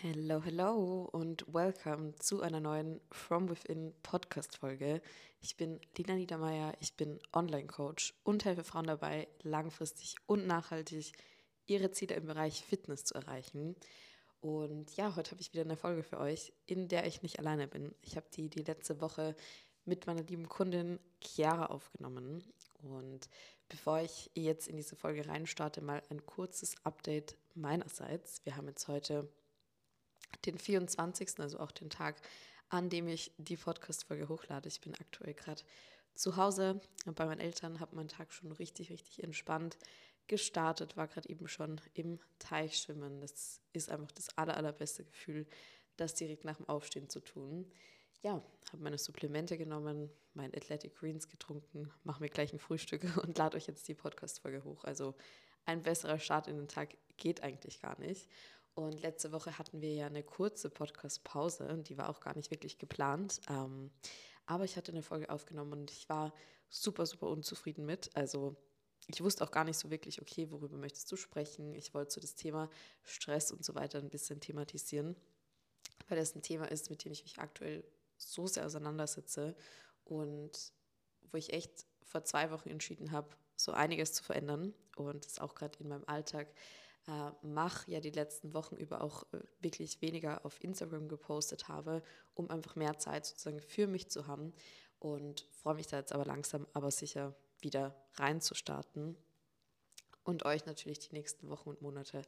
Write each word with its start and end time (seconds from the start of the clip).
Hello, 0.00 0.40
hello 0.44 1.08
und 1.10 1.44
welcome 1.52 2.14
zu 2.14 2.40
einer 2.40 2.60
neuen 2.60 3.00
From 3.10 3.50
Within 3.50 3.92
Podcast-Folge. 4.04 5.02
Ich 5.40 5.56
bin 5.56 5.80
Lina 5.96 6.14
Niedermeyer, 6.14 6.72
ich 6.78 6.94
bin 6.94 7.18
Online-Coach 7.32 8.14
und 8.22 8.44
helfe 8.44 8.62
Frauen 8.62 8.86
dabei, 8.86 9.26
langfristig 9.42 10.14
und 10.26 10.46
nachhaltig 10.46 11.14
ihre 11.66 11.90
Ziele 11.90 12.14
im 12.14 12.26
Bereich 12.26 12.62
Fitness 12.62 13.02
zu 13.02 13.14
erreichen. 13.14 13.74
Und 14.40 14.96
ja, 14.96 15.16
heute 15.16 15.32
habe 15.32 15.40
ich 15.40 15.52
wieder 15.52 15.64
eine 15.64 15.76
Folge 15.76 16.04
für 16.04 16.20
euch, 16.20 16.52
in 16.66 16.86
der 16.86 17.04
ich 17.04 17.22
nicht 17.22 17.40
alleine 17.40 17.66
bin. 17.66 17.92
Ich 18.00 18.14
habe 18.14 18.26
die 18.32 18.48
die 18.48 18.62
letzte 18.62 19.00
Woche 19.00 19.34
mit 19.84 20.06
meiner 20.06 20.22
lieben 20.22 20.48
Kundin 20.48 21.00
Chiara 21.20 21.66
aufgenommen. 21.66 22.44
Und 22.84 23.28
bevor 23.68 23.98
ich 23.98 24.30
jetzt 24.34 24.68
in 24.68 24.76
diese 24.76 24.94
Folge 24.94 25.26
reinstarte, 25.26 25.80
mal 25.80 26.02
ein 26.08 26.24
kurzes 26.24 26.76
Update 26.84 27.36
meinerseits. 27.54 28.44
Wir 28.44 28.54
haben 28.54 28.68
jetzt 28.68 28.86
heute 28.86 29.28
den 30.44 30.58
24., 30.58 31.38
also 31.38 31.58
auch 31.58 31.72
den 31.72 31.90
Tag, 31.90 32.20
an 32.68 32.90
dem 32.90 33.08
ich 33.08 33.32
die 33.38 33.56
Podcast-Folge 33.56 34.28
hochlade. 34.28 34.68
Ich 34.68 34.80
bin 34.80 34.94
aktuell 34.94 35.34
gerade 35.34 35.62
zu 36.14 36.36
Hause 36.36 36.80
bei 37.06 37.24
meinen 37.26 37.40
Eltern, 37.40 37.80
habe 37.80 37.96
meinen 37.96 38.08
Tag 38.08 38.32
schon 38.32 38.52
richtig, 38.52 38.90
richtig 38.90 39.22
entspannt 39.22 39.78
gestartet, 40.28 40.96
war 40.96 41.08
gerade 41.08 41.28
eben 41.28 41.48
schon 41.48 41.80
im 41.94 42.20
Teich 42.38 42.76
schwimmen. 42.76 43.20
Das 43.20 43.60
ist 43.72 43.90
einfach 43.90 44.12
das 44.12 44.36
aller, 44.36 44.56
allerbeste 44.56 45.04
Gefühl, 45.04 45.46
das 45.96 46.14
direkt 46.14 46.44
nach 46.44 46.56
dem 46.56 46.68
Aufstehen 46.68 47.08
zu 47.08 47.20
tun. 47.20 47.70
Ja, 48.20 48.42
habe 48.72 48.82
meine 48.82 48.98
Supplemente 48.98 49.56
genommen, 49.56 50.10
mein 50.34 50.54
Athletic 50.54 50.96
Greens 50.96 51.28
getrunken, 51.28 51.90
mache 52.04 52.20
mir 52.20 52.28
gleich 52.28 52.52
ein 52.52 52.58
Frühstück 52.58 53.02
und 53.22 53.38
lade 53.38 53.56
euch 53.56 53.66
jetzt 53.66 53.88
die 53.88 53.94
Podcast-Folge 53.94 54.64
hoch. 54.64 54.84
Also 54.84 55.14
ein 55.64 55.82
besserer 55.82 56.18
Start 56.18 56.46
in 56.46 56.56
den 56.56 56.68
Tag 56.68 56.96
geht 57.16 57.42
eigentlich 57.42 57.80
gar 57.80 57.98
nicht. 57.98 58.28
Und 58.78 59.02
letzte 59.02 59.32
Woche 59.32 59.58
hatten 59.58 59.80
wir 59.80 59.92
ja 59.92 60.06
eine 60.06 60.22
kurze 60.22 60.70
Podcast-Pause, 60.70 61.78
die 61.78 61.98
war 61.98 62.08
auch 62.08 62.20
gar 62.20 62.36
nicht 62.36 62.52
wirklich 62.52 62.78
geplant. 62.78 63.40
Ähm, 63.50 63.90
aber 64.46 64.62
ich 64.62 64.76
hatte 64.76 64.92
eine 64.92 65.02
Folge 65.02 65.30
aufgenommen 65.30 65.72
und 65.72 65.90
ich 65.90 66.08
war 66.08 66.32
super, 66.68 67.04
super 67.04 67.26
unzufrieden 67.26 67.84
mit. 67.84 68.14
Also 68.14 68.54
ich 69.08 69.20
wusste 69.20 69.42
auch 69.42 69.50
gar 69.50 69.64
nicht 69.64 69.78
so 69.78 69.90
wirklich, 69.90 70.22
okay, 70.22 70.52
worüber 70.52 70.76
möchtest 70.76 71.10
du 71.10 71.16
sprechen? 71.16 71.74
Ich 71.74 71.92
wollte 71.92 72.12
so 72.12 72.20
das 72.20 72.36
Thema 72.36 72.70
Stress 73.02 73.50
und 73.50 73.64
so 73.64 73.74
weiter 73.74 73.98
ein 73.98 74.10
bisschen 74.10 74.38
thematisieren, 74.38 75.16
weil 76.08 76.16
das 76.16 76.36
ein 76.36 76.42
Thema 76.42 76.70
ist, 76.70 76.88
mit 76.88 77.04
dem 77.04 77.10
ich 77.10 77.24
mich 77.24 77.40
aktuell 77.40 77.82
so 78.16 78.46
sehr 78.46 78.64
auseinandersetze 78.64 79.56
und 80.04 80.72
wo 81.32 81.36
ich 81.36 81.52
echt 81.52 81.84
vor 82.04 82.22
zwei 82.22 82.52
Wochen 82.52 82.68
entschieden 82.68 83.10
habe, 83.10 83.30
so 83.56 83.72
einiges 83.72 84.12
zu 84.12 84.22
verändern 84.22 84.72
und 84.94 85.26
es 85.26 85.40
auch 85.40 85.56
gerade 85.56 85.80
in 85.80 85.88
meinem 85.88 86.04
Alltag 86.06 86.46
äh, 87.08 87.32
mache, 87.42 87.90
ja 87.90 88.00
die 88.00 88.10
letzten 88.10 88.54
Wochen 88.54 88.76
über 88.76 89.00
auch 89.00 89.24
äh, 89.32 89.40
wirklich 89.60 90.00
weniger 90.02 90.44
auf 90.44 90.62
Instagram 90.62 91.08
gepostet 91.08 91.68
habe, 91.68 92.02
um 92.34 92.50
einfach 92.50 92.76
mehr 92.76 92.98
Zeit 92.98 93.26
sozusagen 93.26 93.60
für 93.60 93.86
mich 93.86 94.08
zu 94.10 94.26
haben. 94.26 94.52
Und 95.00 95.46
freue 95.62 95.74
mich 95.74 95.86
da 95.86 95.98
jetzt 95.98 96.12
aber 96.12 96.24
langsam, 96.24 96.66
aber 96.72 96.90
sicher 96.90 97.34
wieder 97.60 97.94
reinzustarten 98.14 99.16
und 100.28 100.44
euch 100.44 100.66
natürlich 100.66 100.98
die 100.98 101.14
nächsten 101.14 101.48
Wochen 101.48 101.70
und 101.70 101.80
Monate 101.80 102.22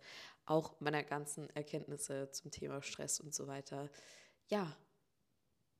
auch 0.47 0.81
meiner 0.81 1.03
ganzen 1.03 1.51
Erkenntnisse 1.51 2.31
zum 2.31 2.51
Thema 2.51 2.83
Stress 2.83 3.21
und 3.21 3.35
so 3.35 3.47
weiter, 3.47 3.91
ja, 4.49 4.75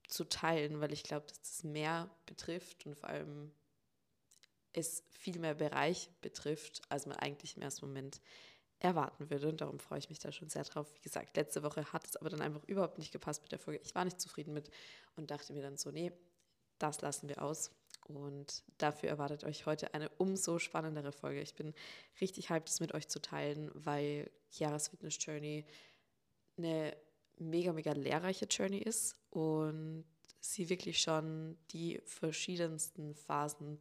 zu 0.07 0.25
teilen, 0.25 0.81
weil 0.81 0.93
ich 0.93 1.05
glaube, 1.05 1.27
dass 1.27 1.41
das 1.41 1.65
mehr 1.65 2.11
betrifft 2.27 2.85
und 2.85 2.97
vor 2.97 3.09
allem 3.09 3.53
es 4.73 5.05
viel 5.09 5.39
mehr 5.39 5.55
Bereich 5.55 6.11
betrifft, 6.21 6.83
als 6.89 7.07
man 7.07 7.17
eigentlich 7.17 7.57
im 7.57 7.63
ersten 7.63 7.87
Moment 7.87 8.21
erwarten 8.81 9.31
würde. 9.31 9.49
Und 9.49 9.61
darum 9.61 9.79
freue 9.79 9.99
ich 9.99 10.09
mich 10.09 10.19
da 10.19 10.33
schon 10.33 10.49
sehr 10.49 10.65
drauf. 10.65 10.93
Wie 10.95 11.01
gesagt, 11.01 11.37
letzte 11.37 11.63
Woche 11.63 11.93
hat 11.93 12.07
es 12.07 12.17
aber 12.17 12.31
dann 12.31 12.41
einfach 12.41 12.65
überhaupt 12.65 12.99
nicht 12.99 13.13
gepasst 13.13 13.43
mit 13.43 13.53
der 13.53 13.59
Folge. 13.59 13.81
Ich 13.85 13.95
war 13.95 14.05
nicht 14.05 14.21
zufrieden 14.21 14.53
mit 14.53 14.71
und 15.17 15.31
dachte 15.31 15.53
mir 15.53 15.63
dann 15.63 15.77
so, 15.77 15.91
nee, 15.91 16.13
das 16.79 17.01
lassen 17.03 17.29
wir 17.29 17.43
aus. 17.43 17.71
Und 18.09 18.65
dafür 18.79 19.11
erwartet 19.11 19.45
euch 19.45 19.67
heute 19.67 19.95
eine 19.95 20.09
umso 20.09 20.59
spannendere 20.59 21.13
Folge. 21.13 21.41
Ich 21.41 21.55
bin 21.55 21.75
richtig 22.21 22.51
hyped, 22.51 22.69
das 22.69 22.81
mit 22.81 22.95
euch 22.95 23.09
zu 23.09 23.21
teilen, 23.21 23.71
weil 23.75 24.31
Chiaras 24.51 24.89
Fitness 24.89 25.19
Journey 25.21 25.65
eine 26.57 26.97
mega, 27.39 27.73
mega 27.73 27.93
lehrreiche 27.93 28.47
Journey 28.47 28.79
ist 28.79 29.17
und 29.31 30.05
sie 30.41 30.69
wirklich 30.71 31.01
schon 31.01 31.59
die 31.71 32.01
verschiedensten 32.05 33.15
Phasen 33.15 33.79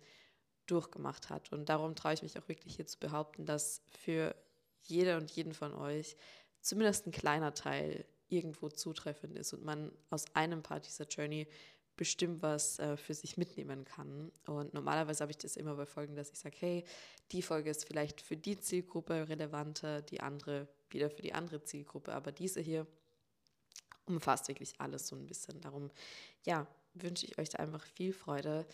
durchgemacht 0.68 1.30
hat. 1.30 1.52
Und 1.52 1.70
darum 1.70 1.96
traue 1.96 2.14
ich 2.14 2.22
mich 2.22 2.38
auch 2.38 2.48
wirklich 2.48 2.76
hier 2.76 2.86
zu 2.86 3.00
behaupten, 3.00 3.46
dass 3.46 3.82
für 3.90 4.36
jeder 4.84 5.17
und 5.17 5.31
jeden 5.31 5.53
von 5.53 5.73
euch 5.73 6.16
zumindest 6.62 7.07
ein 7.07 7.12
kleiner 7.12 7.53
Teil 7.53 8.06
irgendwo 8.28 8.69
zutreffend 8.69 9.38
ist 9.38 9.53
und 9.53 9.63
man 9.63 9.91
aus 10.09 10.25
einem 10.35 10.62
Part 10.62 10.88
dieser 10.88 11.07
Journey 11.07 11.47
bestimmt 11.95 12.41
was 12.41 12.79
äh, 12.79 12.95
für 12.95 13.13
sich 13.13 13.35
mitnehmen 13.35 13.84
kann. 13.84 14.31
Und 14.45 14.73
normalerweise 14.73 15.22
habe 15.22 15.31
ich 15.31 15.38
das 15.38 15.57
immer 15.57 15.75
bei 15.75 15.85
Folgen, 15.85 16.16
dass 16.16 16.31
ich 16.31 16.40
sage, 16.40 16.56
hey, 16.59 16.85
die 17.31 17.41
Folge 17.41 17.69
ist 17.69 17.85
vielleicht 17.85 18.22
für 18.22 18.38
die 18.38 18.57
Zielgruppe 18.57 19.28
relevanter, 19.28 20.01
die 20.01 20.22
andere 20.22 20.69
wieder 20.90 21.09
für 21.09 21.22
die 21.22 21.34
andere 21.34 21.61
Zielgruppe, 21.61 22.13
aber 22.13 22.31
diese 22.31 22.61
hier 22.61 22.88
umfasst 24.06 24.47
wirklich 24.47 24.79
alles 24.79 25.07
so 25.07 25.16
ein 25.16 25.28
bisschen. 25.28 25.59
Darum, 25.61 25.91
ja, 26.46 26.67
wünsche 26.94 27.25
ich 27.25 27.38
euch 27.38 27.50
da 27.50 27.59
einfach 27.59 27.85
viel 27.85 28.13
Freude 28.13 28.66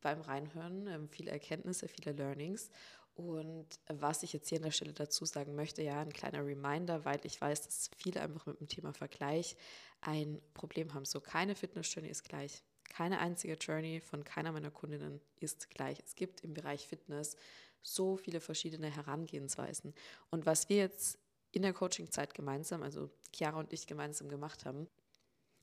beim 0.00 0.20
Reinhören, 0.20 0.86
ähm, 0.86 1.08
viele 1.08 1.30
Erkenntnisse, 1.30 1.88
viele 1.88 2.12
Learnings 2.12 2.70
und 3.14 3.66
was 3.86 4.22
ich 4.24 4.32
jetzt 4.32 4.48
hier 4.48 4.58
an 4.58 4.64
der 4.64 4.70
Stelle 4.72 4.92
dazu 4.92 5.24
sagen 5.24 5.54
möchte, 5.54 5.82
ja, 5.82 6.00
ein 6.00 6.12
kleiner 6.12 6.44
Reminder, 6.44 7.04
weil 7.04 7.20
ich 7.24 7.40
weiß, 7.40 7.62
dass 7.62 7.90
viele 7.96 8.20
einfach 8.20 8.46
mit 8.46 8.60
dem 8.60 8.68
Thema 8.68 8.92
Vergleich 8.92 9.56
ein 10.00 10.40
Problem 10.52 10.94
haben. 10.94 11.04
So, 11.04 11.20
keine 11.20 11.54
Fitness-Journey 11.54 12.10
ist 12.10 12.24
gleich. 12.24 12.62
Keine 12.88 13.20
einzige 13.20 13.54
Journey 13.54 14.00
von 14.00 14.24
keiner 14.24 14.52
meiner 14.52 14.70
Kundinnen 14.70 15.20
ist 15.38 15.70
gleich. 15.70 15.98
Es 16.04 16.16
gibt 16.16 16.42
im 16.42 16.54
Bereich 16.54 16.86
Fitness 16.86 17.36
so 17.82 18.16
viele 18.16 18.40
verschiedene 18.40 18.90
Herangehensweisen. 18.90 19.94
Und 20.30 20.44
was 20.44 20.68
wir 20.68 20.78
jetzt 20.78 21.18
in 21.52 21.62
der 21.62 21.72
Coaching-Zeit 21.72 22.34
gemeinsam, 22.34 22.82
also 22.82 23.10
Chiara 23.32 23.60
und 23.60 23.72
ich 23.72 23.86
gemeinsam 23.86 24.28
gemacht 24.28 24.64
haben, 24.64 24.88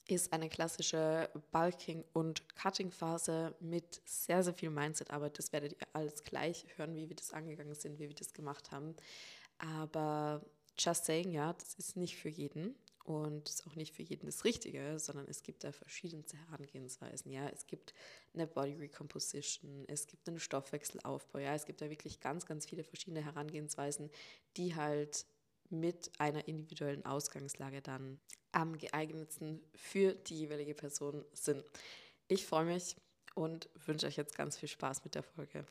ist 0.07 0.33
eine 0.33 0.49
klassische 0.49 1.29
Bulking- 1.51 2.03
und 2.13 2.43
Cutting-Phase 2.55 3.55
mit 3.59 4.01
sehr, 4.05 4.43
sehr 4.43 4.53
viel 4.53 4.69
Mindset-Arbeit. 4.69 5.37
Das 5.37 5.53
werdet 5.53 5.73
ihr 5.73 5.87
alles 5.93 6.23
gleich 6.23 6.65
hören, 6.75 6.95
wie 6.95 7.07
wir 7.07 7.15
das 7.15 7.33
angegangen 7.33 7.75
sind, 7.75 7.99
wie 7.99 8.09
wir 8.09 8.15
das 8.15 8.33
gemacht 8.33 8.71
haben. 8.71 8.95
Aber 9.57 10.43
just 10.77 11.05
saying, 11.05 11.31
ja, 11.31 11.53
das 11.53 11.75
ist 11.75 11.95
nicht 11.95 12.17
für 12.17 12.29
jeden 12.29 12.75
und 13.03 13.49
ist 13.49 13.65
auch 13.67 13.75
nicht 13.75 13.93
für 13.93 14.03
jeden 14.03 14.25
das 14.25 14.43
Richtige, 14.45 14.99
sondern 14.99 15.27
es 15.27 15.43
gibt 15.43 15.63
da 15.63 15.71
verschiedenste 15.71 16.37
Herangehensweisen. 16.37 17.31
Ja, 17.31 17.47
es 17.49 17.67
gibt 17.67 17.93
eine 18.33 18.47
Body 18.47 18.73
Recomposition, 18.73 19.85
es 19.87 20.07
gibt 20.07 20.27
einen 20.27 20.39
Stoffwechselaufbau. 20.39 21.39
Ja, 21.39 21.55
es 21.55 21.65
gibt 21.65 21.81
da 21.81 21.89
wirklich 21.89 22.19
ganz, 22.19 22.45
ganz 22.45 22.65
viele 22.65 22.83
verschiedene 22.83 23.23
Herangehensweisen, 23.23 24.09
die 24.57 24.75
halt 24.75 25.25
mit 25.71 26.11
einer 26.19 26.47
individuellen 26.47 27.05
Ausgangslage 27.05 27.81
dann 27.81 28.19
am 28.51 28.77
geeignetsten 28.77 29.61
für 29.73 30.13
die 30.13 30.39
jeweilige 30.39 30.75
Person 30.75 31.23
sind. 31.33 31.63
Ich 32.27 32.45
freue 32.45 32.65
mich 32.65 32.95
und 33.35 33.69
wünsche 33.85 34.07
euch 34.07 34.17
jetzt 34.17 34.35
ganz 34.35 34.57
viel 34.57 34.69
Spaß 34.69 35.03
mit 35.03 35.15
der 35.15 35.23
Folge. 35.23 35.65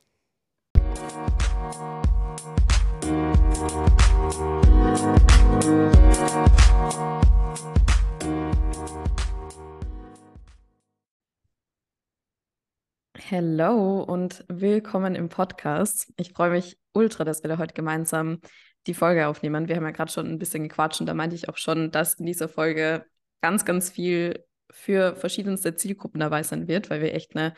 Hallo 13.30 14.02
und 14.02 14.44
willkommen 14.48 15.14
im 15.14 15.28
Podcast. 15.28 16.12
Ich 16.16 16.32
freue 16.32 16.50
mich 16.50 16.78
ultra, 16.92 17.22
dass 17.22 17.44
wir 17.44 17.48
da 17.48 17.58
heute 17.58 17.74
gemeinsam 17.74 18.40
die 18.86 18.94
Folge 18.94 19.26
aufnehmen. 19.26 19.68
Wir 19.68 19.76
haben 19.76 19.84
ja 19.84 19.90
gerade 19.90 20.10
schon 20.10 20.26
ein 20.26 20.38
bisschen 20.38 20.62
gequatscht 20.62 21.00
und 21.00 21.06
da 21.06 21.14
meinte 21.14 21.36
ich 21.36 21.48
auch 21.48 21.56
schon, 21.56 21.90
dass 21.90 22.14
in 22.14 22.26
dieser 22.26 22.48
Folge 22.48 23.04
ganz, 23.40 23.64
ganz 23.64 23.90
viel 23.90 24.44
für 24.70 25.16
verschiedenste 25.16 25.74
Zielgruppen 25.74 26.20
dabei 26.20 26.42
sein 26.42 26.68
wird, 26.68 26.90
weil 26.90 27.02
wir 27.02 27.14
echt 27.14 27.36
eine, 27.36 27.54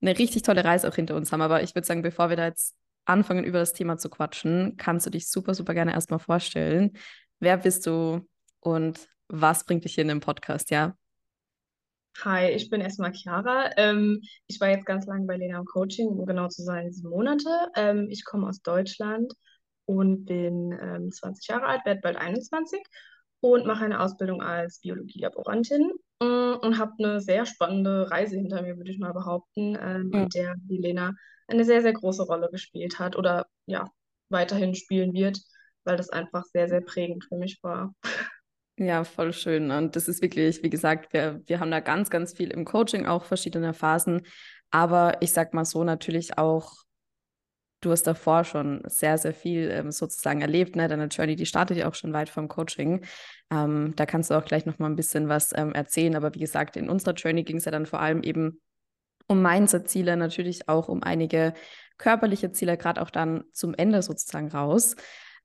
eine 0.00 0.18
richtig 0.18 0.42
tolle 0.42 0.64
Reise 0.64 0.88
auch 0.88 0.94
hinter 0.94 1.16
uns 1.16 1.32
haben. 1.32 1.42
Aber 1.42 1.62
ich 1.62 1.74
würde 1.74 1.86
sagen, 1.86 2.02
bevor 2.02 2.28
wir 2.28 2.36
da 2.36 2.46
jetzt 2.46 2.76
anfangen, 3.04 3.44
über 3.44 3.58
das 3.58 3.72
Thema 3.72 3.96
zu 3.96 4.10
quatschen, 4.10 4.76
kannst 4.76 5.06
du 5.06 5.10
dich 5.10 5.30
super, 5.30 5.54
super 5.54 5.74
gerne 5.74 5.92
erstmal 5.92 6.18
vorstellen. 6.18 6.92
Wer 7.40 7.56
bist 7.58 7.86
du 7.86 8.26
und 8.60 9.08
was 9.28 9.64
bringt 9.64 9.84
dich 9.84 9.94
hier 9.94 10.02
in 10.02 10.08
den 10.08 10.20
Podcast, 10.20 10.70
ja? 10.70 10.96
Hi, 12.24 12.50
ich 12.50 12.68
bin 12.68 12.80
erstmal 12.80 13.12
Chiara. 13.12 13.70
Ähm, 13.76 14.20
ich 14.48 14.60
war 14.60 14.70
jetzt 14.70 14.86
ganz 14.86 15.06
lange 15.06 15.26
bei 15.26 15.36
Lena 15.36 15.58
im 15.58 15.64
Coaching, 15.64 16.08
um 16.08 16.26
genau 16.26 16.48
zu 16.48 16.62
sein, 16.62 16.90
sieben 16.90 17.10
Monate. 17.10 17.48
Ähm, 17.76 18.08
ich 18.10 18.24
komme 18.24 18.48
aus 18.48 18.60
Deutschland 18.60 19.32
und 19.88 20.26
bin 20.26 20.72
ähm, 20.72 21.10
20 21.10 21.48
Jahre 21.48 21.66
alt, 21.66 21.86
werde 21.86 22.02
bald 22.02 22.18
21 22.18 22.80
und 23.40 23.66
mache 23.66 23.86
eine 23.86 24.00
Ausbildung 24.00 24.42
als 24.42 24.80
Biologielaborantin 24.80 25.92
äh, 26.20 26.24
und 26.24 26.78
habe 26.78 26.92
eine 26.98 27.20
sehr 27.20 27.46
spannende 27.46 28.10
Reise 28.10 28.36
hinter 28.36 28.60
mir, 28.60 28.76
würde 28.76 28.90
ich 28.90 28.98
mal 28.98 29.14
behaupten, 29.14 29.78
ähm, 29.80 30.10
ja. 30.12 30.22
in 30.22 30.28
der 30.28 30.54
die 30.58 30.76
Lena 30.76 31.14
eine 31.46 31.64
sehr, 31.64 31.80
sehr 31.80 31.94
große 31.94 32.22
Rolle 32.24 32.50
gespielt 32.52 32.98
hat 32.98 33.16
oder 33.16 33.46
ja, 33.64 33.88
weiterhin 34.28 34.74
spielen 34.74 35.14
wird, 35.14 35.40
weil 35.84 35.96
das 35.96 36.10
einfach 36.10 36.44
sehr, 36.44 36.68
sehr 36.68 36.82
prägend 36.82 37.24
für 37.24 37.38
mich 37.38 37.58
war. 37.62 37.94
Ja, 38.76 39.04
voll 39.04 39.32
schön. 39.32 39.70
Und 39.70 39.96
das 39.96 40.06
ist 40.06 40.20
wirklich, 40.20 40.62
wie 40.62 40.70
gesagt, 40.70 41.14
wir, 41.14 41.40
wir 41.46 41.60
haben 41.60 41.70
da 41.70 41.80
ganz, 41.80 42.10
ganz 42.10 42.34
viel 42.34 42.50
im 42.50 42.66
Coaching, 42.66 43.06
auch 43.06 43.24
verschiedene 43.24 43.72
Phasen. 43.72 44.20
Aber 44.70 45.22
ich 45.22 45.32
sag 45.32 45.54
mal 45.54 45.64
so 45.64 45.82
natürlich 45.82 46.36
auch, 46.36 46.74
du 47.80 47.90
hast 47.90 48.04
davor 48.04 48.44
schon 48.44 48.82
sehr, 48.86 49.18
sehr 49.18 49.34
viel 49.34 49.70
ähm, 49.70 49.90
sozusagen 49.90 50.40
erlebt. 50.40 50.76
Ne? 50.76 50.88
Deine 50.88 51.06
Journey, 51.06 51.36
die 51.36 51.46
startet 51.46 51.76
ja 51.76 51.88
auch 51.88 51.94
schon 51.94 52.12
weit 52.12 52.28
vom 52.28 52.48
Coaching. 52.48 53.04
Ähm, 53.50 53.92
da 53.96 54.06
kannst 54.06 54.30
du 54.30 54.34
auch 54.34 54.44
gleich 54.44 54.66
noch 54.66 54.78
mal 54.78 54.86
ein 54.86 54.96
bisschen 54.96 55.28
was 55.28 55.52
ähm, 55.56 55.72
erzählen. 55.72 56.16
Aber 56.16 56.34
wie 56.34 56.40
gesagt, 56.40 56.76
in 56.76 56.90
unserer 56.90 57.14
Journey 57.14 57.44
ging 57.44 57.58
es 57.58 57.64
ja 57.64 57.72
dann 57.72 57.86
vor 57.86 58.00
allem 58.00 58.22
eben 58.22 58.60
um 59.26 59.42
Mindset-Ziele, 59.42 60.16
natürlich 60.16 60.68
auch 60.68 60.88
um 60.88 61.02
einige 61.02 61.54
körperliche 61.98 62.52
Ziele, 62.52 62.76
gerade 62.76 63.02
auch 63.02 63.10
dann 63.10 63.44
zum 63.52 63.74
Ende 63.74 64.02
sozusagen 64.02 64.48
raus. 64.48 64.96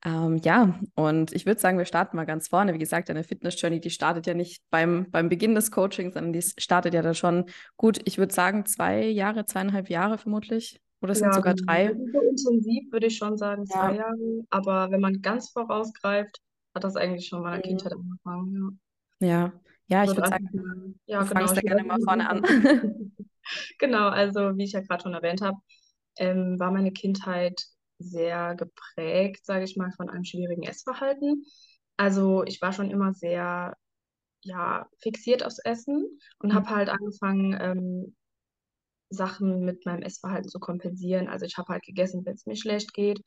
Ähm, 0.05 0.37
ja, 0.43 0.79
und 0.95 1.33
ich 1.33 1.45
würde 1.45 1.61
sagen, 1.61 1.77
wir 1.77 1.85
starten 1.85 2.17
mal 2.17 2.25
ganz 2.25 2.49
vorne. 2.49 2.73
Wie 2.73 2.79
gesagt, 2.79 3.09
eine 3.09 3.23
Fitness-Journey, 3.23 3.79
die 3.79 3.89
startet 3.89 4.27
ja 4.27 4.33
nicht 4.33 4.61
beim, 4.69 5.09
beim 5.11 5.29
Beginn 5.29 5.55
des 5.55 5.71
Coachings, 5.71 6.13
sondern 6.13 6.33
die 6.33 6.41
startet 6.41 6.93
ja 6.93 7.01
da 7.01 7.13
schon 7.13 7.45
gut, 7.77 7.99
ich 8.05 8.17
würde 8.17 8.33
sagen, 8.33 8.65
zwei 8.65 9.05
Jahre, 9.05 9.45
zweieinhalb 9.45 9.89
Jahre 9.89 10.17
vermutlich. 10.17 10.82
Oder 11.03 11.15
sind 11.15 11.27
Ja, 11.27 11.35
sogar 11.35 11.53
genau. 11.53 11.55
drei? 11.55 11.89
Also 11.89 12.07
so 12.11 12.21
intensiv 12.21 12.91
würde 12.91 13.07
ich 13.07 13.17
schon 13.17 13.37
sagen, 13.37 13.65
zwei 13.67 13.93
Ja. 13.93 13.95
Jahre. 13.95 14.45
Aber 14.49 14.91
wenn 14.91 15.01
man 15.01 15.21
ganz 15.21 15.49
vorausgreift, 15.51 16.39
hat 16.73 16.83
das 16.83 16.95
eigentlich 16.95 17.27
schon 17.27 17.39
in 17.39 17.43
meiner 17.43 17.61
Mhm. 17.61 17.61
Kindheit 17.61 17.93
angefangen. 17.93 18.79
Ja, 19.19 19.53
ja, 19.87 20.03
Ja. 20.03 20.05
ich 20.05 20.09
So 20.09 20.13
würde 20.15 20.27
sagen, 20.29 20.49
30 20.49 20.53
Jahre. 20.53 20.93
Ja, 21.05 21.23
du 21.23 21.25
genau. 21.25 21.39
fangst 21.39 21.55
da 21.57 21.61
gerne 21.61 21.83
mal 21.83 21.99
vorne 22.01 22.29
an. 22.29 22.43
Genau, 23.79 24.09
also 24.09 24.57
wie 24.57 24.63
ich 24.63 24.71
ja 24.73 24.81
gerade 24.81 25.03
schon 25.03 25.13
erwähnt 25.13 25.41
habe, 25.41 25.57
ähm, 26.17 26.59
war 26.59 26.71
meine 26.71 26.91
Kindheit 26.91 27.63
sehr 27.99 28.55
geprägt, 28.55 29.45
sage 29.45 29.65
ich 29.65 29.77
mal, 29.77 29.91
von 29.93 30.09
einem 30.09 30.23
schwierigen 30.25 30.63
Essverhalten. 30.63 31.45
Also 31.97 32.43
ich 32.45 32.61
war 32.61 32.73
schon 32.73 32.91
immer 32.91 33.13
sehr, 33.13 33.75
ja, 34.43 34.87
fixiert 34.99 35.45
aufs 35.45 35.59
Essen 35.59 36.19
und 36.39 36.53
habe 36.53 36.69
halt 36.69 36.89
angefangen, 36.89 37.57
ähm, 37.59 38.15
Sachen 39.13 39.65
mit 39.65 39.85
meinem 39.85 40.01
Essverhalten 40.03 40.49
zu 40.49 40.59
kompensieren. 40.59 41.27
Also 41.29 41.45
ich 41.45 41.57
habe 41.57 41.73
halt 41.73 41.83
gegessen, 41.83 42.25
wenn 42.25 42.35
es 42.35 42.45
mir 42.45 42.55
schlecht 42.57 42.93
geht. 42.93 43.21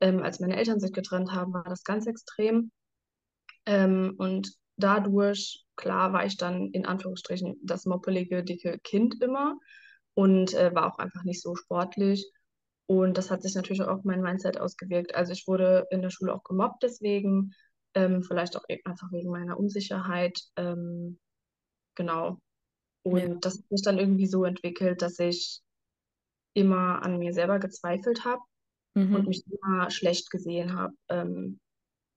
Ähm, 0.00 0.22
als 0.22 0.40
meine 0.40 0.56
Eltern 0.56 0.80
sich 0.80 0.92
getrennt 0.92 1.32
haben, 1.32 1.52
war 1.52 1.64
das 1.64 1.84
ganz 1.84 2.06
extrem. 2.06 2.70
Ähm, 3.66 4.14
und 4.18 4.52
dadurch, 4.76 5.64
klar, 5.76 6.12
war 6.12 6.24
ich 6.26 6.36
dann 6.36 6.70
in 6.72 6.86
Anführungsstrichen 6.86 7.56
das 7.62 7.84
moppelige, 7.86 8.42
dicke 8.44 8.78
Kind 8.82 9.22
immer 9.22 9.56
und 10.14 10.54
äh, 10.54 10.74
war 10.74 10.92
auch 10.92 10.98
einfach 10.98 11.24
nicht 11.24 11.42
so 11.42 11.54
sportlich. 11.56 12.30
Und 12.86 13.16
das 13.18 13.30
hat 13.30 13.42
sich 13.42 13.54
natürlich 13.54 13.82
auch 13.82 13.88
auf 13.98 14.04
mein 14.04 14.22
Mindset 14.22 14.60
ausgewirkt. 14.60 15.14
Also 15.14 15.32
ich 15.32 15.46
wurde 15.46 15.86
in 15.90 16.02
der 16.02 16.10
Schule 16.10 16.34
auch 16.34 16.44
gemobbt 16.44 16.82
deswegen, 16.82 17.52
ähm, 17.94 18.22
vielleicht 18.22 18.56
auch 18.56 18.64
e- 18.68 18.80
einfach 18.84 19.10
wegen 19.12 19.30
meiner 19.30 19.58
Unsicherheit. 19.58 20.40
Ähm, 20.56 21.18
genau. 21.94 22.38
Ja. 23.04 23.12
Und 23.12 23.44
das 23.44 23.58
hat 23.58 23.68
sich 23.70 23.82
dann 23.82 23.98
irgendwie 23.98 24.26
so 24.26 24.44
entwickelt, 24.44 25.02
dass 25.02 25.18
ich 25.18 25.60
immer 26.54 27.02
an 27.02 27.18
mir 27.18 27.32
selber 27.32 27.58
gezweifelt 27.58 28.24
habe 28.24 28.42
und 28.94 29.22
Mhm. 29.22 29.28
mich 29.28 29.44
immer 29.50 29.90
schlecht 29.90 30.30
gesehen 30.30 30.74
habe. 30.76 30.94
Ähm, 31.08 31.60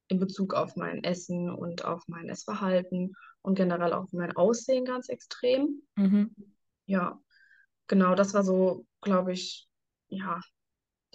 in 0.08 0.20
Bezug 0.20 0.54
auf 0.54 0.76
mein 0.76 1.04
Essen 1.04 1.50
und 1.50 1.84
auf 1.84 2.04
mein 2.08 2.30
Essverhalten 2.30 3.16
und 3.42 3.56
generell 3.56 3.94
auf 3.94 4.12
mein 4.14 4.36
Aussehen 4.36 4.86
ganz 4.86 5.10
extrem. 5.10 5.82
Mhm. 5.98 6.30
Ja, 6.86 7.20
genau, 7.88 8.16
das 8.16 8.34
war 8.34 8.44
so, 8.44 8.86
glaube 9.02 9.34
ich, 9.34 9.68
ja, 10.10 10.40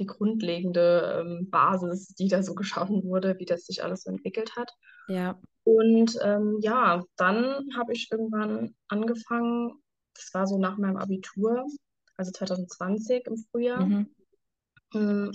die 0.00 0.06
grundlegende 0.06 1.20
ähm, 1.20 1.50
Basis, 1.50 2.08
die 2.08 2.28
da 2.28 2.42
so 2.42 2.54
geschaffen 2.54 3.04
wurde, 3.04 3.38
wie 3.38 3.44
das 3.44 3.66
sich 3.66 3.84
alles 3.84 4.02
so 4.02 4.10
entwickelt 4.10 4.56
hat. 4.56 4.70
Ja. 5.08 5.38
Und 5.64 6.18
ähm, 6.22 6.58
ja, 6.62 7.04
dann 7.16 7.68
habe 7.76 7.92
ich 7.92 8.10
irgendwann 8.10 8.74
angefangen, 8.88 9.82
das 10.14 10.34
war 10.34 10.46
so 10.46 10.58
nach 10.58 10.78
meinem 10.78 10.96
Abitur, 10.96 11.64
also 12.16 12.32
2020 12.32 13.26
im 13.26 13.36
Frühjahr, 13.50 13.86
Mhm. 13.86 14.14
mh, 14.94 15.30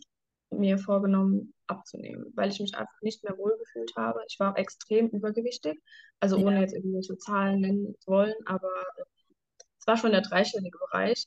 mir 0.51 0.77
vorgenommen, 0.77 1.53
abzunehmen, 1.67 2.31
weil 2.35 2.49
ich 2.51 2.59
mich 2.59 2.75
einfach 2.75 3.01
nicht 3.01 3.23
mehr 3.23 3.37
wohlgefühlt 3.37 3.93
habe. 3.95 4.21
Ich 4.27 4.39
war 4.39 4.57
extrem 4.57 5.09
übergewichtig, 5.09 5.79
also 6.19 6.37
ohne 6.37 6.55
Ja. 6.55 6.61
jetzt 6.61 6.73
irgendwelche 6.75 7.17
Zahlen 7.17 7.61
nennen 7.61 7.95
zu 7.99 8.11
wollen, 8.11 8.35
aber 8.45 8.69
es 9.79 9.87
war 9.87 9.97
schon 9.97 10.11
der 10.11 10.21
dreistellige 10.21 10.77
Bereich. 10.77 11.25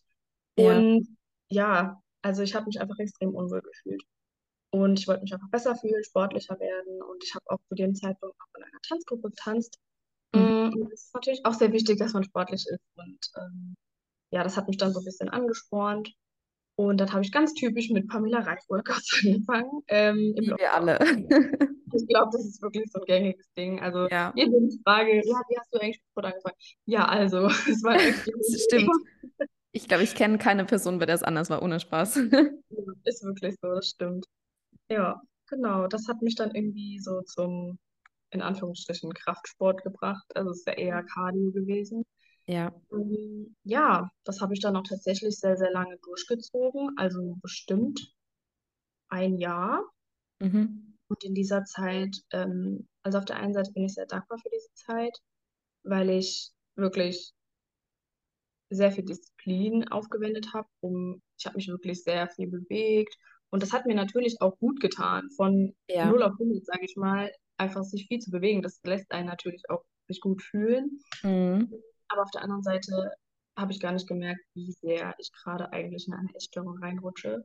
Ja. 0.57 0.79
Und 0.79 1.17
ja, 1.49 2.03
also 2.23 2.43
ich 2.43 2.55
habe 2.55 2.67
mich 2.67 2.81
einfach 2.81 2.99
extrem 2.99 3.35
unwohl 3.35 3.63
gefühlt. 3.63 4.03
Und 4.71 4.99
ich 4.99 5.09
wollte 5.09 5.23
mich 5.23 5.33
einfach 5.33 5.49
besser 5.51 5.77
fühlen, 5.77 6.05
sportlicher 6.05 6.59
werden. 6.61 7.03
Und 7.03 7.25
ich 7.25 7.35
habe 7.35 7.45
auch 7.49 7.61
zu 7.69 7.75
dem 7.75 7.95
Zeitpunkt 7.95 8.37
auch 8.39 8.59
in 8.59 8.65
einer 8.65 8.81
Tanzgruppe 8.87 9.31
getanzt. 9.31 9.79
Mhm. 10.35 10.75
Und 10.75 10.93
es 10.93 11.05
ist 11.05 11.15
natürlich 11.15 11.45
auch 11.45 11.55
sehr 11.55 11.73
wichtig, 11.73 11.99
dass 11.99 12.13
man 12.13 12.25
sportlich 12.25 12.67
ist. 12.67 12.85
Und 12.97 13.19
ähm, 13.37 13.77
ja, 14.31 14.45
das 14.45 14.57
hat 14.57 14.69
mich 14.69 14.77
dann 14.77 14.93
so 14.93 15.01
ein 15.01 15.05
bisschen 15.05 15.31
angespornt. 15.31 16.13
Und 16.77 16.99
dann 16.99 17.13
habe 17.13 17.23
ich 17.25 17.33
ganz 17.33 17.55
typisch 17.55 17.91
mit 17.91 18.09
Pamela 18.09 18.41
Reif 18.41 18.63
Workouts 18.69 19.23
angefangen 19.27 19.83
ähm, 19.89 20.35
Wie 20.37 20.51
wir 20.57 20.73
alle. 20.73 20.99
Ich 21.95 22.07
glaube, 22.07 22.29
das 22.33 22.45
ist 22.45 22.61
wirklich 22.61 22.85
so 22.93 23.01
ein 23.01 23.07
gängiges 23.07 23.51
Ding. 23.55 23.81
Also 23.81 24.09
Ja, 24.09 24.31
jede 24.37 24.53
Frage, 24.85 25.17
ja, 25.17 25.41
wie 25.49 25.59
hast 25.59 25.73
du 25.73 25.81
eigentlich 25.81 26.03
Sport 26.11 26.27
angefangen? 26.27 26.57
Ja, 26.85 27.07
also, 27.07 27.47
es 27.47 27.83
war 27.83 27.95
das 27.95 28.63
stimmt. 28.63 28.91
Ich 29.79 29.87
glaube, 29.87 30.03
ich 30.03 30.17
kenne 30.17 30.39
keine 30.39 30.65
Person, 30.65 30.99
bei 30.99 31.07
der 31.07 31.15
es 31.15 31.23
anders 31.23 31.51
war, 31.51 31.63
ohne 31.63 31.79
Spaß. 31.79 32.17
Ist 33.05 33.23
wirklich 33.23 33.55
so, 33.63 33.69
das 33.69 33.91
stimmt. 33.91 34.27
Ja, 34.91 35.23
genau. 35.47 35.87
Das 35.87 36.09
hat 36.09 36.21
mich 36.21 36.35
dann 36.35 36.53
irgendwie 36.53 36.99
so 36.99 37.23
zum, 37.23 37.79
in 38.31 38.43
Anführungsstrichen, 38.43 39.15
Kraftsport 39.15 39.85
gebracht. 39.85 40.27
Also 40.35 40.51
es 40.51 40.59
ist 40.59 40.67
ja 40.67 40.73
eher 40.73 41.05
Cardio 41.05 41.53
gewesen. 41.53 42.05
Ja. 42.47 42.75
Ähm, 42.91 43.55
ja, 43.63 44.11
das 44.25 44.41
habe 44.41 44.53
ich 44.53 44.61
dann 44.61 44.75
auch 44.75 44.83
tatsächlich 44.83 45.39
sehr, 45.39 45.57
sehr 45.57 45.71
lange 45.71 45.97
durchgezogen. 45.99 46.91
Also 46.97 47.37
bestimmt 47.41 48.13
ein 49.11 49.39
Jahr. 49.39 49.85
Mhm. 50.41 50.99
Und 51.07 51.23
in 51.23 51.35
dieser 51.35 51.65
Zeit, 51.65 52.17
ähm, 52.33 52.89
also 53.05 53.19
auf 53.19 53.27
der 53.27 53.37
einen 53.37 53.55
Seite 53.55 53.71
bin 53.73 53.85
ich 53.85 53.95
sehr 53.95 54.07
dankbar 54.07 54.39
für 54.39 54.51
diese 54.51 54.75
Zeit, 54.75 55.17
weil 55.85 56.11
ich 56.11 56.51
wirklich 56.75 57.33
sehr 58.71 58.93
viel 58.93 59.05
Disziplin 59.05 59.89
aufgewendet 59.89 60.53
habe, 60.55 60.69
um, 60.81 61.23
ich 61.39 61.47
habe 61.47 61.57
mich 61.57 61.69
wirklich 61.69 62.03
sehr 62.03 62.29
viel 62.29 62.49
bewegt. 62.49 63.17
Und 63.51 63.63
das 63.63 63.73
hat 63.73 63.87
mir 63.87 63.95
natürlich 63.95 64.41
auch 64.43 64.59
gut 64.59 64.81
getan, 64.81 65.31
von 65.37 65.75
Ja. 65.89 66.03
0 66.03 66.23
auf 66.23 66.39
100, 66.39 66.67
sage 66.67 66.85
ich 66.85 66.97
mal, 66.97 67.33
einfach 67.57 67.83
sich 67.85 68.07
viel 68.09 68.19
zu 68.21 68.31
bewegen. 68.31 68.63
Das 68.63 68.81
lässt 68.85 69.11
einen 69.13 69.27
natürlich 69.29 69.63
auch 69.71 69.85
sich 70.07 70.21
gut 70.21 70.43
fühlen. 70.43 71.01
Mhm. 71.25 71.79
Aber 72.09 72.23
auf 72.23 72.31
der 72.31 72.43
anderen 72.43 72.63
Seite 72.63 73.13
habe 73.57 73.73
ich 73.73 73.81
gar 73.81 73.93
nicht 73.93 74.07
gemerkt, 74.09 74.41
wie 74.55 74.73
sehr 74.73 75.15
ich 75.19 75.31
gerade 75.33 75.73
eigentlich 75.73 76.07
in 76.07 76.15
eine 76.15 76.35
Essstörung 76.35 76.79
reinrutsche, 76.79 77.45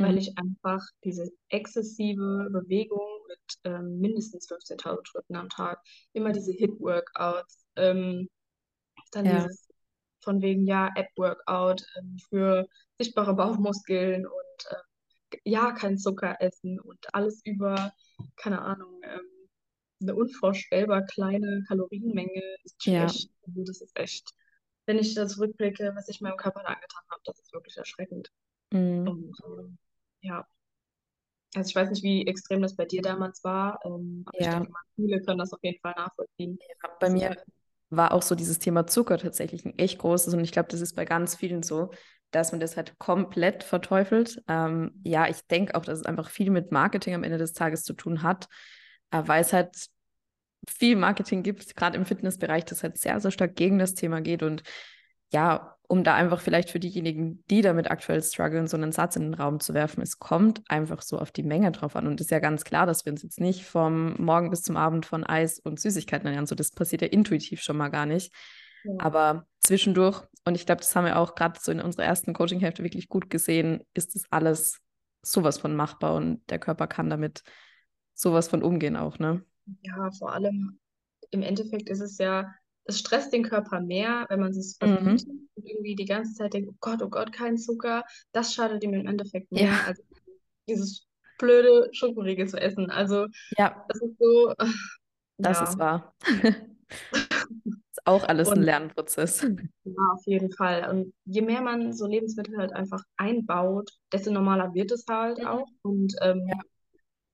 weil 0.00 0.18
Mhm. 0.18 0.18
ich 0.18 0.38
einfach 0.38 0.82
diese 1.04 1.30
exzessive 1.50 2.48
Bewegung 2.52 3.06
mit 3.28 3.40
ähm, 3.64 4.00
mindestens 4.00 4.46
15.000 4.48 5.08
Schritten 5.08 5.36
am 5.36 5.48
Tag, 5.50 5.80
immer 6.14 6.32
diese 6.32 6.52
Hit-Workouts, 6.52 7.66
ähm, 7.76 8.28
dann 9.12 9.28
Ja. 9.28 9.30
dieses 9.30 9.68
von 10.22 10.42
wegen, 10.42 10.66
ja, 10.66 10.90
App-Workout 10.96 11.84
ähm, 11.98 12.18
für 12.28 12.68
sichtbare 12.98 13.34
Bauchmuskeln 13.34 14.26
und 14.26 14.66
ähm, 14.70 15.40
ja, 15.44 15.72
kein 15.72 15.98
Zucker 15.98 16.36
essen 16.40 16.80
und 16.80 17.14
alles 17.14 17.40
über, 17.44 17.92
keine 18.36 18.62
Ahnung, 18.62 19.00
ähm, 19.04 19.20
eine 20.02 20.14
unvorstellbar 20.14 21.02
kleine 21.06 21.64
Kalorienmenge 21.68 22.42
ist 22.64 22.86
Ja. 22.86 23.06
Also 23.06 23.64
das 23.64 23.80
ist 23.82 23.98
echt, 23.98 24.30
wenn 24.86 24.98
ich 24.98 25.14
da 25.14 25.26
zurückblicke, 25.28 25.92
was 25.94 26.08
ich 26.08 26.20
meinem 26.20 26.36
Körper 26.36 26.60
da 26.62 26.68
angetan 26.70 27.02
habe, 27.10 27.22
das 27.24 27.38
ist 27.40 27.52
wirklich 27.52 27.76
erschreckend. 27.76 28.30
Mhm. 28.72 29.06
Und 29.06 29.36
ähm, 29.46 29.78
ja, 30.22 30.46
also 31.54 31.68
ich 31.68 31.74
weiß 31.76 31.90
nicht, 31.90 32.02
wie 32.02 32.26
extrem 32.26 32.62
das 32.62 32.76
bei 32.76 32.84
dir 32.84 33.02
damals 33.02 33.42
war, 33.44 33.80
ähm, 33.84 34.22
aber 34.26 34.38
ich 34.40 34.46
Ja. 34.46 34.50
denke 34.50 34.70
mal, 34.70 34.80
viele 34.94 35.20
können 35.22 35.38
das 35.38 35.52
auf 35.52 35.60
jeden 35.62 35.80
Fall 35.80 35.94
nachvollziehen. 35.96 36.58
Ja, 36.82 36.90
bei 36.98 37.08
ist 37.08 37.14
mir 37.14 37.36
war 37.90 38.12
auch 38.12 38.22
so 38.22 38.34
dieses 38.34 38.58
Thema 38.58 38.86
Zucker 38.86 39.18
tatsächlich 39.18 39.64
ein 39.64 39.76
echt 39.78 39.98
großes 39.98 40.32
und 40.34 40.40
ich 40.40 40.52
glaube, 40.52 40.68
das 40.70 40.80
ist 40.80 40.94
bei 40.94 41.04
ganz 41.04 41.34
vielen 41.34 41.62
so, 41.62 41.90
dass 42.30 42.52
man 42.52 42.60
das 42.60 42.76
halt 42.76 42.98
komplett 42.98 43.64
verteufelt. 43.64 44.42
Ähm, 44.48 44.92
ja, 45.04 45.28
ich 45.28 45.44
denke 45.48 45.74
auch, 45.74 45.84
dass 45.84 45.98
es 45.98 46.06
einfach 46.06 46.30
viel 46.30 46.50
mit 46.50 46.70
Marketing 46.70 47.14
am 47.14 47.24
Ende 47.24 47.38
des 47.38 47.52
Tages 47.52 47.82
zu 47.82 47.92
tun 47.92 48.22
hat, 48.22 48.46
äh, 49.10 49.22
weil 49.26 49.42
es 49.42 49.52
halt 49.52 49.74
viel 50.68 50.96
Marketing 50.96 51.42
gibt, 51.42 51.74
gerade 51.76 51.96
im 51.96 52.06
Fitnessbereich, 52.06 52.64
das 52.64 52.82
halt 52.82 52.98
sehr, 52.98 53.18
sehr 53.20 53.30
stark 53.30 53.56
gegen 53.56 53.78
das 53.78 53.94
Thema 53.94 54.20
geht 54.20 54.42
und 54.42 54.62
ja, 55.32 55.76
um 55.90 56.04
da 56.04 56.14
einfach 56.14 56.40
vielleicht 56.40 56.70
für 56.70 56.78
diejenigen, 56.78 57.42
die 57.50 57.62
damit 57.62 57.90
aktuell 57.90 58.22
strugglen, 58.22 58.68
so 58.68 58.76
einen 58.76 58.92
Satz 58.92 59.16
in 59.16 59.22
den 59.22 59.34
Raum 59.34 59.58
zu 59.58 59.74
werfen, 59.74 60.02
es 60.02 60.20
kommt 60.20 60.62
einfach 60.68 61.02
so 61.02 61.18
auf 61.18 61.32
die 61.32 61.42
Menge 61.42 61.72
drauf 61.72 61.96
an. 61.96 62.06
Und 62.06 62.20
es 62.20 62.26
ist 62.26 62.30
ja 62.30 62.38
ganz 62.38 62.62
klar, 62.62 62.86
dass 62.86 63.04
wir 63.04 63.12
uns 63.12 63.24
jetzt 63.24 63.40
nicht 63.40 63.64
vom 63.64 64.14
Morgen 64.22 64.50
bis 64.50 64.62
zum 64.62 64.76
Abend 64.76 65.04
von 65.04 65.24
Eis 65.24 65.58
und 65.58 65.80
Süßigkeiten 65.80 66.26
ernähren. 66.26 66.46
So, 66.46 66.54
das 66.54 66.70
passiert 66.70 67.02
ja 67.02 67.08
intuitiv 67.08 67.60
schon 67.60 67.76
mal 67.76 67.88
gar 67.88 68.06
nicht. 68.06 68.32
Ja. 68.84 68.92
Aber 68.98 69.48
zwischendurch, 69.58 70.22
und 70.44 70.54
ich 70.54 70.64
glaube, 70.64 70.80
das 70.80 70.94
haben 70.94 71.06
wir 71.06 71.18
auch 71.18 71.34
gerade 71.34 71.58
so 71.60 71.72
in 71.72 71.80
unserer 71.80 72.04
ersten 72.04 72.34
Coaching-Hälfte 72.34 72.84
wirklich 72.84 73.08
gut 73.08 73.28
gesehen, 73.28 73.82
ist 73.92 74.14
das 74.14 74.22
alles 74.30 74.78
sowas 75.22 75.58
von 75.58 75.74
machbar 75.74 76.14
und 76.14 76.48
der 76.50 76.60
Körper 76.60 76.86
kann 76.86 77.10
damit 77.10 77.42
sowas 78.14 78.46
von 78.46 78.62
umgehen 78.62 78.94
auch, 78.94 79.18
ne? 79.18 79.42
Ja, 79.82 80.08
vor 80.12 80.34
allem, 80.34 80.78
im 81.32 81.42
Endeffekt 81.42 81.88
ist 81.88 82.00
es 82.00 82.16
ja, 82.18 82.54
es 82.84 83.00
stresst 83.00 83.32
den 83.32 83.42
Körper 83.42 83.80
mehr, 83.80 84.26
wenn 84.28 84.38
man 84.38 84.50
es 84.52 84.78
Mhm. 84.80 85.39
Und 85.60 85.66
irgendwie 85.68 85.94
die 85.96 86.04
ganze 86.06 86.34
Zeit 86.34 86.54
denkt, 86.54 86.70
oh 86.72 86.76
Gott, 86.80 87.02
oh 87.02 87.08
Gott, 87.08 87.32
kein 87.32 87.58
Zucker. 87.58 88.04
Das 88.32 88.54
schadet 88.54 88.82
ihm 88.84 88.94
im 88.94 89.06
Endeffekt 89.06 89.52
mehr, 89.52 89.72
Ja, 89.72 89.84
als 89.84 90.02
dieses 90.68 91.06
blöde 91.38 91.88
Schokoriegel 91.92 92.48
zu 92.48 92.60
essen. 92.60 92.90
Also 92.90 93.26
ja, 93.56 93.84
das 93.88 94.02
ist 94.02 94.18
so, 94.18 94.54
das 95.38 95.60
ist 95.60 95.78
ja. 95.78 95.78
wahr. 95.78 96.14
Ist 97.92 98.06
auch 98.06 98.24
alles 98.24 98.54
ein 98.54 98.62
Und 98.62 98.62
Lernprozess. 98.62 99.46
ja, 99.84 100.02
auf 100.12 100.26
jeden 100.26 100.52
Fall. 100.52 100.88
Und 100.90 101.14
je 101.24 101.42
mehr 101.42 101.62
man 101.62 101.92
so 101.92 102.06
Lebensmittel 102.06 102.56
halt 102.58 102.72
einfach 102.72 103.02
einbaut, 103.16 103.90
desto 104.12 104.30
normaler 104.30 104.74
wird 104.74 104.90
es 104.92 105.04
halt 105.08 105.44
auch. 105.44 105.68
Und 105.82 106.14
Ja. 106.44 106.54
ähm, 106.54 106.64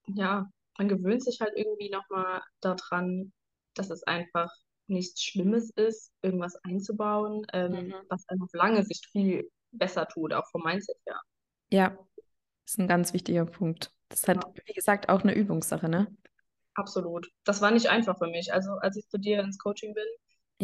ja, 0.09 0.50
man 0.78 0.88
gewöhnt 0.88 1.25
sich 1.25 1.40
halt 1.40 1.52
irgendwie 1.56 1.90
nochmal 1.90 2.42
daran, 2.61 3.33
dass 3.75 3.90
es 3.90 4.04
einfach 4.04 4.52
nichts 4.88 5.23
Schlimmes 5.23 5.71
ist, 5.71 6.12
irgendwas 6.23 6.57
einzubauen, 6.64 7.47
ähm, 7.52 7.95
Mhm. 7.95 8.07
was 8.09 8.28
einem 8.28 8.43
auf 8.43 8.52
lange 8.52 8.85
Sicht 8.85 9.07
viel 9.11 9.50
besser 9.73 10.07
tut, 10.09 10.33
auch 10.33 10.49
vom 10.50 10.62
Mindset 10.62 10.97
her. 11.07 11.21
Ja, 11.71 11.97
ist 12.66 12.78
ein 12.78 12.88
ganz 12.88 13.12
wichtiger 13.14 13.47
Punkt. 13.47 13.93
Das 14.11 14.21
ist 14.21 14.28
halt, 14.28 14.45
Ja, 14.45 14.52
wie 14.66 14.75
gesagt, 14.75 15.09
auch 15.11 15.23
eine 15.23 15.35
Übungssache, 15.35 15.88
ne? 15.88 16.09
absolut. 16.75 17.28
Das 17.45 17.61
war 17.61 17.71
nicht 17.71 17.88
einfach 17.88 18.19
für 18.19 18.28
mich. 18.28 18.52
Also 18.52 18.73
als 18.81 18.97
ich 18.97 19.09
zu 19.09 19.19
dir 19.19 19.40
ins 19.40 19.59
Coaching 19.59 19.95
bin 19.95 20.05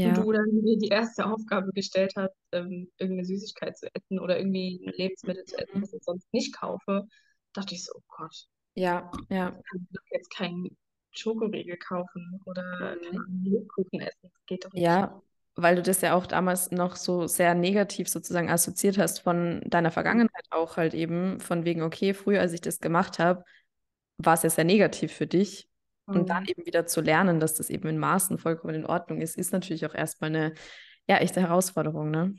und 0.03 0.15
Ja. 0.15 0.17
du 0.17 0.33
dann 0.33 0.47
mir 0.63 0.79
die 0.79 0.89
erste 0.89 1.27
Aufgabe 1.27 1.73
gestellt 1.73 2.13
hast, 2.17 2.35
ähm, 2.53 2.91
irgendeine 2.99 3.27
Süßigkeit 3.27 3.77
zu 3.79 3.87
essen 3.95 4.19
oder 4.21 4.39
irgendwie 4.39 4.81
ein 4.87 4.93
Lebensmittel 4.97 5.45
zu 5.45 5.59
essen, 5.59 5.71
Mhm. 5.75 5.81
das 5.81 5.93
ich 5.93 6.03
sonst 6.05 6.33
nicht 6.33 6.55
kaufe, 6.57 7.07
dachte 7.53 7.75
ich 7.75 7.85
so, 7.85 7.93
oh 7.97 8.03
Gott, 8.09 8.47
Ja, 8.75 9.11
ja. 9.29 9.53
ich 9.59 9.65
kann 9.71 9.89
jetzt 10.11 10.31
keinen 10.35 10.77
Schokoriegel 11.13 11.77
kaufen 11.77 12.41
oder 12.45 12.97
Mhm. 12.97 13.43
Lebkuchen 13.45 14.01
essen. 14.01 14.19
Das 14.23 14.47
geht 14.47 14.65
doch 14.65 14.73
nicht. 14.73 14.85
Ja, 14.85 15.23
weil 15.55 15.77
du 15.77 15.83
das 15.83 16.01
ja 16.01 16.15
auch 16.15 16.27
damals 16.27 16.71
noch 16.71 16.97
so 16.97 17.27
sehr 17.27 17.55
negativ 17.55 18.09
sozusagen 18.09 18.51
assoziiert 18.51 18.99
hast 18.99 19.21
von 19.21 19.61
deiner 19.67 19.91
Vergangenheit 19.91 20.45
auch 20.51 20.77
halt 20.77 20.95
eben, 20.95 21.41
von 21.41 21.65
wegen, 21.65 21.83
okay, 21.83 22.15
früher, 22.15 22.41
als 22.41 22.53
ich 22.53 22.61
das 22.63 22.81
gemacht 22.81 23.19
habe, 23.19 23.45
war 24.19 24.35
es 24.35 24.43
ja 24.45 24.51
sehr 24.51 24.65
negativ 24.65 25.13
für 25.13 25.27
dich. 25.27 25.69
Und 26.13 26.31
dann 26.31 26.43
Mhm. 26.43 26.47
eben 26.47 26.67
wieder 26.67 26.87
zu 26.87 27.01
lernen, 27.01 27.41
dass 27.41 27.55
das 27.55 27.71
eben 27.71 27.89
in 27.89 27.99
Maßen 27.99 28.39
vollkommen 28.39 28.75
in 28.75 28.87
Ordnung 28.87 29.21
ist, 29.21 29.37
ist 29.37 29.53
natürlich 29.53 29.87
auch 29.87 29.95
erstmal 29.95 30.31
eine, 30.31 30.55
ja, 31.09 31.19
echte 31.19 31.41
Herausforderung, 31.41 32.11
ne? 32.11 32.35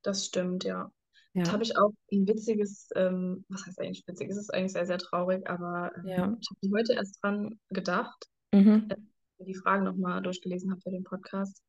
Das 0.00 0.24
stimmt, 0.24 0.64
ja. 0.64 0.90
Da 1.36 1.42
Ja, 1.42 1.52
habe 1.52 1.62
ich 1.62 1.76
auch 1.76 1.92
ein 2.12 2.26
witziges, 2.26 2.88
ähm, 2.94 3.44
was 3.48 3.66
heißt 3.66 3.78
eigentlich 3.80 4.04
witzig? 4.06 4.30
Es 4.30 4.38
ist 4.38 4.52
eigentlich 4.54 4.72
sehr, 4.72 4.86
sehr 4.86 4.98
traurig, 4.98 5.48
aber 5.48 5.92
ähm, 5.96 6.06
ja. 6.08 6.36
ich 6.40 6.48
habe 6.50 6.78
heute 6.78 6.94
erst 6.94 7.22
dran 7.22 7.58
gedacht, 7.70 8.26
Mhm. 8.52 8.86
als 8.88 9.00
ich 9.38 9.46
die 9.46 9.54
Fragen 9.54 9.84
nochmal 9.84 10.22
durchgelesen 10.22 10.70
habe 10.70 10.80
für 10.80 10.90
den 10.90 11.04
Podcast. 11.04 11.62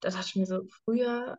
Da 0.00 0.10
dachte 0.10 0.26
ich 0.26 0.36
mir 0.36 0.46
so, 0.46 0.64
früher, 0.84 1.38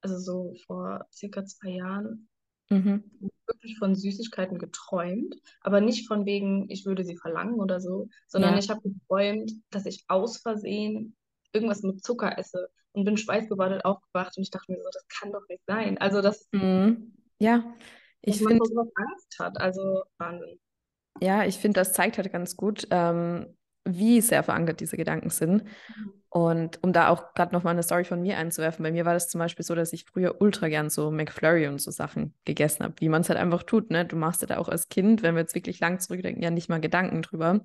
also 0.00 0.18
so 0.18 0.54
vor 0.66 1.06
circa 1.12 1.44
zwei 1.44 1.70
Jahren, 1.70 2.28
Mhm. 2.70 3.04
wirklich 3.46 3.78
von 3.78 3.94
Süßigkeiten 3.94 4.58
geträumt, 4.58 5.34
aber 5.60 5.80
nicht 5.80 6.08
von 6.08 6.24
wegen, 6.26 6.68
ich 6.70 6.86
würde 6.86 7.04
sie 7.04 7.16
verlangen 7.16 7.60
oder 7.60 7.80
so, 7.80 8.08
sondern 8.26 8.54
Ja. 8.54 8.58
ich 8.58 8.70
habe 8.70 8.80
geträumt, 8.82 9.52
dass 9.70 9.86
ich 9.86 10.04
aus 10.08 10.38
Versehen 10.38 11.16
irgendwas 11.52 11.82
mit 11.82 12.02
Zucker 12.04 12.38
esse 12.38 12.70
und 12.92 13.04
bin 13.04 13.16
schweißgebadet 13.16 13.84
aufgewacht 13.84 14.36
und 14.36 14.42
ich 14.42 14.50
dachte 14.50 14.72
mir 14.72 14.78
so, 14.82 14.88
das 14.92 15.06
kann 15.08 15.32
doch 15.32 15.46
nicht 15.48 15.62
sein. 15.66 15.98
Also, 15.98 16.22
dass, 16.22 16.48
Mhm. 16.52 17.12
Ja, 17.40 17.64
dass 18.24 18.36
ich 18.36 18.40
man 18.40 18.52
finde, 18.52 18.58
vor 18.58 18.66
sowas 18.66 18.92
Angst 18.94 19.38
hat, 19.38 19.60
also 19.60 20.02
Wahnsinn. 20.18 20.60
ja, 21.20 21.44
ich 21.44 21.58
finde, 21.58 21.80
das 21.80 21.92
zeigt 21.92 22.18
halt 22.18 22.32
ganz 22.32 22.56
gut, 22.56 22.86
ähm, 22.90 23.56
wie 23.84 24.20
sehr 24.20 24.42
verankert 24.42 24.80
diese 24.80 24.96
Gedanken 24.96 25.30
sind. 25.30 25.64
Und 26.28 26.82
um 26.84 26.92
da 26.92 27.08
auch 27.08 27.34
gerade 27.34 27.52
noch 27.54 27.64
mal 27.64 27.70
eine 27.72 27.82
Story 27.82 28.04
von 28.04 28.22
mir 28.22 28.38
einzuwerfen, 28.38 28.84
bei 28.84 28.92
mir 28.92 29.04
war 29.04 29.14
das 29.14 29.28
zum 29.28 29.40
Beispiel 29.40 29.64
so, 29.64 29.74
dass 29.74 29.92
ich 29.92 30.04
früher 30.04 30.40
ultra 30.40 30.68
gern 30.68 30.88
so 30.88 31.10
McFlurry 31.10 31.66
und 31.66 31.80
so 31.80 31.90
Sachen 31.90 32.34
gegessen 32.44 32.84
habe, 32.84 32.94
wie 32.98 33.08
man 33.08 33.22
es 33.22 33.28
halt 33.28 33.38
einfach 33.38 33.64
tut, 33.64 33.90
ne? 33.90 34.04
Du 34.04 34.16
machst 34.16 34.42
dir 34.42 34.46
da 34.46 34.58
auch 34.58 34.68
als 34.68 34.88
Kind, 34.88 35.22
wenn 35.22 35.34
wir 35.34 35.42
jetzt 35.42 35.56
wirklich 35.56 35.80
lang 35.80 35.98
zurückdenken, 35.98 36.42
ja 36.42 36.50
nicht 36.50 36.68
mal 36.68 36.80
Gedanken 36.80 37.22
drüber. 37.22 37.60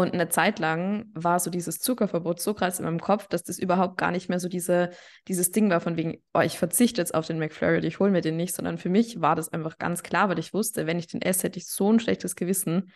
Und 0.00 0.14
eine 0.14 0.28
Zeit 0.28 0.58
lang 0.58 1.06
war 1.14 1.40
so 1.40 1.50
dieses 1.50 1.78
Zuckerverbot 1.78 2.40
so 2.40 2.54
krass 2.54 2.78
in 2.78 2.84
meinem 2.84 3.00
Kopf, 3.00 3.28
dass 3.28 3.42
das 3.44 3.58
überhaupt 3.58 3.96
gar 3.96 4.10
nicht 4.10 4.28
mehr 4.28 4.40
so 4.40 4.48
diese, 4.48 4.90
dieses 5.28 5.50
Ding 5.50 5.70
war 5.70 5.80
von 5.80 5.96
wegen, 5.96 6.22
oh, 6.34 6.40
ich 6.40 6.58
verzichte 6.58 7.00
jetzt 7.00 7.14
auf 7.14 7.26
den 7.26 7.38
McFlurry, 7.38 7.78
und 7.78 7.84
ich 7.84 7.98
hole 7.98 8.10
mir 8.10 8.20
den 8.20 8.36
nicht, 8.36 8.54
sondern 8.54 8.78
für 8.78 8.88
mich 8.88 9.20
war 9.20 9.36
das 9.36 9.52
einfach 9.52 9.78
ganz 9.78 10.02
klar, 10.02 10.28
weil 10.28 10.38
ich 10.38 10.52
wusste, 10.52 10.86
wenn 10.86 10.98
ich 10.98 11.06
den 11.06 11.22
esse, 11.22 11.44
hätte 11.44 11.58
ich 11.58 11.66
so 11.66 11.92
ein 11.92 12.00
schlechtes 12.00 12.36
Gewissen, 12.36 12.92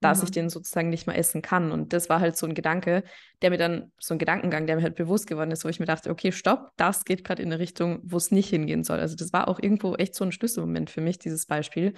dass 0.00 0.22
ich 0.22 0.28
Mhm. 0.28 0.34
den 0.34 0.50
sozusagen 0.50 0.90
nicht 0.90 1.06
mehr 1.06 1.16
essen 1.16 1.40
kann. 1.40 1.72
Und 1.72 1.92
das 1.94 2.10
war 2.10 2.20
halt 2.20 2.36
so 2.36 2.46
ein 2.46 2.54
Gedanke, 2.54 3.02
der 3.42 3.50
mir 3.50 3.56
dann, 3.58 3.92
so 3.98 4.14
ein 4.14 4.18
Gedankengang, 4.18 4.66
der 4.66 4.76
mir 4.76 4.82
halt 4.82 4.94
bewusst 4.94 5.26
geworden 5.26 5.50
ist, 5.50 5.64
wo 5.64 5.68
ich 5.68 5.80
mir 5.80 5.86
dachte, 5.86 6.10
okay, 6.10 6.32
stopp, 6.32 6.70
das 6.76 7.04
geht 7.04 7.24
gerade 7.24 7.42
in 7.42 7.48
eine 7.48 7.58
Richtung, 7.58 8.00
wo 8.04 8.18
es 8.18 8.30
nicht 8.30 8.50
hingehen 8.50 8.84
soll. 8.84 9.00
Also 9.00 9.16
das 9.16 9.32
war 9.32 9.48
auch 9.48 9.58
irgendwo 9.60 9.94
echt 9.94 10.14
so 10.14 10.24
ein 10.24 10.32
Schlüsselmoment 10.32 10.90
für 10.90 11.00
mich, 11.00 11.18
dieses 11.18 11.46
Beispiel. 11.46 11.94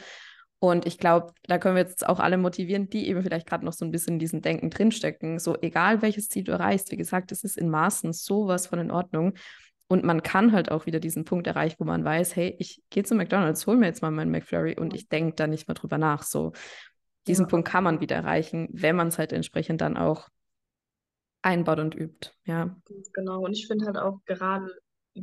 Und 0.60 0.86
ich 0.86 0.98
glaube, 0.98 1.32
da 1.44 1.58
können 1.58 1.76
wir 1.76 1.82
jetzt 1.82 2.08
auch 2.08 2.18
alle 2.18 2.36
motivieren, 2.36 2.90
die 2.90 3.08
eben 3.08 3.22
vielleicht 3.22 3.46
gerade 3.46 3.64
noch 3.64 3.72
so 3.72 3.84
ein 3.84 3.92
bisschen 3.92 4.14
in 4.14 4.18
diesem 4.18 4.42
Denken 4.42 4.70
drinstecken. 4.70 5.38
So, 5.38 5.56
egal 5.60 6.02
welches 6.02 6.28
Ziel 6.28 6.42
du 6.44 6.52
erreichst, 6.52 6.90
wie 6.90 6.96
gesagt, 6.96 7.30
es 7.30 7.44
ist 7.44 7.56
in 7.56 7.70
Maßen 7.70 8.12
sowas 8.12 8.66
von 8.66 8.80
in 8.80 8.90
Ordnung. 8.90 9.34
Und 9.86 10.04
man 10.04 10.22
kann 10.22 10.52
halt 10.52 10.70
auch 10.70 10.84
wieder 10.86 11.00
diesen 11.00 11.24
Punkt 11.24 11.46
erreichen, 11.46 11.76
wo 11.78 11.84
man 11.84 12.04
weiß, 12.04 12.36
hey, 12.36 12.56
ich 12.58 12.82
gehe 12.90 13.04
zu 13.04 13.14
McDonalds, 13.14 13.66
hol 13.66 13.76
mir 13.76 13.86
jetzt 13.86 14.02
mal 14.02 14.10
meinen 14.10 14.30
McFlurry 14.30 14.76
und 14.78 14.94
ich 14.94 15.08
denke 15.08 15.36
da 15.36 15.46
nicht 15.46 15.68
mehr 15.68 15.76
drüber 15.76 15.96
nach. 15.96 16.24
So, 16.24 16.52
diesen 17.26 17.44
Ja, 17.44 17.48
Punkt 17.48 17.68
kann 17.68 17.84
man 17.84 18.00
wieder 18.00 18.16
erreichen, 18.16 18.68
wenn 18.72 18.96
man 18.96 19.08
es 19.08 19.18
halt 19.18 19.32
entsprechend 19.32 19.80
dann 19.80 19.96
auch 19.96 20.28
einbaut 21.42 21.78
und 21.78 21.94
übt. 21.94 22.32
Ja, 22.44 22.76
genau. 23.14 23.40
Und 23.44 23.52
ich 23.52 23.66
finde 23.66 23.86
halt 23.86 23.96
auch 23.96 24.20
gerade 24.26 24.74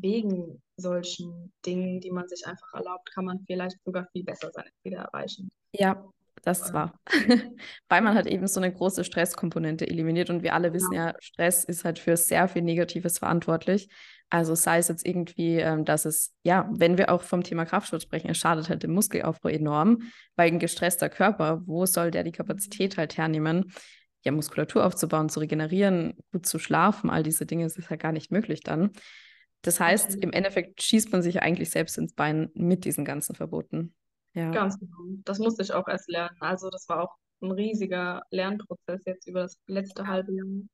wegen 0.02 0.62
solchen 0.78 1.54
Dingen, 1.66 2.00
die 2.02 2.12
man 2.12 2.28
sich 2.28 2.46
einfach 2.48 2.74
erlaubt, 2.74 3.12
kann 3.14 3.26
man 3.26 3.40
vielleicht 3.46 3.78
sogar 3.84 4.08
viel 4.12 4.24
besser 4.24 4.52
seine 4.52 4.70
Ziele 4.84 4.98
erreichen. 4.98 5.50
ja, 5.72 6.04
das 6.46 6.74
wahr. 6.74 6.94
Weil 7.90 8.02
man 8.02 8.14
halt 8.14 8.28
eben 8.28 8.48
so 8.48 8.60
eine 8.60 8.72
große 8.72 9.04
Stresskomponente 9.04 9.88
eliminiert 9.88 10.30
und 10.30 10.44
wir 10.44 10.54
alle 10.54 10.74
wissen 10.74 10.92
genau. 10.92 11.08
ja, 11.08 11.16
Stress 11.20 11.64
ist 11.64 11.84
halt 11.84 11.98
für 11.98 12.16
sehr 12.18 12.48
viel 12.48 12.62
Negatives 12.62 13.18
verantwortlich. 13.18 13.90
Also 14.30 14.54
sei 14.56 14.78
es 14.78 14.88
jetzt 14.88 15.06
irgendwie, 15.06 15.58
ähm, 15.58 15.86
dass 15.86 16.06
es, 16.06 16.34
ja, 16.44 16.70
wenn 16.72 16.98
wir 16.98 17.12
auch 17.12 17.22
vom 17.22 17.44
Thema 17.44 17.66
Kraftsport 17.66 18.04
sprechen, 18.04 18.30
es 18.30 18.38
schadet 18.38 18.70
halt 18.70 18.84
dem 18.84 18.94
Muskelaufbau 18.94 19.50
enorm, 19.50 20.04
weil 20.36 20.52
ein 20.52 20.60
gestresster 20.60 21.10
Körper, 21.10 21.62
wo 21.66 21.86
soll 21.86 22.12
der 22.12 22.24
die 22.24 22.32
Kapazität 22.32 22.98
halt 22.98 23.18
hernehmen, 23.18 23.72
ja, 24.24 24.32
Muskulatur 24.32 24.86
aufzubauen, 24.86 25.30
zu 25.30 25.40
regenerieren, 25.40 26.16
gut 26.32 26.46
zu 26.46 26.60
schlafen, 26.60 27.10
all 27.10 27.24
diese 27.24 27.46
Dinge, 27.46 27.64
das 27.64 27.78
ist 27.78 27.90
ja 27.90 27.96
gar 27.96 28.12
nicht 28.12 28.32
möglich 28.32 28.62
dann. 28.62 28.92
Das 29.66 29.80
heißt, 29.80 30.06
Absolut. 30.06 30.24
im 30.24 30.32
Endeffekt 30.32 30.82
schießt 30.82 31.12
man 31.12 31.24
sich 31.24 31.42
eigentlich 31.42 31.72
selbst 31.72 31.98
ins 31.98 32.14
Bein 32.14 32.52
mit 32.54 32.86
diesen 32.86 33.04
ganzen 33.04 33.34
Verboten. 33.36 33.96
Ja. 34.34 34.52
Ganz 34.52 34.80
genau. 34.80 34.98
Das 35.24 35.40
musste 35.40 35.64
ich 35.64 35.74
auch 35.74 35.88
erst 35.88 36.08
lernen. 36.08 36.38
Also 36.40 36.70
das 36.70 36.88
war 36.88 37.02
auch 37.04 37.16
ein 37.42 37.52
riesiger 37.52 38.22
Lernprozess 38.30 39.04
jetzt 39.06 39.28
über 39.28 39.42
das 39.42 39.58
letzte 39.66 40.06
halbe 40.06 40.34
Jahr. 40.34 40.46
Mhm. 40.46 40.68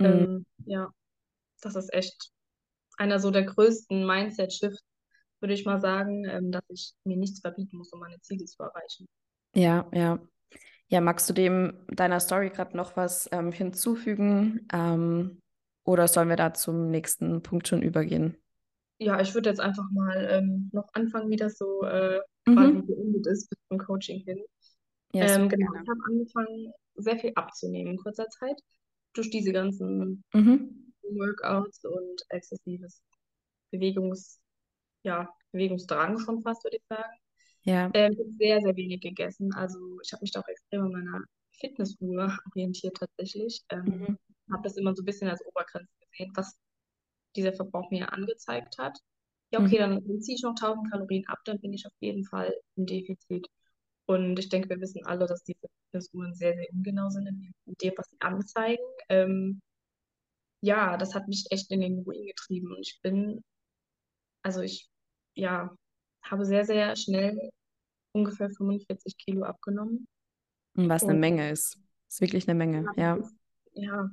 Ähm, 0.00 0.46
ja, 0.66 0.88
das 1.62 1.74
ist 1.74 1.92
echt 1.94 2.30
einer 2.98 3.18
so 3.18 3.30
der 3.30 3.44
größten 3.44 4.06
Mindset-Shifts, 4.06 4.84
würde 5.40 5.54
ich 5.54 5.64
mal 5.64 5.80
sagen, 5.80 6.24
ähm, 6.26 6.52
dass 6.52 6.64
ich 6.68 6.92
mir 7.04 7.16
nichts 7.16 7.40
verbieten 7.40 7.78
muss, 7.78 7.92
um 7.92 8.00
meine 8.00 8.20
Ziele 8.20 8.44
zu 8.44 8.62
erreichen. 8.62 9.06
Ja, 9.54 9.88
ja. 9.92 10.18
Ja, 10.88 11.00
magst 11.00 11.28
du 11.30 11.34
dem 11.34 11.86
deiner 11.88 12.20
Story 12.20 12.50
gerade 12.50 12.76
noch 12.76 12.96
was 12.96 13.28
ähm, 13.32 13.52
hinzufügen? 13.52 14.66
Ähm, 14.72 15.40
oder 15.88 16.08
sollen 16.08 16.28
wir 16.28 16.36
da 16.36 16.54
zum 16.54 16.90
nächsten 16.90 17.42
Punkt 17.42 17.68
schon 17.68 17.82
übergehen? 17.82 18.36
Ja, 18.98 19.20
ich 19.20 19.34
würde 19.34 19.48
jetzt 19.50 19.60
einfach 19.60 19.88
mal 19.92 20.26
ähm, 20.30 20.70
noch 20.72 20.88
anfangen, 20.92 21.30
wie 21.30 21.36
das 21.36 21.56
so 21.58 21.82
äh, 21.84 22.20
quasi 22.52 22.76
Mhm. 22.76 22.82
geendet 22.82 23.26
ist 23.26 23.48
bis 23.48 23.58
zum 23.68 23.78
Coaching 23.78 24.20
hin. 24.24 24.42
Ja, 25.12 25.26
Ähm, 25.26 25.48
genau, 25.48 25.72
ich 25.82 25.88
habe 25.88 26.00
angefangen, 26.06 26.72
sehr 26.96 27.18
viel 27.18 27.32
abzunehmen 27.36 27.92
in 27.94 27.98
kurzer 27.98 28.28
Zeit 28.30 28.60
durch 29.14 29.30
diese 29.30 29.52
ganzen 29.52 30.24
Mhm. 30.34 30.88
Workouts 31.02 31.84
und 31.84 32.22
exzessives 32.30 33.02
Bewegungs, 33.72 34.40
ja, 35.04 35.28
Bewegungsdrang 35.52 36.18
schon 36.20 36.42
fast, 36.42 36.64
würde 36.64 36.78
ich 36.78 36.84
sagen. 36.88 37.18
Ja. 37.64 37.94
Ähm, 37.94 38.12
ich 38.12 38.18
habe 38.20 38.30
sehr, 38.38 38.60
sehr 38.62 38.76
wenig 38.76 39.00
gegessen. 39.02 39.52
Also 39.54 39.78
ich 40.02 40.12
habe 40.12 40.22
mich 40.22 40.32
da 40.32 40.40
auch 40.40 40.48
extrem 40.48 40.82
an 40.84 40.92
meiner 40.92 41.24
Fitnessuhr 41.60 42.38
orientiert 42.54 42.96
tatsächlich. 42.98 43.62
Ähm, 43.70 44.00
Mhm. 44.00 44.16
Habe 44.52 44.62
das 44.62 44.76
immer 44.76 44.94
so 44.94 45.02
ein 45.02 45.06
bisschen 45.06 45.28
als 45.28 45.44
Obergrenze 45.46 45.90
gesehen, 46.10 46.32
was 46.34 46.56
dieser 47.36 47.52
Verbrauch 47.54 47.90
mir 47.90 48.12
angezeigt 48.12 48.78
hat. 48.78 48.98
Ja, 49.52 49.60
Mhm. 49.60 49.66
okay, 49.66 49.78
dann 49.78 50.20
ziehe 50.20 50.36
ich 50.36 50.42
noch 50.42 50.54
1000 50.54 50.90
Kalorien 50.90 51.26
ab, 51.28 51.38
dann 51.44 51.60
bin 51.60 51.72
ich 51.72 51.86
auf 51.86 51.92
jeden 52.00 52.24
Fall 52.24 52.54
im 52.76 52.86
Defizit. 52.86 53.46
Und 54.06 54.38
ich 54.38 54.48
denke, 54.48 54.70
wir 54.70 54.80
wissen 54.80 55.04
alle, 55.06 55.26
dass 55.26 55.44
diese 55.44 55.68
Fitnessuhren 55.90 56.34
sehr, 56.34 56.54
sehr 56.54 56.66
ungenau 56.72 57.10
sind 57.10 57.26
in 57.28 57.54
dem, 57.82 57.92
was 57.96 58.08
sie 58.10 58.20
anzeigen. 58.20 58.82
Ähm, 59.08 59.60
ja, 60.60 60.96
das 60.96 61.14
hat 61.14 61.28
mich 61.28 61.46
echt 61.50 61.70
in 61.70 61.80
den 61.80 62.00
Ruin 62.00 62.26
getrieben. 62.26 62.72
Und 62.72 62.80
ich 62.80 62.98
bin, 63.02 63.42
also 64.42 64.60
ich, 64.62 64.88
ja, 65.34 65.74
habe 66.22 66.44
sehr, 66.44 66.64
sehr 66.64 66.96
schnell 66.96 67.50
ungefähr 68.12 68.50
45 68.50 69.16
Kilo 69.18 69.44
abgenommen. 69.44 70.06
Und 70.74 70.88
was 70.88 71.02
eine 71.02 71.14
Und 71.14 71.20
Menge 71.20 71.50
ist. 71.50 71.78
Ist 72.08 72.20
wirklich 72.20 72.48
eine 72.48 72.56
Menge, 72.56 72.90
ja, 72.96 73.18
ja. 73.74 74.10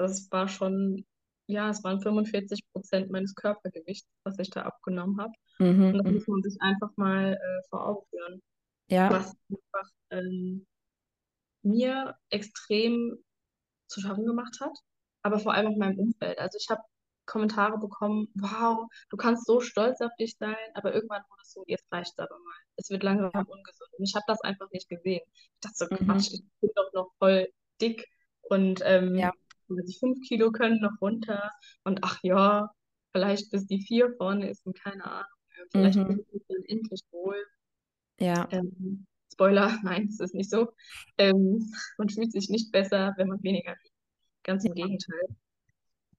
Das 0.00 0.30
war 0.30 0.48
schon, 0.48 1.04
ja, 1.46 1.70
es 1.70 1.82
waren 1.84 2.00
45 2.00 2.60
Prozent 2.72 3.10
meines 3.10 3.34
Körpergewichts, 3.34 4.08
was 4.24 4.38
ich 4.38 4.50
da 4.50 4.62
abgenommen 4.62 5.20
habe. 5.20 5.32
Mhm. 5.58 5.86
Und 5.86 5.98
das 5.98 6.06
mhm. 6.06 6.14
muss 6.14 6.26
man 6.28 6.42
sich 6.42 6.56
einfach 6.60 6.90
mal 6.96 7.34
äh, 7.34 7.68
vor 7.68 7.86
Augen 7.86 8.06
führen. 8.10 8.42
Ja. 8.88 9.10
Was 9.10 9.34
einfach 9.50 9.90
ähm, 10.10 10.66
mir 11.62 12.16
extrem 12.30 13.18
zu 13.88 14.00
schaffen 14.00 14.24
gemacht 14.24 14.58
hat, 14.60 14.76
aber 15.22 15.38
vor 15.38 15.54
allem 15.54 15.72
auch 15.72 15.76
meinem 15.76 15.98
Umfeld. 15.98 16.38
Also 16.38 16.58
ich 16.60 16.68
habe 16.70 16.82
Kommentare 17.26 17.78
bekommen, 17.78 18.28
wow, 18.34 18.88
du 19.10 19.16
kannst 19.16 19.46
so 19.46 19.60
stolz 19.60 20.00
auf 20.00 20.10
dich 20.18 20.36
sein, 20.38 20.56
aber 20.74 20.94
irgendwann 20.94 21.22
wurde 21.28 21.42
es 21.42 21.52
so, 21.52 21.62
jetzt 21.66 21.86
reicht 21.92 22.12
es 22.12 22.18
aber 22.18 22.34
mal. 22.38 22.54
Es 22.76 22.90
wird 22.90 23.02
langsam 23.02 23.30
Ja. 23.32 23.40
ungesund. 23.42 23.90
Und 23.96 24.04
ich 24.04 24.14
habe 24.14 24.24
das 24.26 24.40
einfach 24.40 24.68
nicht 24.72 24.88
gesehen. 24.88 25.20
Ich 25.34 25.60
dachte 25.60 25.76
so, 25.76 25.86
Mhm. 25.90 26.06
Quatsch, 26.06 26.32
ich 26.32 26.42
bin 26.60 26.70
doch 26.74 26.92
noch 26.92 27.12
voll 27.18 27.48
dick 27.80 28.08
und 28.42 28.80
ähm, 28.84 29.14
Ja. 29.16 29.32
Die 29.76 29.98
fünf 29.98 30.20
Kilo 30.26 30.50
können 30.52 30.80
noch 30.80 31.00
runter 31.00 31.50
und 31.84 32.00
ach 32.02 32.18
ja, 32.22 32.70
vielleicht 33.12 33.50
bis 33.50 33.66
die 33.66 33.80
vier 33.82 34.14
vorne 34.16 34.50
ist 34.50 34.64
und 34.66 34.78
keine 34.80 35.04
Ahnung. 35.04 35.30
Vielleicht 35.72 35.98
Mhm. 35.98 36.06
fühle 36.06 36.24
ich 36.32 36.42
dann 36.48 36.62
endlich 36.66 37.00
wohl. 37.10 37.44
Ja. 38.18 38.48
Ähm, 38.50 39.06
Spoiler, 39.32 39.78
nein, 39.84 40.08
es 40.08 40.20
ist 40.20 40.34
nicht 40.34 40.50
so. 40.50 40.72
Ähm, 41.18 41.72
man 41.98 42.08
fühlt 42.08 42.32
sich 42.32 42.48
nicht 42.48 42.72
besser, 42.72 43.14
wenn 43.16 43.28
man 43.28 43.42
weniger 43.42 43.72
wiegt. 43.72 43.94
Ganz 44.42 44.64
im 44.64 44.74
Gegenteil. 44.74 45.36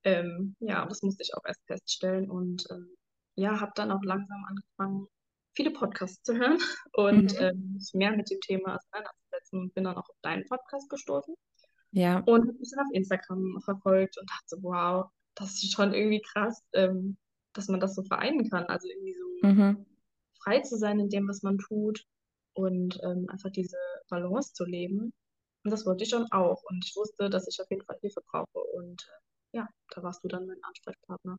Ähm, 0.03 0.55
ja, 0.59 0.85
das 0.85 1.01
musste 1.03 1.23
ich 1.23 1.33
auch 1.35 1.45
erst 1.45 1.61
feststellen 1.67 2.29
und 2.29 2.65
ähm, 2.71 2.89
ja, 3.35 3.59
habe 3.59 3.71
dann 3.75 3.91
auch 3.91 4.03
langsam 4.03 4.43
angefangen, 4.45 5.07
viele 5.53 5.71
Podcasts 5.71 6.23
zu 6.23 6.35
hören 6.35 6.57
und 6.93 7.33
Mhm. 7.33 7.37
ähm, 7.39 7.73
mich 7.73 7.91
mehr 7.93 8.15
mit 8.15 8.29
dem 8.31 8.39
Thema 8.41 8.77
auseinanderzusetzen 8.77 9.59
und 9.59 9.73
bin 9.73 9.83
dann 9.83 9.97
auch 9.97 10.09
auf 10.09 10.17
deinen 10.21 10.45
Podcast 10.47 10.89
gestoßen 10.89 11.35
Ja. 11.91 12.19
und 12.19 12.47
habe 12.47 12.57
mich 12.59 12.71
dann 12.71 12.85
auf 12.85 12.93
Instagram 12.93 13.59
verfolgt 13.63 14.17
und 14.17 14.29
dachte 14.29 14.57
wow, 14.63 15.09
das 15.35 15.51
ist 15.63 15.73
schon 15.73 15.93
irgendwie 15.93 16.21
krass, 16.21 16.63
ähm, 16.73 17.17
dass 17.53 17.67
man 17.67 17.79
das 17.79 17.95
so 17.95 18.03
vereinen 18.03 18.49
kann. 18.49 18.65
Also 18.65 18.87
irgendwie 18.87 19.13
so 19.15 19.47
Mhm. 19.47 19.85
frei 20.41 20.59
zu 20.61 20.77
sein 20.77 20.99
in 20.99 21.09
dem, 21.09 21.27
was 21.27 21.41
man 21.43 21.57
tut 21.57 22.05
und 22.53 22.99
ähm, 23.03 23.27
einfach 23.29 23.49
diese 23.49 23.77
Balance 24.09 24.53
zu 24.53 24.65
leben. 24.65 25.13
Und 25.63 25.71
das 25.71 25.85
wollte 25.85 26.03
ich 26.03 26.09
schon 26.09 26.25
auch. 26.31 26.63
Und 26.63 26.85
ich 26.85 26.95
wusste, 26.95 27.29
dass 27.29 27.47
ich 27.47 27.61
auf 27.61 27.69
jeden 27.69 27.83
Fall 27.83 27.97
Hilfe 28.01 28.21
brauche. 28.31 28.59
Und 28.73 29.07
äh, 29.53 29.57
ja, 29.57 29.67
da 29.89 30.01
warst 30.03 30.23
du 30.23 30.27
dann 30.27 30.47
mein 30.47 30.63
Ansprechpartner. 30.63 31.37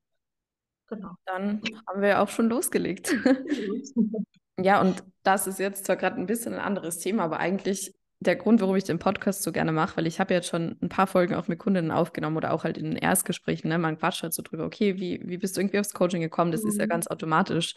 Genau. 0.89 1.15
Dann 1.25 1.63
haben 1.87 2.03
wir 2.03 2.21
auch 2.21 2.29
schon 2.29 2.49
losgelegt. 2.49 3.09
Ja, 4.59 4.83
und 4.83 5.03
das 5.23 5.47
ist 5.47 5.59
jetzt 5.59 5.87
zwar 5.87 5.97
gerade 5.97 6.17
ein 6.21 6.27
bisschen 6.27 6.53
ein 6.53 6.61
anderes 6.61 6.99
Thema, 6.99 7.25
aber 7.25 7.39
eigentlich 7.41 7.95
der 8.23 8.37
Grund, 8.37 8.61
warum 8.61 8.77
ich 8.77 8.85
den 8.85 8.99
Podcast 8.99 9.43
so 9.43 9.53
gerne 9.53 9.73
mache, 9.73 9.97
weil 9.97 10.07
ich 10.07 10.21
habe 10.21 10.35
jetzt 10.35 10.49
schon 10.49 10.77
ein 10.83 10.89
paar 10.89 11.07
Folgen 11.07 11.35
auch 11.35 11.49
mit 11.49 11.59
Kundinnen 11.59 11.91
aufgenommen 11.91 12.37
oder 12.37 12.53
auch 12.53 12.65
halt 12.65 12.79
in 12.79 12.85
den 12.87 12.97
Erstgesprächen, 12.97 13.69
ne? 13.69 13.79
Man 13.79 13.99
quatscht 13.99 14.23
halt 14.23 14.35
so 14.35 14.43
drüber, 14.43 14.65
okay, 14.65 14.99
wie, 14.99 15.21
wie 15.25 15.39
bist 15.39 15.57
du 15.57 15.61
irgendwie 15.61 15.79
aufs 15.79 15.95
Coaching 15.95 16.21
gekommen? 16.21 16.53
Das 16.53 16.65
ist 16.65 16.79
ja 16.79 16.87
Mhm. 16.87 16.91
ganz 16.91 17.07
automatisch, 17.07 17.75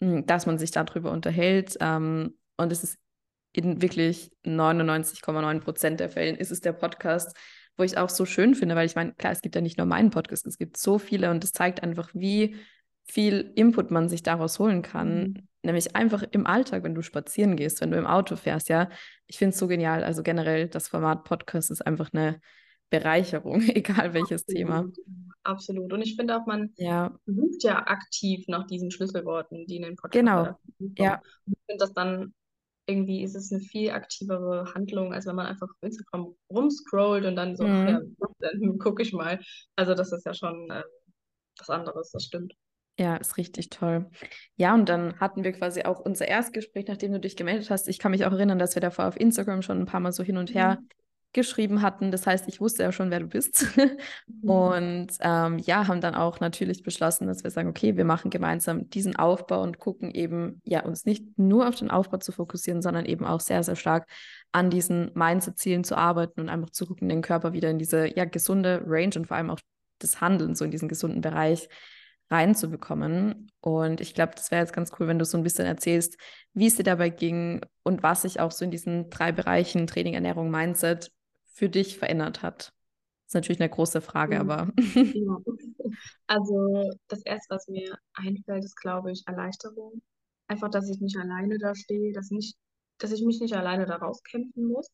mh, 0.00 0.22
dass 0.22 0.46
man 0.46 0.58
sich 0.58 0.70
darüber 0.70 1.10
unterhält. 1.12 1.76
Ähm, 1.80 2.36
und 2.56 2.72
es 2.72 2.84
ist 2.84 2.98
in 3.52 3.80
wirklich 3.82 4.30
99,9 4.44 5.60
Prozent 5.60 6.00
der 6.00 6.10
Fällen 6.10 6.36
ist 6.36 6.50
es 6.50 6.60
der 6.60 6.72
Podcast, 6.72 7.36
wo 7.76 7.82
ich 7.84 7.98
auch 7.98 8.08
so 8.08 8.24
schön 8.26 8.54
finde, 8.54 8.76
weil 8.76 8.86
ich 8.86 8.94
meine, 8.96 9.12
klar, 9.14 9.32
es 9.32 9.42
gibt 9.42 9.54
ja 9.54 9.60
nicht 9.60 9.78
nur 9.78 9.86
meinen 9.86 10.10
Podcast, 10.10 10.46
es 10.46 10.58
gibt 10.58 10.76
so 10.76 10.98
viele 10.98 11.30
und 11.30 11.42
es 11.44 11.52
zeigt 11.52 11.82
einfach, 11.82 12.10
wie 12.14 12.56
viel 13.04 13.52
Input 13.54 13.90
man 13.90 14.08
sich 14.08 14.22
daraus 14.22 14.58
holen 14.58 14.82
kann. 14.82 15.48
Mhm. 15.64 15.68
Nämlich 15.68 15.96
einfach 15.96 16.22
im 16.30 16.46
Alltag, 16.46 16.82
wenn 16.84 16.94
du 16.94 17.02
spazieren 17.02 17.56
gehst, 17.56 17.80
wenn 17.80 17.90
du 17.90 17.98
im 17.98 18.06
Auto 18.06 18.36
fährst, 18.36 18.68
ja. 18.68 18.88
Ich 19.26 19.38
finde 19.38 19.50
es 19.54 19.58
so 19.58 19.66
genial. 19.66 20.04
Also 20.04 20.22
generell, 20.22 20.68
das 20.68 20.88
Format 20.88 21.24
Podcast 21.24 21.70
ist 21.70 21.86
einfach 21.86 22.10
eine 22.12 22.40
Bereicherung, 22.90 23.60
egal 23.68 24.14
welches 24.14 24.44
Thema. 24.46 24.78
Absolut. 24.78 24.98
Absolut. 25.42 25.92
Und 25.92 26.02
ich 26.02 26.16
finde 26.16 26.36
auch, 26.36 26.46
man 26.46 26.72
Ja, 26.76 27.14
sucht 27.26 27.64
ja 27.64 27.86
aktiv 27.86 28.44
nach 28.48 28.66
diesen 28.66 28.90
Schlüsselworten, 28.90 29.66
die 29.66 29.76
in 29.76 29.82
den 29.82 29.96
Podcast 29.96 30.12
Genau. 30.20 30.58
Ja. 30.96 31.14
Und 31.46 31.52
ich 31.52 31.58
finde 31.66 31.78
das 31.84 31.92
dann 31.92 32.34
irgendwie 32.86 33.22
ist 33.22 33.34
es 33.34 33.50
eine 33.50 33.62
viel 33.62 33.90
aktivere 33.92 34.72
Handlung, 34.74 35.14
als 35.14 35.24
wenn 35.26 35.36
man 35.36 35.46
einfach 35.46 35.68
auf 35.68 35.76
Instagram 35.82 36.34
rumscrollt 36.50 37.24
und 37.24 37.34
dann 37.36 37.56
so, 37.56 37.64
ach 37.64 37.88
ja, 37.88 38.00
Mhm. 38.00 38.16
dann 38.38 38.78
gucke 38.78 39.02
ich 39.02 39.12
mal. 39.14 39.40
Also 39.76 39.94
das 39.94 40.12
ist 40.12 40.26
ja 40.26 40.34
schon 40.34 40.70
äh, 40.70 40.82
was 41.58 41.70
anderes, 41.70 42.10
das 42.10 42.24
stimmt. 42.24 42.54
Ja, 42.98 43.16
ist 43.16 43.36
richtig 43.38 43.70
toll. 43.70 44.08
Ja, 44.56 44.72
und 44.74 44.88
dann 44.88 45.18
hatten 45.18 45.42
wir 45.42 45.52
quasi 45.52 45.82
auch 45.82 45.98
unser 45.98 46.28
Erstgespräch, 46.28 46.86
nachdem 46.86 47.12
du 47.12 47.18
dich 47.18 47.36
gemeldet 47.36 47.68
hast. 47.70 47.88
Ich 47.88 47.98
kann 47.98 48.12
mich 48.12 48.24
auch 48.24 48.32
erinnern, 48.32 48.58
dass 48.58 48.76
wir 48.76 48.80
davor 48.80 49.06
auf 49.08 49.18
Instagram 49.18 49.62
schon 49.62 49.80
ein 49.80 49.86
paar 49.86 49.98
Mal 50.00 50.12
so 50.12 50.22
hin 50.22 50.36
und 50.36 50.54
her 50.54 50.78
Mhm. 50.80 50.88
geschrieben 51.32 51.82
hatten. 51.82 52.12
Das 52.12 52.24
heißt, 52.28 52.46
ich 52.46 52.60
wusste 52.60 52.84
ja 52.84 52.92
schon, 52.92 53.10
wer 53.10 53.18
du 53.20 53.26
bist. 53.26 53.66
Mhm. 54.42 54.50
Und 54.50 55.08
ähm, 55.20 55.58
ja, 55.58 55.88
haben 55.88 56.00
dann 56.00 56.14
auch 56.14 56.38
natürlich 56.38 56.82
beschlossen, 56.84 57.26
dass 57.26 57.42
wir 57.42 57.50
sagen, 57.50 57.68
okay, 57.68 57.96
wir 57.96 58.04
machen 58.04 58.30
gemeinsam 58.30 58.88
diesen 58.90 59.16
Aufbau 59.16 59.62
und 59.62 59.78
gucken 59.80 60.12
eben, 60.12 60.60
ja, 60.64 60.84
uns 60.84 61.04
nicht 61.04 61.24
nur 61.36 61.68
auf 61.68 61.74
den 61.74 61.90
Aufbau 61.90 62.18
zu 62.18 62.30
fokussieren, 62.30 62.80
sondern 62.80 63.06
eben 63.06 63.24
auch 63.24 63.40
sehr, 63.40 63.62
sehr 63.64 63.76
stark 63.76 64.08
an 64.52 64.70
diesen 64.70 65.10
Mindset-Zielen 65.14 65.82
zu 65.82 65.96
arbeiten 65.96 66.40
und 66.40 66.48
einfach 66.48 66.70
zu 66.70 66.86
gucken, 66.86 67.08
den 67.08 67.22
Körper 67.22 67.52
wieder 67.52 67.70
in 67.70 67.78
diese 67.78 68.06
ja, 68.16 68.24
gesunde 68.24 68.82
Range 68.86 69.14
und 69.16 69.26
vor 69.26 69.36
allem 69.36 69.50
auch 69.50 69.60
das 69.98 70.20
Handeln 70.20 70.54
so 70.54 70.64
in 70.64 70.70
diesen 70.70 70.88
gesunden 70.88 71.20
Bereich 71.22 71.68
reinzubekommen. 72.34 73.50
Und 73.60 74.00
ich 74.00 74.14
glaube, 74.14 74.32
das 74.36 74.50
wäre 74.50 74.62
jetzt 74.62 74.72
ganz 74.74 74.92
cool, 74.98 75.06
wenn 75.08 75.18
du 75.18 75.24
so 75.24 75.38
ein 75.38 75.42
bisschen 75.44 75.66
erzählst, 75.66 76.18
wie 76.52 76.66
es 76.66 76.76
dir 76.76 76.82
dabei 76.84 77.10
ging 77.10 77.60
und 77.82 78.02
was 78.02 78.22
sich 78.22 78.40
auch 78.40 78.50
so 78.52 78.64
in 78.64 78.70
diesen 78.70 79.10
drei 79.10 79.32
Bereichen 79.32 79.86
Training, 79.86 80.14
Ernährung, 80.14 80.50
Mindset 80.50 81.12
für 81.54 81.68
dich 81.68 81.98
verändert 81.98 82.42
hat. 82.42 82.72
Das 83.26 83.30
ist 83.30 83.34
natürlich 83.34 83.60
eine 83.60 83.70
große 83.70 84.00
Frage, 84.00 84.36
Ja. 84.36 84.40
aber 84.40 84.72
Ja. 85.12 85.38
Also 86.26 86.90
das 87.08 87.22
Erste, 87.24 87.54
was 87.54 87.68
mir 87.68 87.96
einfällt, 88.14 88.64
ist, 88.64 88.76
glaube 88.76 89.12
ich, 89.12 89.22
Erleichterung. 89.26 90.02
Einfach, 90.48 90.70
dass 90.70 90.88
ich 90.90 91.00
nicht 91.00 91.16
alleine 91.16 91.58
da 91.58 91.74
stehe, 91.74 92.12
dass 92.12 92.30
nicht, 92.30 92.56
dass 92.98 93.12
ich 93.12 93.24
mich 93.24 93.40
nicht 93.40 93.54
alleine 93.54 93.86
da 93.86 93.96
rauskämpfen 93.96 94.66
muss. 94.66 94.88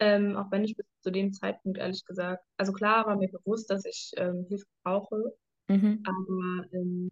Ähm, 0.00 0.36
auch 0.36 0.50
wenn 0.50 0.64
ich 0.64 0.76
bis 0.76 0.86
zu 1.02 1.10
dem 1.10 1.32
Zeitpunkt 1.32 1.78
ehrlich 1.78 2.04
gesagt, 2.04 2.42
also 2.56 2.72
klar 2.72 3.06
war 3.06 3.16
mir 3.16 3.28
bewusst, 3.30 3.70
dass 3.70 3.84
ich 3.84 4.12
ähm, 4.16 4.46
Hilfe 4.48 4.66
brauche, 4.82 5.34
mhm. 5.70 5.98
aber 6.04 6.66
ähm, 6.74 7.10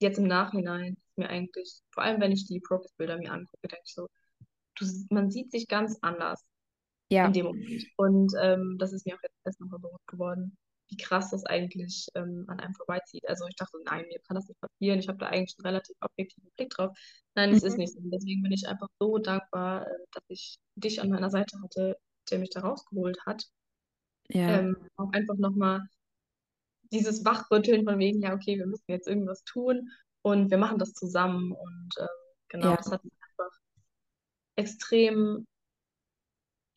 jetzt 0.00 0.18
im 0.18 0.26
Nachhinein 0.28 0.94
ist 0.94 1.18
mir 1.18 1.28
eigentlich, 1.30 1.80
vor 1.92 2.04
allem 2.04 2.20
wenn 2.20 2.32
ich 2.32 2.46
die 2.46 2.60
Progress-Bilder 2.60 3.18
mir 3.18 3.32
angucke, 3.32 3.68
denke 3.68 3.84
ich 3.86 3.94
so, 3.94 4.08
du, 4.76 4.86
man 5.10 5.30
sieht 5.30 5.50
sich 5.52 5.68
ganz 5.68 5.98
anders 6.02 6.44
ja, 7.10 7.26
in 7.26 7.32
dem 7.32 7.46
Moment. 7.46 7.84
Und 7.96 8.32
ähm, 8.40 8.76
das 8.78 8.92
ist 8.92 9.06
mir 9.06 9.16
auch 9.16 9.22
jetzt 9.22 9.36
erst 9.44 9.60
nochmal 9.60 9.80
bewusst 9.80 10.06
geworden, 10.06 10.56
wie 10.88 10.96
krass 10.96 11.30
das 11.30 11.44
eigentlich 11.44 12.08
ähm, 12.14 12.44
an 12.48 12.60
einem 12.60 12.74
vorbeizieht. 12.74 13.28
Also 13.28 13.46
ich 13.48 13.56
dachte, 13.56 13.78
nein, 13.84 14.06
mir 14.08 14.20
kann 14.26 14.36
das 14.36 14.48
nicht 14.48 14.60
passieren. 14.60 14.98
Ich 15.00 15.08
habe 15.08 15.18
da 15.18 15.26
eigentlich 15.28 15.56
einen 15.58 15.66
relativ 15.66 15.96
objektiven 16.00 16.50
Blick 16.56 16.70
drauf. 16.70 16.96
Nein, 17.34 17.50
es 17.50 17.62
ist 17.62 17.74
Mhm. 17.74 17.78
nicht 17.78 17.94
so. 17.94 18.00
Deswegen 18.04 18.42
bin 18.42 18.52
ich 18.52 18.66
einfach 18.68 18.88
so 19.00 19.18
dankbar, 19.18 19.86
äh, 19.86 19.90
dass 20.12 20.24
ich 20.28 20.58
dich 20.76 21.00
an 21.02 21.10
meiner 21.10 21.30
Seite 21.30 21.60
hatte, 21.62 21.96
der 22.30 22.38
mich 22.38 22.50
da 22.50 22.60
rausgeholt 22.60 23.18
hat. 23.26 23.44
ja, 24.28 24.58
Ähm, 24.60 24.76
auch 24.96 25.12
einfach 25.12 25.36
nochmal 25.36 25.80
dieses 26.92 27.24
Wachrütteln 27.24 27.84
von 27.84 27.98
wegen, 27.98 28.20
ja, 28.20 28.34
okay, 28.34 28.58
wir 28.58 28.66
müssen 28.66 28.84
jetzt 28.90 29.08
irgendwas 29.08 29.44
tun 29.44 29.90
und 30.22 30.50
wir 30.50 30.58
machen 30.58 30.78
das 30.78 30.92
zusammen. 30.94 31.52
Und 31.52 31.90
ähm, 31.98 32.06
genau, 32.48 32.70
ja, 32.70 32.76
das 32.76 32.90
hat 32.90 33.02
einfach 33.02 33.58
extrem 34.56 35.46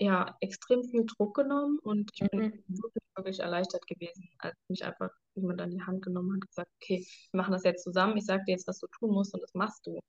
ja, 0.01 0.35
extrem 0.39 0.83
viel 0.83 1.05
Druck 1.05 1.35
genommen 1.35 1.77
und 1.83 2.09
ich 2.15 2.27
bin 2.31 2.39
mhm. 2.39 2.63
wirklich, 2.67 3.03
wirklich 3.15 3.39
erleichtert 3.39 3.85
gewesen, 3.85 4.27
als 4.39 4.55
mich 4.67 4.83
einfach 4.83 5.11
jemand 5.35 5.61
an 5.61 5.69
die 5.69 5.83
Hand 5.83 6.01
genommen 6.03 6.29
hat 6.31 6.35
und 6.37 6.47
gesagt, 6.47 6.71
okay, 6.81 7.05
wir 7.31 7.37
machen 7.37 7.51
das 7.51 7.63
jetzt 7.63 7.83
zusammen, 7.83 8.17
ich 8.17 8.25
sage 8.25 8.43
dir 8.47 8.53
jetzt, 8.53 8.67
was 8.67 8.79
du 8.79 8.87
tun 8.87 9.11
musst 9.11 9.31
und 9.35 9.43
das 9.43 9.53
machst 9.53 9.85
du. 9.85 9.99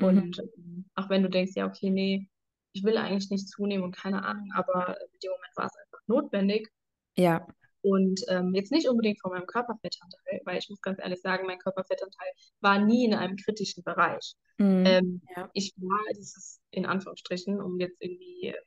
Mhm. 0.00 0.04
Und 0.04 0.38
ähm, 0.40 0.90
auch 0.96 1.08
wenn 1.10 1.22
du 1.22 1.30
denkst, 1.30 1.52
ja, 1.54 1.64
okay, 1.64 1.90
nee, 1.90 2.28
ich 2.72 2.82
will 2.82 2.96
eigentlich 2.96 3.30
nicht 3.30 3.48
zunehmen 3.48 3.84
und 3.84 3.94
keine 3.94 4.24
Ahnung, 4.24 4.50
aber 4.52 5.00
in 5.00 5.18
dem 5.22 5.30
Moment 5.30 5.56
war 5.56 5.66
es 5.66 5.76
einfach 5.76 6.00
notwendig 6.08 6.68
ja, 7.16 7.46
und 7.86 8.20
ähm, 8.26 8.52
jetzt 8.52 8.72
nicht 8.72 8.88
unbedingt 8.88 9.20
von 9.20 9.30
meinem 9.30 9.46
Körperfettanteil, 9.46 10.40
weil 10.44 10.58
ich 10.58 10.68
muss 10.68 10.80
ganz 10.80 10.98
ehrlich 10.98 11.20
sagen, 11.20 11.46
mein 11.46 11.60
Körperfettanteil 11.60 12.28
war 12.60 12.80
nie 12.80 13.04
in 13.04 13.14
einem 13.14 13.36
kritischen 13.36 13.84
Bereich. 13.84 14.34
mhm. 14.58 14.84
Ähm, 14.84 15.22
ja, 15.36 15.48
ich 15.52 15.72
war 15.76 16.00
dieses, 16.16 16.60
in 16.70 16.84
Anführungsstrichen, 16.84 17.60
um 17.60 17.78
jetzt 17.78 17.96
irgendwie 18.00 18.48
äh, 18.48 18.60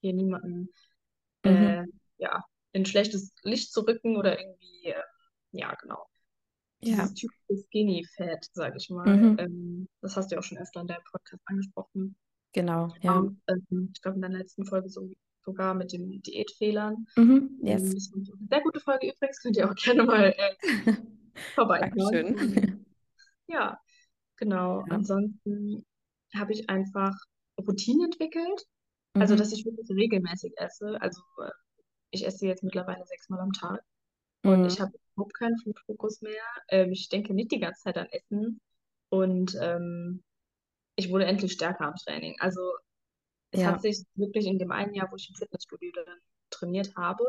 hier 0.00 0.14
niemanden 0.14 0.70
mhm. 1.44 1.50
äh, 1.50 1.84
ja, 2.16 2.42
in 2.72 2.86
schlechtes 2.86 3.34
Licht 3.42 3.72
zu 3.72 3.82
rücken 3.82 4.16
oder 4.16 4.40
irgendwie, 4.40 4.86
äh, 4.86 5.02
ja, 5.52 5.74
genau. 5.74 6.06
ja, 6.80 6.96
Dieses 6.96 7.12
typische 7.12 7.66
Skinny 7.66 8.06
Fat, 8.16 8.46
sage 8.54 8.78
ich 8.78 8.88
mal. 8.88 9.06
mhm. 9.06 9.38
Ähm, 9.38 9.88
das 10.00 10.16
hast 10.16 10.30
du 10.30 10.36
ja 10.36 10.40
auch 10.40 10.44
schon 10.44 10.58
öfter 10.58 10.80
in 10.80 10.86
deinem 10.86 11.04
Podcast 11.10 11.42
angesprochen. 11.44 12.16
Genau, 12.52 12.88
ja, 13.02 13.20
Auch, 13.20 13.30
ähm, 13.48 13.90
ich 13.92 14.00
glaube, 14.00 14.16
in 14.16 14.22
deiner 14.22 14.38
letzten 14.38 14.64
Folge 14.64 14.88
so, 14.88 15.10
sogar 15.46 15.74
mit 15.74 15.92
den 15.92 16.20
Diätfehlern. 16.22 17.06
mhm. 17.16 17.58
Yes. 17.62 17.84
das 17.84 17.94
ist 17.94 18.14
eine 18.14 18.24
sehr 18.50 18.60
gute 18.60 18.80
Folge 18.80 19.12
übrigens, 19.12 19.40
könnt 19.40 19.56
ihr 19.56 19.70
auch 19.70 19.74
gerne 19.82 20.02
mal 20.02 20.34
äh, 20.36 20.92
vorbeischauen. 21.54 22.36
Dankeschön. 22.36 22.82
Ja, 23.48 23.78
genau. 24.38 24.80
Ja, 24.80 24.94
Ansonsten 24.96 25.86
habe 26.34 26.52
ich 26.52 26.68
einfach 26.68 27.14
Routinen 27.64 28.06
entwickelt. 28.06 28.66
Also, 29.14 29.34
mhm. 29.34 29.38
dass 29.38 29.52
ich 29.52 29.64
wirklich 29.64 29.88
regelmäßig 29.88 30.52
esse. 30.56 31.00
Also, 31.00 31.22
äh, 31.40 31.52
ich 32.10 32.26
esse 32.26 32.44
jetzt 32.48 32.64
mittlerweile 32.64 33.04
sechsmal 33.06 33.38
am 33.38 33.52
Tag. 33.52 33.84
Und 34.42 34.62
mhm. 34.62 34.66
ich 34.66 34.80
habe 34.80 34.90
überhaupt 35.14 35.34
keinen 35.34 35.56
Food-Fokus 35.58 36.22
mehr. 36.22 36.42
Ähm, 36.68 36.90
ich 36.90 37.08
denke 37.08 37.34
nicht 37.34 37.52
die 37.52 37.60
ganze 37.60 37.82
Zeit 37.82 37.98
an 37.98 38.08
Essen. 38.10 38.60
Und 39.10 39.56
ähm, 39.60 40.24
ich 40.96 41.10
wurde 41.10 41.26
endlich 41.26 41.52
stärker 41.52 41.86
am 41.86 41.94
Training. 41.94 42.34
Also 42.40 42.60
es 43.50 43.60
ja. 43.60 43.72
hat 43.72 43.82
sich 43.82 44.04
wirklich 44.14 44.46
in 44.46 44.58
dem 44.58 44.72
einen 44.72 44.94
Jahr, 44.94 45.10
wo 45.10 45.16
ich 45.16 45.28
im 45.28 45.36
Fitnessstudio 45.36 45.92
dann 45.92 46.18
trainiert 46.50 46.94
habe, 46.96 47.24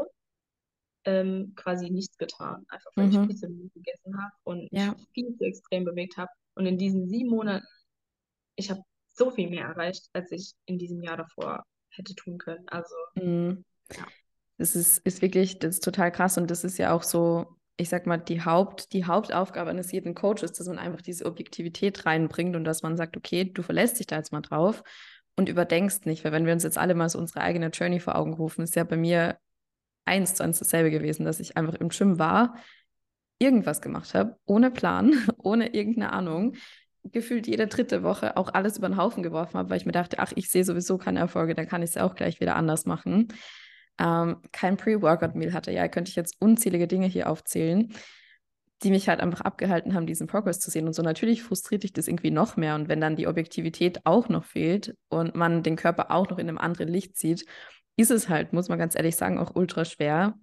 ähm, 1.05 1.53
quasi 1.55 1.89
nichts 1.89 2.17
getan. 2.17 2.65
Einfach 2.67 2.91
weil 2.95 3.07
mhm. 3.07 3.11
ich 3.11 3.27
viel 3.27 3.35
zu 3.35 3.47
wenig 3.49 3.73
gegessen 3.73 4.17
habe 4.21 4.33
und 4.43 4.67
ja. 4.71 4.95
ich 4.97 5.07
viel 5.13 5.37
zu 5.37 5.45
extrem 5.45 5.85
bewegt 5.85 6.17
habe. 6.17 6.29
Und 6.55 6.65
in 6.65 6.77
diesen 6.77 7.07
sieben 7.07 7.29
Monaten, 7.29 7.65
ich 8.55 8.69
habe 8.69 8.81
so 9.07 9.31
viel 9.31 9.49
mehr 9.49 9.65
erreicht, 9.65 10.09
als 10.13 10.31
ich 10.31 10.53
in 10.65 10.77
diesem 10.77 11.01
Jahr 11.01 11.17
davor 11.17 11.63
hätte 11.89 12.13
tun 12.15 12.37
können. 12.37 12.67
Also 12.67 12.95
mhm. 13.15 13.63
ja. 13.91 14.05
Das 14.57 14.75
ist, 14.75 14.99
ist 15.05 15.21
wirklich, 15.21 15.59
das 15.59 15.75
ist 15.75 15.83
total 15.83 16.11
krass 16.11 16.37
und 16.37 16.49
das 16.49 16.63
ist 16.63 16.79
ja 16.79 16.91
auch 16.91 17.03
so, 17.03 17.45
ich 17.77 17.89
sag 17.89 18.07
mal, 18.07 18.17
die, 18.17 18.43
Haupt, 18.43 18.91
die 18.91 19.05
Hauptaufgabe 19.05 19.69
eines 19.69 19.91
jeden 19.91 20.15
Coaches, 20.15 20.53
dass 20.53 20.67
man 20.67 20.79
einfach 20.79 21.01
diese 21.01 21.25
Objektivität 21.27 22.07
reinbringt 22.07 22.55
und 22.55 22.63
dass 22.63 22.81
man 22.81 22.97
sagt, 22.97 23.15
okay, 23.15 23.45
du 23.45 23.61
verlässt 23.61 23.99
dich 23.99 24.07
da 24.07 24.17
jetzt 24.17 24.31
mal 24.31 24.41
drauf 24.41 24.83
und 25.37 25.47
überdenkst 25.47 26.05
nicht, 26.05 26.25
weil 26.25 26.31
wenn 26.33 26.45
wir 26.45 26.53
uns 26.53 26.63
jetzt 26.63 26.77
alle 26.77 26.95
mal 26.95 27.07
so 27.09 27.19
unsere 27.19 27.41
eigene 27.41 27.67
Journey 27.67 27.99
vor 27.99 28.15
Augen 28.15 28.33
rufen, 28.33 28.63
ist 28.63 28.75
ja 28.75 28.83
bei 28.83 28.97
mir 28.97 29.37
eins 30.03 30.35
zu 30.35 30.43
eins 30.43 30.59
dasselbe 30.59 30.91
gewesen, 30.91 31.25
dass 31.25 31.39
ich 31.39 31.55
einfach 31.55 31.75
im 31.75 31.89
Gym 31.89 32.19
war, 32.19 32.55
irgendwas 33.39 33.81
gemacht 33.81 34.13
habe, 34.15 34.37
ohne 34.45 34.71
Plan, 34.71 35.13
ohne 35.37 35.73
irgendeine 35.73 36.11
Ahnung, 36.11 36.55
gefühlt 37.03 37.47
jede 37.47 37.67
dritte 37.67 38.03
Woche 38.03 38.35
auch 38.35 38.53
alles 38.53 38.77
über 38.77 38.89
den 38.89 38.97
Haufen 38.97 39.23
geworfen 39.23 39.57
habe, 39.57 39.69
weil 39.69 39.77
ich 39.77 39.85
mir 39.85 39.91
dachte, 39.91 40.19
ach, 40.19 40.33
ich 40.35 40.49
sehe 40.49 40.65
sowieso 40.65 40.97
keine 40.97 41.19
Erfolge, 41.19 41.55
dann 41.55 41.67
kann 41.67 41.83
ich 41.83 41.91
es 41.91 41.97
auch 41.97 42.15
gleich 42.15 42.41
wieder 42.41 42.55
anders 42.55 42.85
machen. 42.85 43.27
Ähm, 43.99 44.41
kein 44.51 44.75
Pre-Workout-Meal 44.75 45.53
hatte. 45.53 45.71
Ja, 45.71 45.87
könnte 45.87 46.09
ich 46.09 46.15
jetzt 46.15 46.35
unzählige 46.39 46.87
Dinge 46.87 47.07
hier 47.07 47.29
aufzählen, 47.29 47.93
die 48.83 48.91
mich 48.91 49.09
halt 49.09 49.19
einfach 49.19 49.41
abgehalten 49.41 49.93
haben, 49.93 50.05
diesen 50.05 50.27
Progress 50.27 50.59
zu 50.59 50.69
sehen. 50.69 50.87
Und 50.87 50.93
so 50.93 51.01
natürlich 51.01 51.41
frustriert 51.41 51.83
dich 51.83 51.93
das 51.93 52.07
irgendwie 52.07 52.31
noch 52.31 52.57
mehr. 52.57 52.75
Und 52.75 52.89
wenn 52.89 53.01
dann 53.01 53.15
die 53.15 53.27
Objektivität 53.27 54.01
auch 54.05 54.29
noch 54.29 54.45
fehlt 54.45 54.95
und 55.09 55.35
man 55.35 55.63
den 55.63 55.75
Körper 55.75 56.11
auch 56.11 56.29
noch 56.29 56.37
in 56.37 56.47
einem 56.47 56.59
anderen 56.59 56.89
Licht 56.89 57.17
sieht, 57.17 57.45
ist 57.95 58.11
es 58.11 58.29
halt, 58.29 58.53
muss 58.53 58.69
man 58.69 58.77
ganz 58.77 58.95
ehrlich 58.95 59.15
sagen, 59.15 59.39
auch 59.39 59.55
ultra 59.55 59.83
schwer, 59.83 60.35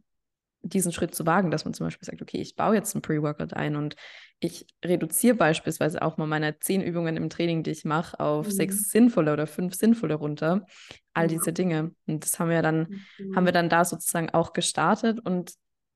diesen 0.62 0.92
Schritt 0.92 1.14
zu 1.14 1.26
wagen, 1.26 1.50
dass 1.50 1.64
man 1.64 1.74
zum 1.74 1.86
Beispiel 1.86 2.06
sagt, 2.06 2.22
okay, 2.22 2.38
ich 2.38 2.56
baue 2.56 2.74
jetzt 2.74 2.94
ein 2.94 3.02
Pre-Workout 3.02 3.52
ein 3.52 3.76
und 3.76 3.96
ich 4.40 4.66
reduziere 4.84 5.36
beispielsweise 5.36 6.02
auch 6.02 6.16
mal 6.16 6.26
meine 6.26 6.58
zehn 6.58 6.82
Übungen 6.82 7.16
im 7.16 7.30
Training, 7.30 7.62
die 7.62 7.70
ich 7.70 7.84
mache, 7.84 8.18
auf 8.18 8.46
mhm. 8.46 8.50
sechs 8.50 8.90
sinnvolle 8.90 9.32
oder 9.32 9.46
fünf 9.46 9.74
sinnvolle 9.74 10.14
runter. 10.14 10.66
All 11.12 11.28
diese 11.28 11.52
Dinge. 11.52 11.92
Und 12.06 12.24
das 12.24 12.40
haben 12.40 12.50
wir 12.50 12.62
dann, 12.62 13.02
mhm. 13.18 13.36
haben 13.36 13.44
wir 13.44 13.52
dann 13.52 13.68
da 13.68 13.84
sozusagen 13.84 14.30
auch 14.30 14.52
gestartet 14.52 15.20
und 15.24 15.52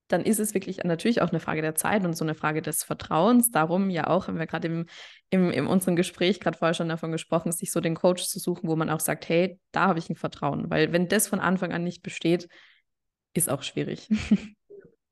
dann 0.09 0.23
ist 0.23 0.40
es 0.40 0.55
wirklich 0.55 0.79
natürlich 0.85 1.23
auch 1.23 1.31
eine 1.31 1.40
Frage 1.40 1.62
der 1.62 1.75
Zeit 1.75 2.05
und 2.05 2.16
so 2.16 2.25
eine 2.25 2.35
Frage 2.35 2.62
des 2.62 2.83
Vertrauens. 2.83 3.51
Darum 3.51 3.90
ja 3.90 4.07
auch, 4.07 4.27
haben 4.27 4.38
wir 4.38 4.47
gerade 4.47 4.68
im, 4.68 4.87
im, 5.31 5.51
in 5.51 5.66
unserem 5.66 5.97
Gespräch 5.97 6.40
gerade 6.40 6.59
vorher 6.59 6.75
schon 6.75 6.88
davon 6.88 7.12
gesprochen, 7.12 7.53
sich 7.53 7.71
so 7.71 7.81
den 7.81 7.94
Coach 7.94 8.27
zu 8.27 8.38
suchen, 8.38 8.68
wo 8.68 8.77
man 8.77 8.90
auch 8.90 9.01
sagt, 9.01 9.29
hey, 9.29 9.61
da 9.71 9.88
habe 9.88 9.99
ich 9.99 10.09
ein 10.11 10.16
Vertrauen. 10.16 10.71
Weil 10.71 10.92
wenn 10.92 11.09
das 11.09 11.29
von 11.29 11.40
Anfang 11.40 11.73
an 11.73 11.85
nicht 11.85 12.03
besteht, 12.03 12.49
ist 13.35 13.51
auch 13.51 13.62
schwierig. 13.62 14.09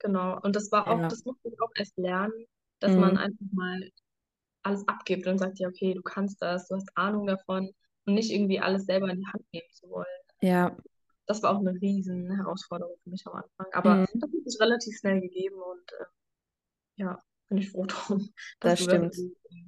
Genau. 0.00 0.38
Und 0.42 0.54
das 0.54 0.70
war 0.70 0.88
auch, 0.88 0.98
ja. 0.98 1.08
das 1.08 1.24
musste 1.24 1.48
ich 1.48 1.60
auch 1.60 1.70
erst 1.74 1.96
lernen, 1.96 2.32
dass 2.80 2.92
mhm. 2.92 3.00
man 3.00 3.16
einfach 3.16 3.46
mal 3.52 3.90
alles 4.62 4.86
abgibt 4.86 5.26
und 5.26 5.38
sagt, 5.38 5.58
ja, 5.58 5.68
okay, 5.68 5.94
du 5.94 6.02
kannst 6.02 6.40
das, 6.42 6.68
du 6.68 6.74
hast 6.74 6.88
Ahnung 6.94 7.26
davon 7.26 7.70
und 8.04 8.14
nicht 8.14 8.30
irgendwie 8.30 8.60
alles 8.60 8.84
selber 8.84 9.08
in 9.08 9.20
die 9.20 9.26
Hand 9.26 9.44
nehmen 9.52 9.66
zu 9.72 9.88
wollen. 9.88 10.06
Ja, 10.42 10.76
das 11.26 11.42
war 11.42 11.54
auch 11.54 11.60
eine 11.60 11.72
riesen 11.72 12.34
Herausforderung 12.34 12.96
für 13.02 13.10
mich 13.10 13.26
am 13.26 13.34
Anfang. 13.34 13.66
Aber 13.72 13.94
mhm. 13.96 14.06
das 14.12 14.22
hat 14.22 14.30
sich 14.44 14.60
relativ 14.60 14.96
schnell 14.98 15.20
gegeben 15.20 15.56
und 15.56 15.92
äh, 15.92 16.04
ja, 16.96 17.18
bin 17.48 17.58
ich 17.58 17.70
froh 17.70 17.84
drum. 17.88 18.30
Das 18.60 18.82
stimmt. 18.82 19.16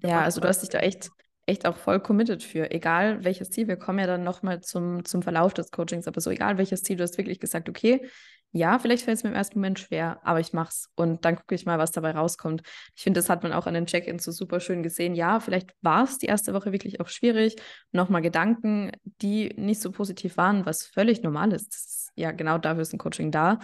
Ja, 0.03 0.23
also 0.23 0.41
du 0.41 0.49
hast 0.49 0.63
dich 0.63 0.71
da 0.71 0.79
echt, 0.79 1.11
echt 1.47 1.67
auch 1.67 1.77
voll 1.77 2.01
committed 2.01 2.43
für. 2.43 2.71
Egal 2.71 3.25
welches 3.25 3.51
Ziel, 3.51 3.69
wir 3.69 3.77
kommen 3.77 3.99
ja 3.99 4.07
dann 4.07 4.25
nochmal 4.25 4.61
zum, 4.61 5.05
zum 5.05 5.23
Verlauf 5.23 5.55
des 5.55 5.71
Coachings, 5.71 6.07
aber 6.07 6.21
so 6.21 6.31
egal 6.31 6.59
welches 6.59 6.83
Ziel, 6.83 6.97
du 6.97 7.03
hast 7.03 7.19
wirklich 7.19 7.41
gesagt, 7.41 7.69
okay, 7.69 8.09
ja, 8.53 8.79
vielleicht 8.79 9.05
fällt 9.05 9.19
es 9.19 9.25
mir 9.25 9.31
im 9.31 9.37
ersten 9.37 9.59
Moment 9.59 9.79
schwer, 9.79 10.21
aber 10.25 10.41
ich 10.41 10.53
mach's 10.53 10.91
und 10.95 11.25
dann 11.25 11.37
gucke 11.37 11.55
ich 11.55 11.67
mal, 11.67 11.79
was 11.79 11.93
dabei 11.93 12.13
rauskommt. 12.13 12.63
Ich 12.97 13.03
finde, 13.03 13.19
das 13.19 13.29
hat 13.29 13.43
man 13.43 13.53
auch 13.53 13.67
an 13.67 13.75
den 13.75 13.87
Check-ins 13.87 14.25
so 14.25 14.33
super 14.33 14.61
schön 14.61 14.83
gesehen. 14.83 15.15
Ja, 15.15 15.41
vielleicht 15.41 15.75
war 15.83 16.05
es 16.05 16.19
die 16.19 16.27
erste 16.27 16.55
Woche 16.55 16.73
wirklich 16.73 17.01
auch 17.01 17.09
schwierig. 17.09 17.57
Nochmal 17.93 18.23
Gedanken, 18.23 18.93
die 19.05 19.53
nicht 19.57 19.81
so 19.81 19.93
positiv 19.93 20.37
waren, 20.39 20.65
was 20.65 20.87
völlig 20.87 21.23
normal 21.23 21.53
ist. 21.53 21.75
ist 21.75 22.11
ja, 22.15 22.33
genau 22.33 22.59
dafür 22.59 22.83
ist 22.83 22.93
ein 22.93 22.99
Coaching 22.99 23.31
da. 23.31 23.59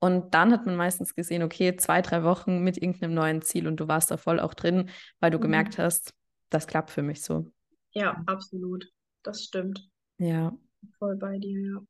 Und 0.00 0.34
dann 0.34 0.50
hat 0.50 0.66
man 0.66 0.76
meistens 0.76 1.14
gesehen, 1.14 1.44
okay, 1.44 1.76
zwei, 1.76 2.02
drei 2.02 2.24
Wochen 2.24 2.64
mit 2.64 2.76
irgendeinem 2.76 3.14
neuen 3.14 3.42
Ziel 3.42 3.68
und 3.68 3.76
du 3.76 3.86
warst 3.86 4.10
da 4.10 4.16
voll 4.16 4.40
auch 4.40 4.54
drin, 4.54 4.90
weil 5.20 5.30
du 5.30 5.38
mhm. 5.38 5.42
gemerkt 5.42 5.78
hast, 5.78 6.14
das 6.50 6.66
klappt 6.66 6.90
für 6.90 7.02
mich 7.02 7.22
so. 7.22 7.46
Ja, 7.92 8.20
absolut. 8.26 8.86
Das 9.22 9.44
stimmt. 9.44 9.88
Ja. 10.18 10.52
Voll 10.98 11.16
bei 11.16 11.38
dir, 11.38 11.60
ja. 11.60 11.80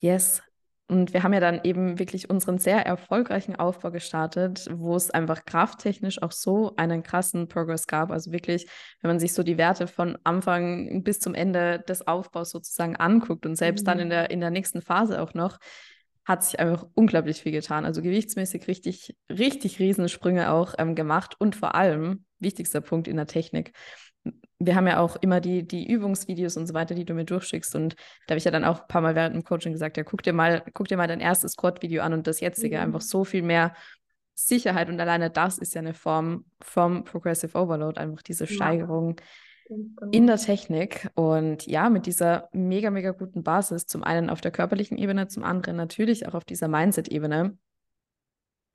Yes. 0.00 0.42
Und 0.86 1.14
wir 1.14 1.22
haben 1.22 1.32
ja 1.32 1.40
dann 1.40 1.60
eben 1.64 1.98
wirklich 1.98 2.28
unseren 2.28 2.58
sehr 2.58 2.84
erfolgreichen 2.84 3.56
Aufbau 3.56 3.90
gestartet, 3.90 4.68
wo 4.70 4.94
es 4.94 5.10
einfach 5.10 5.46
krafttechnisch 5.46 6.20
auch 6.20 6.32
so 6.32 6.76
einen 6.76 7.02
krassen 7.02 7.48
Progress 7.48 7.86
gab. 7.86 8.10
Also 8.10 8.32
wirklich, 8.32 8.66
wenn 9.00 9.08
man 9.08 9.18
sich 9.18 9.32
so 9.32 9.42
die 9.42 9.56
Werte 9.56 9.86
von 9.86 10.18
Anfang 10.24 11.02
bis 11.02 11.20
zum 11.20 11.34
Ende 11.34 11.82
des 11.88 12.06
Aufbaus 12.06 12.50
sozusagen 12.50 12.96
anguckt 12.96 13.46
und 13.46 13.56
selbst 13.56 13.82
mhm. 13.82 13.86
dann 13.86 13.98
in 14.00 14.10
der, 14.10 14.30
in 14.30 14.40
der 14.40 14.50
nächsten 14.50 14.82
Phase 14.82 15.22
auch 15.22 15.32
noch, 15.32 15.58
hat 16.26 16.42
sich 16.42 16.58
einfach 16.60 16.86
unglaublich 16.94 17.42
viel 17.42 17.52
getan. 17.52 17.86
Also 17.86 18.02
gewichtsmäßig 18.02 18.68
richtig, 18.68 19.16
richtig 19.30 19.78
Riesensprünge 19.78 20.50
auch 20.50 20.74
ähm, 20.78 20.94
gemacht 20.94 21.34
und 21.38 21.56
vor 21.56 21.74
allem, 21.74 22.24
wichtigster 22.38 22.80
Punkt 22.82 23.08
in 23.08 23.16
der 23.16 23.26
Technik, 23.26 23.72
wir 24.66 24.76
haben 24.76 24.86
ja 24.86 25.00
auch 25.00 25.16
immer 25.16 25.40
die, 25.40 25.66
die 25.66 25.90
Übungsvideos 25.90 26.56
und 26.56 26.66
so 26.66 26.74
weiter, 26.74 26.94
die 26.94 27.04
du 27.04 27.14
mir 27.14 27.24
durchschickst. 27.24 27.74
Und 27.74 27.94
da 28.26 28.32
habe 28.32 28.38
ich 28.38 28.44
ja 28.44 28.50
dann 28.50 28.64
auch 28.64 28.82
ein 28.82 28.88
paar 28.88 29.00
Mal 29.00 29.14
während 29.14 29.34
dem 29.34 29.44
Coaching 29.44 29.72
gesagt, 29.72 29.96
ja, 29.96 30.04
guck 30.04 30.22
dir 30.22 30.32
mal, 30.32 30.62
guck 30.72 30.88
dir 30.88 30.96
mal 30.96 31.08
dein 31.08 31.20
erstes 31.20 31.52
Squat-Video 31.52 32.02
an 32.02 32.12
und 32.12 32.26
das 32.26 32.40
jetzige. 32.40 32.76
Mhm. 32.76 32.82
Einfach 32.82 33.00
so 33.00 33.24
viel 33.24 33.42
mehr 33.42 33.74
Sicherheit. 34.34 34.88
Und 34.88 35.00
alleine 35.00 35.30
das 35.30 35.58
ist 35.58 35.74
ja 35.74 35.80
eine 35.80 35.94
Form 35.94 36.44
vom 36.60 37.04
Progressive 37.04 37.56
Overload, 37.56 37.98
einfach 38.00 38.22
diese 38.22 38.46
Steigerung 38.46 39.16
ja. 39.68 39.76
in 40.10 40.26
der 40.26 40.36
Technik. 40.36 41.10
Und 41.14 41.66
ja, 41.66 41.88
mit 41.90 42.06
dieser 42.06 42.48
mega, 42.52 42.90
mega 42.90 43.12
guten 43.12 43.42
Basis, 43.42 43.86
zum 43.86 44.02
einen 44.02 44.30
auf 44.30 44.40
der 44.40 44.50
körperlichen 44.50 44.98
Ebene, 44.98 45.28
zum 45.28 45.44
anderen 45.44 45.76
natürlich 45.76 46.26
auch 46.28 46.34
auf 46.34 46.44
dieser 46.44 46.68
Mindset-Ebene, 46.68 47.56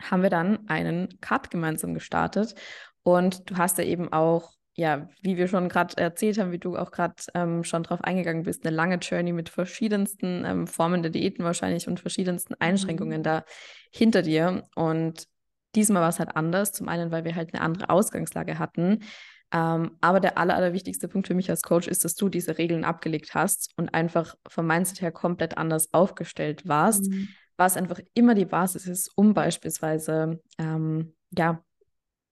haben 0.02 0.24
wir 0.24 0.30
dann 0.30 0.68
einen 0.70 1.20
Cut 1.20 1.52
gemeinsam 1.52 1.94
gestartet. 1.94 2.56
Und 3.04 3.50
du 3.50 3.58
hast 3.58 3.78
ja 3.78 3.84
eben 3.84 4.12
auch 4.12 4.54
ja, 4.80 5.10
wie 5.22 5.36
wir 5.36 5.50
schon 5.50 5.68
gerade 5.68 5.98
erzählt 5.98 6.38
haben, 6.38 6.54
wie 6.54 6.58
du 6.58 6.78
auch 6.78 6.92
gerade 6.92 7.16
ähm, 7.34 7.66
schon 7.66 7.84
drauf 7.84 8.02
eingegangen 8.02 8.44
bist, 8.44 8.66
eine 8.66 8.74
lange 8.74 8.96
Journey 8.96 9.34
mit 9.34 9.50
verschiedensten 9.50 10.46
ähm, 10.46 10.68
Formen 10.68 11.02
der 11.02 11.12
Diäten 11.12 11.44
wahrscheinlich 11.44 11.90
und 11.90 12.00
verschiedensten 12.00 12.56
Einschränkungen 12.60 13.20
mhm. 13.20 13.24
da 13.24 13.44
hinter 13.92 14.22
dir. 14.22 14.64
Und 14.76 15.28
diesmal 15.76 16.02
war 16.02 16.08
es 16.08 16.20
halt 16.20 16.34
anders. 16.34 16.72
Zum 16.72 16.88
einen, 16.88 17.12
weil 17.12 17.26
wir 17.26 17.36
halt 17.36 17.54
eine 17.54 17.62
andere 17.62 17.90
Ausgangslage 17.90 18.58
hatten. 18.58 19.04
Ähm, 19.52 19.98
aber 20.00 20.22
der 20.22 20.38
aller, 20.38 20.56
allerwichtigste 20.56 21.10
Punkt 21.10 21.28
für 21.28 21.36
mich 21.36 21.50
als 21.50 21.62
Coach 21.62 21.90
ist, 21.90 22.06
dass 22.06 22.16
du 22.16 22.30
diese 22.30 22.58
Regeln 22.58 22.86
abgelegt 22.86 23.34
hast 23.34 23.74
und 23.76 23.94
einfach 23.94 24.36
vom 24.48 24.66
Mindset 24.66 25.02
her 25.02 25.12
komplett 25.12 25.58
anders 25.58 25.94
aufgestellt 25.94 26.70
warst, 26.70 27.12
mhm. 27.12 27.28
was 27.58 27.76
einfach 27.76 28.00
immer 28.14 28.34
die 28.34 28.46
Basis 28.46 28.88
ist, 28.88 29.12
um 29.18 29.34
beispielsweise 29.34 30.40
ähm, 30.58 31.16
ja, 31.38 31.62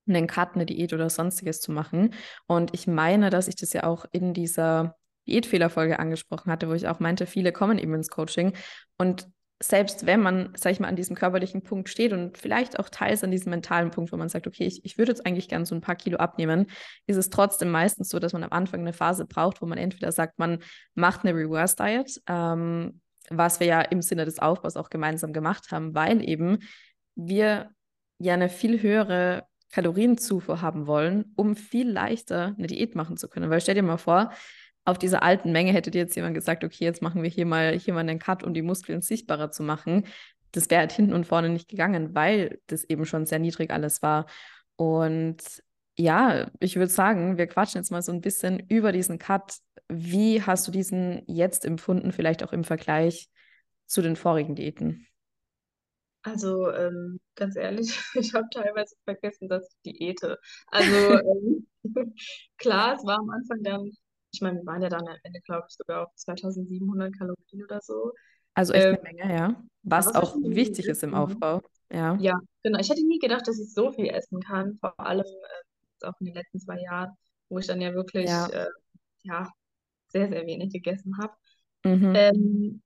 einen 0.07 0.27
Cut, 0.27 0.55
eine 0.55 0.65
Diät 0.65 0.93
oder 0.93 1.09
sonstiges 1.09 1.59
zu 1.61 1.71
machen. 1.71 2.13
Und 2.47 2.73
ich 2.73 2.87
meine, 2.87 3.29
dass 3.29 3.47
ich 3.47 3.55
das 3.55 3.73
ja 3.73 3.83
auch 3.83 4.05
in 4.11 4.33
dieser 4.33 4.95
Diätfehlerfolge 5.27 5.99
angesprochen 5.99 6.51
hatte, 6.51 6.69
wo 6.69 6.73
ich 6.73 6.87
auch 6.87 6.99
meinte, 6.99 7.25
viele 7.25 7.51
kommen 7.51 7.77
eben 7.77 7.93
ins 7.93 8.09
Coaching 8.09 8.53
und 8.97 9.27
selbst 9.59 10.05
wenn 10.05 10.21
man, 10.21 10.53
sag 10.55 10.71
ich 10.71 10.79
mal, 10.79 10.87
an 10.87 10.95
diesem 10.95 11.15
körperlichen 11.15 11.63
Punkt 11.63 11.89
steht 11.89 12.13
und 12.13 12.37
vielleicht 12.37 12.77
auch 12.77 12.89
teils 12.89 13.23
an 13.23 13.31
diesem 13.31 13.49
mentalen 13.49 13.89
Punkt, 13.89 14.11
wo 14.11 14.17
man 14.17 14.29
sagt, 14.29 14.45
okay, 14.45 14.65
ich, 14.65 14.85
ich 14.85 14.97
würde 14.97 15.11
jetzt 15.11 15.25
eigentlich 15.25 15.49
gerne 15.49 15.65
so 15.65 15.73
ein 15.73 15.81
paar 15.81 15.95
Kilo 15.95 16.17
abnehmen, 16.17 16.67
ist 17.07 17.17
es 17.17 17.31
trotzdem 17.31 17.71
meistens 17.71 18.09
so, 18.09 18.19
dass 18.19 18.33
man 18.33 18.43
am 18.43 18.51
Anfang 18.51 18.81
eine 18.81 18.93
Phase 18.93 19.25
braucht, 19.25 19.61
wo 19.61 19.65
man 19.65 19.79
entweder 19.79 20.11
sagt, 20.11 20.37
man 20.37 20.59
macht 20.93 21.25
eine 21.25 21.35
Reverse 21.35 21.75
Diet, 21.75 22.21
ähm, 22.27 23.01
was 23.29 23.59
wir 23.59 23.67
ja 23.67 23.81
im 23.81 24.01
Sinne 24.01 24.25
des 24.25 24.39
Aufbaus 24.39 24.77
auch 24.77 24.89
gemeinsam 24.89 25.33
gemacht 25.33 25.71
haben, 25.71 25.95
weil 25.95 26.27
eben 26.27 26.59
wir 27.15 27.71
ja 28.19 28.35
eine 28.35 28.49
viel 28.49 28.81
höhere 28.81 29.43
Kalorienzufuhr 29.71 30.61
haben 30.61 30.87
wollen, 30.87 31.33
um 31.35 31.55
viel 31.55 31.89
leichter 31.89 32.55
eine 32.57 32.67
Diät 32.67 32.95
machen 32.95 33.17
zu 33.17 33.27
können. 33.27 33.49
Weil 33.49 33.61
stell 33.61 33.75
dir 33.75 33.83
mal 33.83 33.97
vor, 33.97 34.31
auf 34.85 34.97
dieser 34.97 35.21
alten 35.21 35.51
Menge 35.51 35.73
hätte 35.73 35.91
dir 35.91 35.99
jetzt 35.99 36.15
jemand 36.15 36.33
gesagt, 36.33 36.63
okay, 36.63 36.85
jetzt 36.85 37.01
machen 37.01 37.21
wir 37.21 37.29
hier 37.29 37.45
mal, 37.45 37.77
hier 37.77 37.93
mal 37.93 38.01
einen 38.01 38.19
Cut, 38.19 38.43
um 38.43 38.53
die 38.53 38.61
Muskeln 38.61 39.01
sichtbarer 39.01 39.51
zu 39.51 39.63
machen. 39.63 40.05
Das 40.53 40.69
wäre 40.69 40.79
halt 40.79 40.93
hinten 40.93 41.13
und 41.13 41.27
vorne 41.27 41.49
nicht 41.49 41.67
gegangen, 41.67 42.15
weil 42.15 42.61
das 42.67 42.85
eben 42.85 43.05
schon 43.05 43.25
sehr 43.25 43.39
niedrig 43.39 43.69
alles 43.71 44.01
war. 44.01 44.27
Und 44.77 45.41
ja, 45.97 46.49
ich 46.59 46.75
würde 46.75 46.91
sagen, 46.91 47.37
wir 47.37 47.47
quatschen 47.47 47.81
jetzt 47.81 47.91
mal 47.91 48.01
so 48.01 48.11
ein 48.11 48.21
bisschen 48.21 48.59
über 48.69 48.91
diesen 48.91 49.19
Cut. 49.19 49.57
Wie 49.89 50.41
hast 50.41 50.67
du 50.67 50.71
diesen 50.71 51.23
jetzt 51.27 51.65
empfunden, 51.65 52.11
vielleicht 52.11 52.43
auch 52.43 52.53
im 52.53 52.63
Vergleich 52.63 53.29
zu 53.87 54.01
den 54.01 54.15
vorigen 54.15 54.55
Diäten? 54.55 55.06
Also 56.31 56.71
ähm, 56.71 57.19
ganz 57.35 57.55
ehrlich, 57.55 57.97
ich 58.15 58.33
habe 58.33 58.47
teilweise 58.53 58.95
vergessen, 59.05 59.47
dass 59.49 59.67
ich 59.83 59.97
diete. 59.97 60.39
Also 60.67 61.13
ähm, 61.15 61.67
klar, 62.57 62.95
es 62.95 63.05
war 63.05 63.19
am 63.19 63.29
Anfang 63.29 63.63
dann, 63.63 63.91
ich 64.31 64.41
meine, 64.41 64.59
wir 64.59 64.65
waren 64.65 64.81
ja 64.81 64.89
dann 64.89 65.07
am 65.07 65.17
Ende, 65.23 65.39
glaube 65.41 65.65
ich, 65.69 65.75
sogar 65.75 66.03
auf 66.07 66.15
2700 66.15 67.17
Kalorien 67.17 67.63
oder 67.63 67.79
so. 67.81 68.11
Also 68.53 68.73
echt 68.73 68.85
Ähm, 68.85 68.93
eine 68.93 69.01
Menge, 69.01 69.33
ja. 69.33 69.63
Was 69.83 70.07
was 70.07 70.15
auch 70.15 70.35
wichtig 70.43 70.87
ist 70.87 71.03
im 71.03 71.13
Ne? 71.13 71.13
Aufbau. 71.13 71.61
Ja. 71.91 72.19
Ja, 72.19 72.39
genau. 72.63 72.79
Ich 72.79 72.89
hätte 72.89 73.05
nie 73.05 73.19
gedacht, 73.19 73.47
dass 73.47 73.59
ich 73.59 73.73
so 73.73 73.91
viel 73.91 74.07
essen 74.09 74.41
kann, 74.41 74.77
vor 74.79 74.99
allem 74.99 75.25
äh, 76.01 76.05
auch 76.07 76.13
in 76.19 76.27
den 76.27 76.35
letzten 76.35 76.59
zwei 76.59 76.79
Jahren, 76.81 77.13
wo 77.49 77.59
ich 77.59 77.67
dann 77.67 77.81
ja 77.81 77.93
wirklich 77.93 78.29
Ja. 78.29 78.47
äh, 78.51 78.67
ja, 79.23 79.51
sehr, 80.09 80.29
sehr 80.29 80.45
wenig 80.47 80.73
gegessen 80.73 81.17
habe. 81.19 81.33
Mhm. 81.85 82.13
Ähm, 82.13 82.81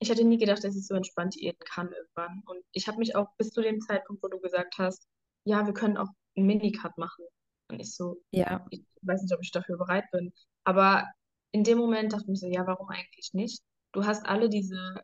ich 0.00 0.08
hätte 0.10 0.24
nie 0.24 0.38
gedacht, 0.38 0.64
dass 0.64 0.76
ich 0.76 0.86
so 0.86 0.94
entspannt 0.94 1.34
diäten 1.36 1.64
kann 1.64 1.92
irgendwann. 1.92 2.42
Und 2.46 2.64
ich 2.72 2.88
habe 2.88 2.98
mich 2.98 3.14
auch 3.16 3.28
bis 3.36 3.50
zu 3.50 3.62
dem 3.62 3.80
Zeitpunkt, 3.80 4.22
wo 4.22 4.28
du 4.28 4.40
gesagt 4.40 4.74
hast, 4.78 5.06
ja, 5.44 5.66
wir 5.66 5.74
können 5.74 5.96
auch 5.96 6.08
einen 6.36 6.46
Minicut 6.46 6.96
machen. 6.98 7.24
Und 7.70 7.80
ich 7.80 7.94
so, 7.94 8.22
Ja. 8.32 8.66
ich 8.70 8.82
weiß 9.02 9.22
nicht, 9.22 9.34
ob 9.34 9.42
ich 9.42 9.52
dafür 9.52 9.78
bereit 9.78 10.10
bin. 10.10 10.32
Aber 10.64 11.06
in 11.52 11.64
dem 11.64 11.78
Moment 11.78 12.12
dachte 12.12 12.24
ich 12.24 12.28
mir 12.28 12.36
so, 12.36 12.46
ja, 12.48 12.66
warum 12.66 12.88
eigentlich 12.88 13.30
nicht? 13.32 13.62
Du 13.92 14.04
hast 14.04 14.26
alle 14.26 14.48
diese 14.48 15.02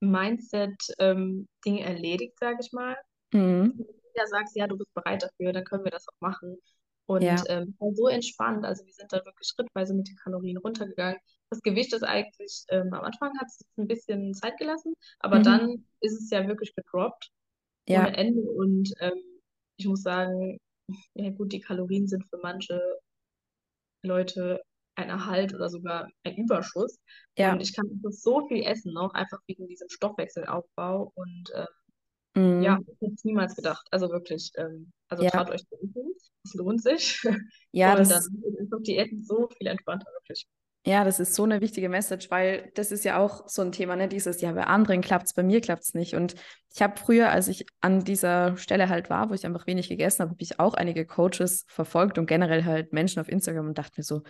Mindset-Dinge 0.00 1.80
erledigt, 1.82 2.38
sage 2.38 2.58
ich 2.60 2.72
mal. 2.72 2.96
Mhm. 3.32 3.74
Wenn 3.76 3.86
du 3.86 3.94
ja 4.14 4.26
sagst, 4.26 4.56
ja, 4.56 4.66
du 4.66 4.76
bist 4.76 4.92
bereit 4.94 5.22
dafür, 5.22 5.52
dann 5.52 5.64
können 5.64 5.84
wir 5.84 5.90
das 5.90 6.06
auch 6.08 6.20
machen. 6.20 6.56
Und 7.06 7.22
Ja. 7.22 7.42
ähm, 7.48 7.74
war 7.78 7.92
so 7.94 8.08
entspannt, 8.08 8.64
also 8.64 8.84
wir 8.84 8.92
sind 8.92 9.12
da 9.12 9.18
wirklich 9.24 9.48
schrittweise 9.48 9.94
mit 9.94 10.08
den 10.08 10.16
Kalorien 10.16 10.56
runtergegangen. 10.58 11.18
Das 11.54 11.62
Gewicht 11.62 11.92
ist 11.94 12.02
eigentlich, 12.04 12.64
ähm, 12.68 12.92
am 12.92 13.04
Anfang 13.04 13.32
hat 13.38 13.46
es 13.48 13.60
ein 13.76 13.86
bisschen 13.86 14.34
Zeit 14.34 14.58
gelassen, 14.58 14.94
aber 15.20 15.38
Mhm. 15.38 15.44
dann 15.44 15.86
ist 16.00 16.20
es 16.20 16.30
ja 16.30 16.46
wirklich 16.48 16.74
gedroppt 16.74 17.30
ohne 17.90 18.10
Ja. 18.10 18.16
Ende. 18.16 18.42
Und 18.42 18.92
ähm, 19.00 19.12
ich 19.76 19.86
muss 19.86 20.02
sagen, 20.02 20.58
ja 21.14 21.30
gut, 21.30 21.52
die 21.52 21.60
Kalorien 21.60 22.08
sind 22.08 22.24
für 22.30 22.38
manche 22.42 22.80
Leute 24.02 24.62
ein 24.96 25.08
Erhalt 25.08 25.54
oder 25.54 25.68
sogar 25.68 26.08
ein 26.24 26.36
Überschuss. 26.36 26.98
Und 27.46 27.60
Ja. 27.60 27.60
ich 27.60 27.74
kann 27.74 28.00
so 28.10 28.46
viel 28.48 28.62
essen 28.64 28.92
noch, 28.92 29.12
einfach 29.14 29.38
wegen 29.46 29.66
diesem 29.66 29.88
Stoffwechselaufbau. 29.88 31.12
Und 31.14 31.50
ähm, 31.54 31.66
Mhm. 32.36 32.62
ja, 32.64 32.78
ich 32.86 33.00
hätte 33.00 33.14
es 33.14 33.24
niemals 33.24 33.56
gedacht. 33.56 33.86
Also 33.90 34.10
wirklich, 34.10 34.52
ähm, 34.56 34.92
also 35.08 35.24
Ja. 35.24 35.30
traut 35.30 35.50
euch 35.50 35.64
zu. 35.68 35.76
Es 36.44 36.54
lohnt 36.54 36.82
sich. 36.82 37.22
Ja, 37.72 37.94
Und 37.98 38.10
das 38.10 38.10
dann 38.10 38.24
ist 38.42 38.60
einfach 38.60 38.82
Diäten 38.82 39.24
so 39.24 39.48
viel 39.58 39.68
entspannter, 39.68 40.06
wirklich. 40.12 40.46
Ja, 40.86 41.02
das 41.02 41.18
ist 41.18 41.34
so 41.34 41.44
eine 41.44 41.62
wichtige 41.62 41.88
Message, 41.88 42.30
weil 42.30 42.70
das 42.74 42.92
ist 42.92 43.04
ja 43.04 43.18
auch 43.18 43.48
so 43.48 43.62
ein 43.62 43.72
Thema, 43.72 43.96
ne? 43.96 44.06
Dieses, 44.06 44.42
ja, 44.42 44.52
bei 44.52 44.64
anderen 44.64 45.00
klappt 45.00 45.26
es, 45.26 45.32
bei 45.32 45.42
mir 45.42 45.62
klappt 45.62 45.82
es 45.82 45.94
nicht. 45.94 46.14
Und 46.14 46.34
ich 46.74 46.82
habe 46.82 46.98
früher, 46.98 47.30
als 47.30 47.48
ich 47.48 47.64
an 47.80 48.04
dieser 48.04 48.58
Stelle 48.58 48.90
halt 48.90 49.08
war, 49.08 49.30
wo 49.30 49.34
ich 49.34 49.46
einfach 49.46 49.66
wenig 49.66 49.88
gegessen 49.88 50.20
habe, 50.20 50.32
habe 50.32 50.42
ich 50.42 50.60
auch 50.60 50.74
einige 50.74 51.06
Coaches 51.06 51.64
verfolgt 51.68 52.18
und 52.18 52.26
generell 52.26 52.64
halt 52.64 52.92
Menschen 52.92 53.20
auf 53.20 53.30
Instagram 53.30 53.68
und 53.68 53.78
dachte 53.78 53.94
mir 53.96 54.04
so, 54.04 54.22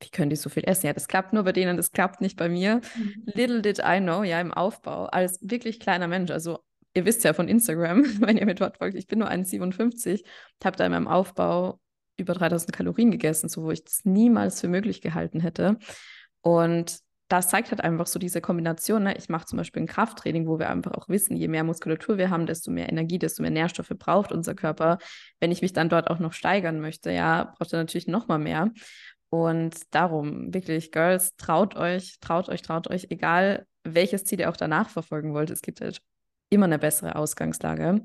wie 0.00 0.10
können 0.10 0.30
die 0.30 0.36
so 0.36 0.48
viel 0.48 0.62
essen? 0.64 0.86
Ja, 0.86 0.92
das 0.92 1.08
klappt 1.08 1.32
nur 1.32 1.42
bei 1.42 1.52
denen, 1.52 1.76
das 1.76 1.90
klappt 1.90 2.20
nicht 2.20 2.36
bei 2.36 2.48
mir. 2.48 2.80
Mhm. 2.96 3.22
Little 3.26 3.62
did 3.62 3.80
I 3.80 3.98
know, 3.98 4.22
ja, 4.22 4.40
im 4.40 4.54
Aufbau, 4.54 5.06
als 5.06 5.40
wirklich 5.42 5.80
kleiner 5.80 6.06
Mensch, 6.06 6.30
also 6.30 6.60
ihr 6.94 7.04
wisst 7.04 7.24
ja 7.24 7.32
von 7.32 7.48
Instagram, 7.48 8.04
wenn 8.20 8.36
ihr 8.36 8.46
mir 8.46 8.54
dort 8.54 8.78
folgt, 8.78 8.96
ich 8.96 9.08
bin 9.08 9.18
nur 9.18 9.28
1,57, 9.28 10.24
habe 10.64 10.76
da 10.76 10.86
in 10.86 10.92
meinem 10.92 11.08
Aufbau 11.08 11.80
über 12.18 12.34
3000 12.34 12.72
Kalorien 12.72 13.10
gegessen, 13.10 13.48
so 13.48 13.62
wo 13.62 13.70
ich 13.70 13.82
es 13.86 14.04
niemals 14.04 14.60
für 14.60 14.68
möglich 14.68 15.00
gehalten 15.00 15.40
hätte. 15.40 15.78
Und 16.42 16.98
das 17.28 17.48
zeigt 17.48 17.70
halt 17.70 17.82
einfach 17.82 18.06
so 18.06 18.18
diese 18.18 18.40
Kombination. 18.40 19.04
Ne? 19.04 19.16
Ich 19.16 19.28
mache 19.28 19.46
zum 19.46 19.58
Beispiel 19.58 19.82
ein 19.82 19.86
Krafttraining, 19.86 20.46
wo 20.46 20.58
wir 20.58 20.70
einfach 20.70 20.92
auch 20.92 21.08
wissen, 21.08 21.36
je 21.36 21.48
mehr 21.48 21.62
Muskulatur 21.62 22.16
wir 22.16 22.30
haben, 22.30 22.46
desto 22.46 22.70
mehr 22.70 22.88
Energie, 22.88 23.18
desto 23.18 23.42
mehr 23.42 23.50
Nährstoffe 23.50 23.92
braucht 23.98 24.32
unser 24.32 24.54
Körper. 24.54 24.98
Wenn 25.38 25.52
ich 25.52 25.60
mich 25.60 25.74
dann 25.74 25.90
dort 25.90 26.08
auch 26.08 26.18
noch 26.18 26.32
steigern 26.32 26.80
möchte, 26.80 27.10
ja, 27.10 27.52
braucht 27.56 27.72
er 27.72 27.80
natürlich 27.80 28.06
noch 28.06 28.28
mal 28.28 28.38
mehr. 28.38 28.72
Und 29.30 29.74
darum, 29.94 30.54
wirklich, 30.54 30.90
Girls, 30.90 31.36
traut 31.36 31.76
euch, 31.76 32.18
traut 32.20 32.48
euch, 32.48 32.62
traut 32.62 32.88
euch, 32.88 33.08
egal 33.10 33.66
welches 33.84 34.24
Ziel 34.24 34.40
ihr 34.40 34.48
auch 34.48 34.56
danach 34.56 34.88
verfolgen 34.88 35.34
wollt. 35.34 35.50
Es 35.50 35.60
gibt 35.60 35.82
halt 35.82 36.00
immer 36.48 36.64
eine 36.64 36.78
bessere 36.78 37.16
Ausgangslage. 37.16 38.02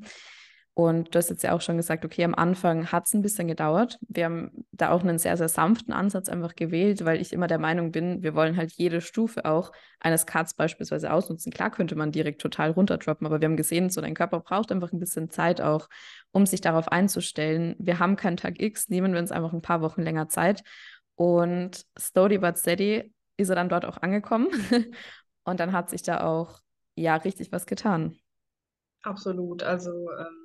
Und 0.75 1.13
du 1.13 1.19
hast 1.19 1.29
jetzt 1.29 1.43
ja 1.43 1.53
auch 1.53 1.62
schon 1.62 1.77
gesagt, 1.77 2.03
okay, 2.03 2.23
am 2.23 2.33
Anfang 2.33 2.91
hat 2.91 3.05
es 3.05 3.13
ein 3.13 3.21
bisschen 3.21 3.47
gedauert. 3.47 3.99
Wir 4.07 4.25
haben 4.25 4.65
da 4.71 4.89
auch 4.89 5.01
einen 5.01 5.19
sehr, 5.19 5.38
sehr 5.38 5.47
sanften 5.47 5.93
Ansatz 5.93 6.29
einfach 6.29 6.55
gewählt, 6.55 7.05
weil 7.05 7.21
ich 7.21 7.31
immer 7.31 7.45
der 7.45 7.59
Meinung 7.59 7.91
bin, 7.91 8.23
wir 8.23 8.33
wollen 8.33 8.57
halt 8.57 8.71
jede 8.71 8.99
Stufe 8.99 9.45
auch 9.45 9.71
eines 9.99 10.25
Cuts 10.25 10.55
beispielsweise 10.55 11.13
ausnutzen. 11.13 11.53
Klar 11.53 11.69
könnte 11.69 11.95
man 11.95 12.12
direkt 12.12 12.41
total 12.41 12.71
runterdroppen, 12.71 13.27
aber 13.27 13.39
wir 13.39 13.47
haben 13.47 13.55
gesehen, 13.55 13.91
so 13.91 14.01
dein 14.01 14.15
Körper 14.15 14.39
braucht 14.39 14.71
einfach 14.71 14.91
ein 14.91 14.99
bisschen 14.99 15.29
Zeit 15.29 15.62
auch, 15.62 15.89
um 16.31 16.47
sich 16.47 16.62
darauf 16.62 16.88
einzustellen. 16.88 17.75
Wir 17.77 17.99
haben 17.99 18.15
keinen 18.15 18.38
Tag 18.38 18.59
X, 18.59 18.89
nehmen 18.89 19.13
wir 19.13 19.19
uns 19.19 19.31
einfach 19.31 19.53
ein 19.53 19.62
paar 19.62 19.81
Wochen 19.81 20.01
länger 20.01 20.27
Zeit. 20.27 20.63
Und 21.13 21.86
slowly 21.99 22.39
but 22.39 22.57
steady 22.57 23.13
ist 23.38 23.49
er 23.49 23.55
dann 23.55 23.69
dort 23.69 23.86
auch 23.86 23.97
angekommen. 23.97 24.47
Und 25.43 25.59
dann 25.59 25.71
hat 25.71 25.91
sich 25.91 26.01
da 26.01 26.23
auch, 26.23 26.62
ja, 26.95 27.15
richtig 27.15 27.51
was 27.51 27.67
getan. 27.67 28.15
Absolut. 29.03 29.62
Also, 29.62 29.91
ähm, 29.91 30.42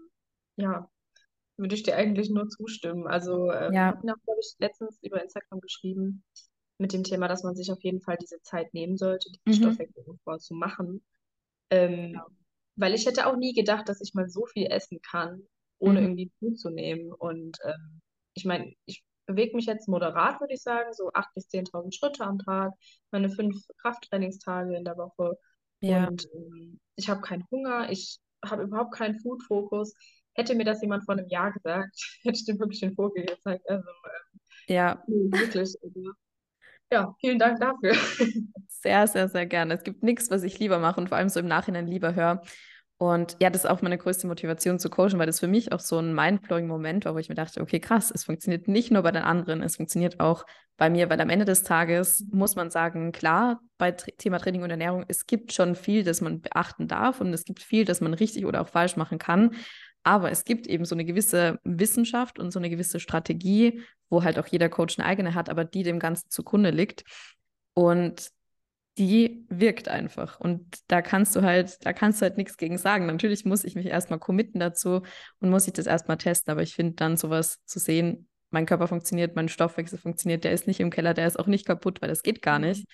ja, 0.59 0.91
würde 1.59 1.75
ich 1.75 1.85
dir 1.85 1.97
eigentlich 1.97 2.31
nur 2.31 2.49
zustimmen. 2.49 3.07
Also, 3.09 3.53
ähm, 3.53 3.73
wir 3.85 3.87
Ja, 3.87 3.93
hatten 3.95 4.11
auch, 4.11 4.23
glaube 4.25 4.41
ich, 4.43 4.55
letztens 4.59 4.99
über 5.03 5.23
Instagram 5.23 5.61
geschrieben 5.61 6.25
mit 6.79 6.93
dem 6.93 7.05
Thema, 7.05 7.29
dass 7.29 7.45
man 7.45 7.57
sich 7.57 7.73
auf 7.73 7.83
jeden 7.83 8.01
Fall 8.03 8.19
diese 8.21 8.41
Zeit 8.43 8.75
nehmen 8.75 8.97
sollte, 8.99 9.31
diesen 9.33 9.53
mhm. 9.53 9.55
Stoffwechselaufbau 9.55 10.39
zu 10.39 10.55
machen. 10.55 11.05
Ähm, 11.71 12.13
Genau. 12.13 12.29
weil 12.77 12.95
ich 12.95 13.07
hätte 13.07 13.27
auch 13.27 13.37
nie 13.37 13.55
gedacht, 13.55 13.89
dass 13.89 14.01
ich 14.01 14.15
mal 14.15 14.29
so 14.29 14.47
viel 14.47 14.67
essen 14.69 15.01
kann, 15.03 15.43
ohne 15.79 16.01
Mhm. 16.01 16.03
irgendwie 16.03 16.33
zuzunehmen. 16.41 17.13
Und 17.13 17.59
ähm, 17.65 18.01
ich 18.35 18.45
meine, 18.45 18.73
ich 18.87 19.05
bewege 19.27 19.57
mich 19.57 19.67
jetzt 19.67 19.89
moderat, 19.89 20.41
würde 20.41 20.55
ich 20.55 20.63
sagen, 20.63 20.93
so 20.95 21.11
8.000 21.15 21.35
bis 21.35 21.49
10.000 21.49 21.95
Schritte 21.95 22.25
am 22.25 22.39
Tag, 22.41 22.73
meine 23.11 23.31
fünf 23.31 23.57
Krafttrainingstage 23.83 24.77
in 24.77 24.85
der 24.85 24.97
Woche. 24.97 25.39
Ja, 25.81 26.09
Und 26.09 26.29
ähm, 26.35 26.81
ich 26.97 27.09
habe 27.09 27.21
keinen 27.21 27.47
Hunger, 27.51 27.91
ich 27.91 28.19
habe 28.45 28.63
überhaupt 28.65 28.95
keinen 28.95 29.19
Food-Fokus. 29.21 29.95
Hätte 30.39 30.55
mir 30.55 30.65
das 30.65 30.81
jemand 30.81 31.05
vor 31.05 31.17
einem 31.17 31.29
Jahr 31.29 31.53
gesagt, 31.53 31.91
hätte 32.23 32.37
ich 32.39 32.45
dem 32.47 32.61
wirklich 32.61 32.81
den 32.81 32.95
Vogel 32.95 33.25
gezeigt. 33.25 33.69
Also, 33.69 33.89
äh, 34.69 34.73
ja, 34.73 35.03
wirklich. 35.07 35.75
Also, 35.83 36.13
ja, 36.93 37.15
vielen 37.21 37.39
Dank 37.39 37.59
dafür. 37.59 37.95
sehr, 38.69 39.07
sehr, 39.09 39.29
sehr 39.29 39.47
gerne. 39.47 39.75
Es 39.75 39.83
gibt 39.83 40.05
nichts, 40.05 40.31
was 40.31 40.45
ich 40.45 40.59
lieber 40.61 40.79
mache 40.79 41.01
und 41.01 41.09
vor 41.09 41.19
allem 41.19 41.29
so 41.29 41.41
im 41.41 41.49
Nachhinein 41.49 41.89
lieber 41.89 42.15
höre. 42.15 42.41
Und 43.01 43.37
ja, 43.41 43.49
das 43.49 43.63
ist 43.63 43.71
auch 43.71 43.81
meine 43.81 43.97
größte 43.97 44.27
Motivation 44.27 44.81
zu 44.81 44.91
coachen, 44.91 45.19
weil 45.19 45.27
das 45.27 45.39
für 45.39 45.47
mich 45.47 45.71
auch 45.71 45.79
so 45.79 45.99
ein 45.99 46.15
mindblowing 46.15 46.67
Moment 46.67 47.05
war, 47.05 47.15
wo 47.15 47.19
ich 47.19 47.29
mir 47.29 47.37
dachte, 47.37 47.61
okay, 47.61 47.79
krass, 47.79 48.11
es 48.13 48.25
funktioniert 48.25 48.67
nicht 48.67 48.91
nur 48.91 49.03
bei 49.03 49.13
den 49.13 49.23
anderen, 49.23 49.63
es 49.63 49.77
funktioniert 49.77 50.19
auch 50.19 50.45
bei 50.77 50.91
mir, 50.91 51.09
weil 51.09 51.21
am 51.21 51.31
Ende 51.31 51.45
des 51.45 51.63
Tages 51.63 52.27
muss 52.33 52.57
man 52.57 52.71
sagen, 52.71 53.13
klar, 53.13 53.61
bei 53.79 53.93
Thema 53.93 54.39
Training 54.39 54.63
und 54.63 54.71
Ernährung, 54.71 55.05
es 55.07 55.27
gibt 55.27 55.53
schon 55.53 55.77
viel, 55.77 56.03
das 56.03 56.21
man 56.21 56.41
beachten 56.41 56.89
darf 56.89 57.21
und 57.21 57.33
es 57.33 57.45
gibt 57.45 57.63
viel, 57.63 57.85
das 57.85 58.01
man 58.01 58.15
richtig 58.15 58.47
oder 58.47 58.63
auch 58.63 58.69
falsch 58.69 58.97
machen 58.97 59.19
kann. 59.19 59.55
Aber 60.09 60.31
es 60.31 60.45
gibt 60.45 60.67
eben 60.67 60.87
so 60.87 60.95
eine 60.95 61.05
gewisse 61.05 61.59
Wissenschaft 61.65 62.39
und 62.39 62.51
so 62.51 62.59
eine 62.59 62.71
gewisse 62.71 62.99
Strategie, 62.99 63.83
wo 64.09 64.25
halt 64.25 64.39
auch 64.39 64.47
jeder 64.47 64.71
Coach 64.71 64.99
eine 64.99 65.07
eigene 65.07 65.35
hat, 65.35 65.51
aber 65.51 65.67
die 65.67 65.83
dem 65.83 65.99
Ganzen 65.99 66.31
zugrunde 66.31 66.71
liegt. 66.71 67.05
Und 67.75 68.31
die 68.97 69.45
wirkt 69.51 69.89
einfach. 69.89 70.41
Und 70.41 70.65
da 70.87 71.03
kannst 71.03 71.37
du 71.37 71.43
halt, 71.43 71.85
da 71.85 71.93
kannst 71.93 72.23
du 72.23 72.25
halt 72.25 72.39
nichts 72.39 72.57
gegen 72.57 72.79
sagen. 72.79 73.05
Natürlich 73.05 73.45
muss 73.45 73.65
ich 73.65 73.75
mich 73.75 73.85
erstmal 73.85 74.19
committen 74.19 74.59
dazu 74.61 75.03
und 75.41 75.51
muss 75.51 75.67
ich 75.67 75.75
das 75.75 75.85
erstmal 75.85 76.17
testen. 76.17 76.53
Aber 76.53 76.63
ich 76.63 76.75
finde 76.75 76.95
dann 76.95 77.19
sowas 77.19 77.59
zu 77.67 77.79
sehen, 77.79 78.31
mein 78.49 78.65
Körper 78.65 78.89
funktioniert, 78.89 79.37
mein 79.37 79.51
Stoffwechsel 79.51 79.99
funktioniert, 79.99 80.43
der 80.43 80.53
ist 80.53 80.67
nicht 80.67 80.81
im 80.81 80.89
Keller, 80.89 81.13
der 81.13 81.27
ist 81.27 81.39
auch 81.39 81.49
nicht 81.49 81.67
kaputt, 81.67 82.01
weil 82.01 82.09
das 82.09 82.23
geht 82.23 82.41
gar 82.41 82.59
nicht, 82.59 82.87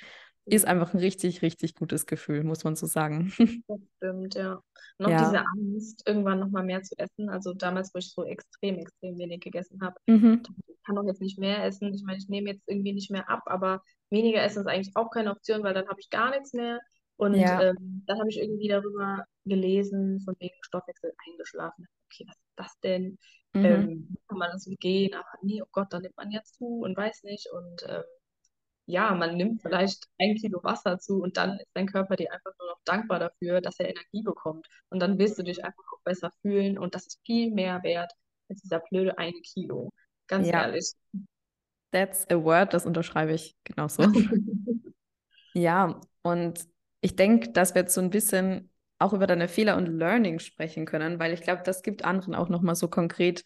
ist 0.46 0.66
einfach 0.66 0.92
ein 0.94 1.00
richtig, 1.00 1.42
richtig 1.42 1.74
gutes 1.74 2.06
Gefühl, 2.06 2.44
muss 2.44 2.64
man 2.64 2.76
so 2.76 2.86
sagen. 2.86 3.32
Das 3.66 3.80
stimmt, 3.96 4.34
ja. 4.34 4.60
Auch 5.02 5.08
Ja. 5.10 5.18
diese 5.24 5.38
Angst, 5.38 6.02
irgendwann 6.06 6.38
nochmal 6.40 6.64
mehr 6.64 6.82
zu 6.82 6.94
essen. 6.98 7.30
Also 7.30 7.54
damals, 7.54 7.94
wo 7.94 7.98
ich 7.98 8.10
so 8.12 8.24
extrem, 8.24 8.76
extrem 8.76 9.18
wenig 9.18 9.40
gegessen 9.40 9.80
habe, 9.82 9.96
Mhm. 10.06 10.42
ich 10.66 10.76
kann 10.84 10.96
doch 10.96 11.04
jetzt 11.06 11.20
nicht 11.22 11.38
mehr 11.38 11.64
essen. 11.64 11.94
Ich 11.94 12.02
meine, 12.04 12.18
ich 12.18 12.28
nehme 12.28 12.50
jetzt 12.50 12.62
irgendwie 12.66 12.92
nicht 12.92 13.10
mehr 13.10 13.28
ab, 13.28 13.42
aber 13.46 13.82
weniger 14.10 14.42
essen 14.42 14.60
ist 14.60 14.66
eigentlich 14.66 14.94
auch 14.96 15.10
keine 15.10 15.30
Option, 15.30 15.62
weil 15.62 15.72
dann 15.74 15.88
habe 15.88 16.00
ich 16.00 16.10
gar 16.10 16.30
nichts 16.30 16.52
mehr. 16.52 16.80
Und 17.16 17.36
Ja. 17.36 17.62
ähm, 17.62 18.02
dann 18.06 18.18
habe 18.18 18.28
ich 18.28 18.38
irgendwie 18.38 18.68
darüber 18.68 19.24
gelesen, 19.46 20.20
von 20.20 20.34
wegen 20.40 20.54
Stoffwechsel 20.62 21.12
eingeschlafen. 21.26 21.86
Okay, 22.12 22.24
was 22.28 22.36
ist 22.36 22.52
das 22.56 22.80
denn? 22.80 23.18
Mhm. 23.54 23.64
Ähm, 23.64 24.16
kann 24.28 24.38
man 24.38 24.50
das 24.52 24.66
umgehen? 24.66 25.14
Aber 25.14 25.26
nee, 25.42 25.62
oh 25.62 25.66
Gott, 25.72 25.92
dann 25.92 26.02
nimmt 26.02 26.16
man 26.16 26.30
ja 26.30 26.42
zu 26.42 26.80
und 26.82 26.96
weiß 26.96 27.22
nicht. 27.22 27.48
Und 27.52 27.84
ähm, 27.88 28.02
ja, 28.86 29.14
man 29.14 29.36
nimmt 29.36 29.62
vielleicht 29.62 30.08
ein 30.18 30.34
Kilo 30.36 30.62
Wasser 30.62 30.98
zu 30.98 31.20
und 31.22 31.36
dann 31.36 31.58
ist 31.58 31.70
dein 31.74 31.86
Körper 31.86 32.16
dir 32.16 32.32
einfach 32.32 32.52
nur 32.58 32.68
noch 32.68 32.80
dankbar 32.84 33.18
dafür, 33.18 33.60
dass 33.60 33.78
er 33.80 33.88
Energie 33.90 34.22
bekommt. 34.22 34.66
Und 34.90 35.00
dann 35.00 35.18
wirst 35.18 35.38
du 35.38 35.42
dich 35.42 35.64
einfach 35.64 35.84
auch 35.94 36.02
besser 36.04 36.30
fühlen 36.42 36.78
und 36.78 36.94
das 36.94 37.06
ist 37.06 37.20
viel 37.24 37.50
mehr 37.52 37.82
wert 37.82 38.12
als 38.48 38.60
dieser 38.62 38.80
blöde 38.80 39.16
eine 39.18 39.40
Kilo. 39.42 39.90
Ganz 40.26 40.50
Ja, 40.50 40.52
ehrlich. 40.52 40.92
that's 41.92 42.26
a 42.30 42.36
word, 42.36 42.72
das 42.74 42.86
unterschreibe 42.86 43.32
ich 43.32 43.56
genauso. 43.64 44.08
Ja, 45.52 46.00
und 46.22 46.66
ich 47.00 47.16
denke, 47.16 47.52
dass 47.52 47.74
wir 47.74 47.82
jetzt 47.82 47.94
so 47.94 48.00
ein 48.00 48.10
bisschen 48.10 48.70
auch 48.98 49.12
über 49.12 49.26
deine 49.26 49.48
Fehler 49.48 49.76
und 49.76 49.86
Learning 49.86 50.38
sprechen 50.38 50.86
können, 50.86 51.18
weil 51.18 51.32
ich 51.32 51.42
glaube, 51.42 51.62
das 51.64 51.82
gibt 51.82 52.04
anderen 52.04 52.34
auch 52.34 52.48
nochmal 52.48 52.74
so 52.74 52.88
konkret 52.88 53.44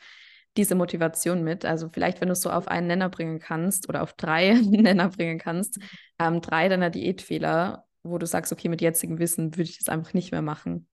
diese 0.59 0.75
Motivation 0.77 1.45
mit. 1.45 1.65
Also 1.65 1.89
vielleicht, 1.93 2.21
wenn 2.21 2.29
du 2.29 2.35
es 2.35 2.43
so 2.43 2.51
auf 2.51 2.69
einen 2.69 2.89
Nenner 2.89 3.09
bringen 3.11 3.41
kannst 3.41 3.89
oder 3.89 4.03
auf 4.03 4.13
drei 4.15 4.55
Nenner 4.63 5.11
bringen 5.11 5.39
kannst, 5.39 5.81
ähm, 6.19 6.43
drei 6.43 6.69
deiner 6.69 6.91
Diätfehler, 6.91 7.87
wo 8.05 8.19
du 8.19 8.27
sagst, 8.27 8.53
okay, 8.53 8.69
mit 8.69 8.83
jetzigem 8.83 9.19
Wissen 9.19 9.55
würde 9.55 9.71
ich 9.71 9.79
das 9.79 9.89
einfach 9.89 10.15
nicht 10.15 10.33
mehr 10.33 10.43
machen. 10.43 10.89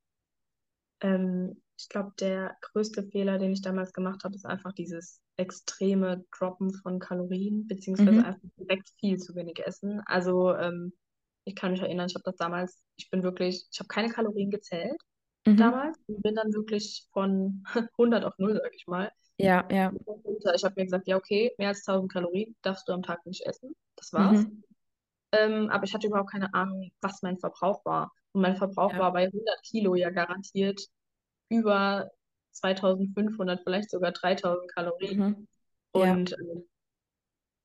Ähm, 1.01 1.61
ich 1.77 1.89
glaube, 1.89 2.13
der 2.19 2.55
größte 2.61 3.03
Fehler, 3.03 3.37
den 3.37 3.51
ich 3.51 3.61
damals 3.61 3.91
gemacht 3.93 4.23
habe, 4.23 4.35
ist 4.35 4.45
einfach 4.45 4.73
dieses 4.73 5.21
extreme 5.37 6.25
Droppen 6.37 6.73
von 6.73 6.99
Kalorien, 6.99 7.67
beziehungsweise 7.67 8.23
Mhm. 8.23 8.23
einfach 8.23 8.39
direkt 8.57 8.89
viel 8.99 9.17
zu 9.17 9.35
wenig 9.35 9.59
essen. 9.65 10.01
Also 10.05 10.55
ähm, 10.55 10.93
ich 11.43 11.55
kann 11.55 11.71
mich 11.71 11.81
erinnern, 11.81 12.07
ich 12.07 12.15
habe 12.15 12.23
das 12.23 12.37
damals, 12.37 12.81
ich 12.95 13.09
bin 13.09 13.23
wirklich, 13.23 13.67
ich 13.71 13.79
habe 13.79 13.87
keine 13.89 14.09
Kalorien 14.09 14.49
gezählt 14.51 14.99
Mhm. 15.45 15.75
damals 15.75 15.97
und 16.07 16.21
bin 16.23 16.35
dann 16.35 16.53
wirklich 16.53 17.07
von 17.13 17.63
100 17.97 18.25
auf 18.25 18.33
0, 18.39 18.55
sag 18.61 18.73
ich 18.75 18.87
mal. 18.87 19.11
Ja, 19.37 19.67
ja. 19.69 19.91
Ich 20.55 20.63
habe 20.63 20.75
mir 20.77 20.85
gesagt, 20.85 21.07
ja, 21.07 21.17
okay, 21.17 21.53
mehr 21.57 21.69
als 21.69 21.83
1000 21.85 22.11
Kalorien 22.11 22.55
darfst 22.61 22.87
du 22.87 22.93
am 22.93 23.03
Tag 23.03 23.25
nicht 23.25 23.45
essen. 23.45 23.75
Das 23.95 24.13
war's. 24.13 24.43
Mhm. 24.45 24.63
Ähm, 25.31 25.69
aber 25.69 25.83
ich 25.83 25.93
hatte 25.93 26.07
überhaupt 26.07 26.31
keine 26.31 26.53
Ahnung, 26.53 26.91
was 27.01 27.21
mein 27.21 27.37
Verbrauch 27.37 27.83
war. 27.85 28.11
Und 28.31 28.41
mein 28.41 28.55
Verbrauch 28.55 28.91
Ja. 28.93 28.99
war 28.99 29.13
bei 29.13 29.27
100 29.27 29.61
Kilo 29.63 29.95
ja 29.95 30.09
garantiert 30.09 30.81
über 31.49 32.09
2500, 32.51 33.61
vielleicht 33.63 33.89
sogar 33.89 34.11
3000 34.11 34.71
Kalorien. 34.73 35.19
Mhm. 35.19 35.47
Ja. 35.95 36.13
Und 36.13 36.33
ähm, 36.33 36.65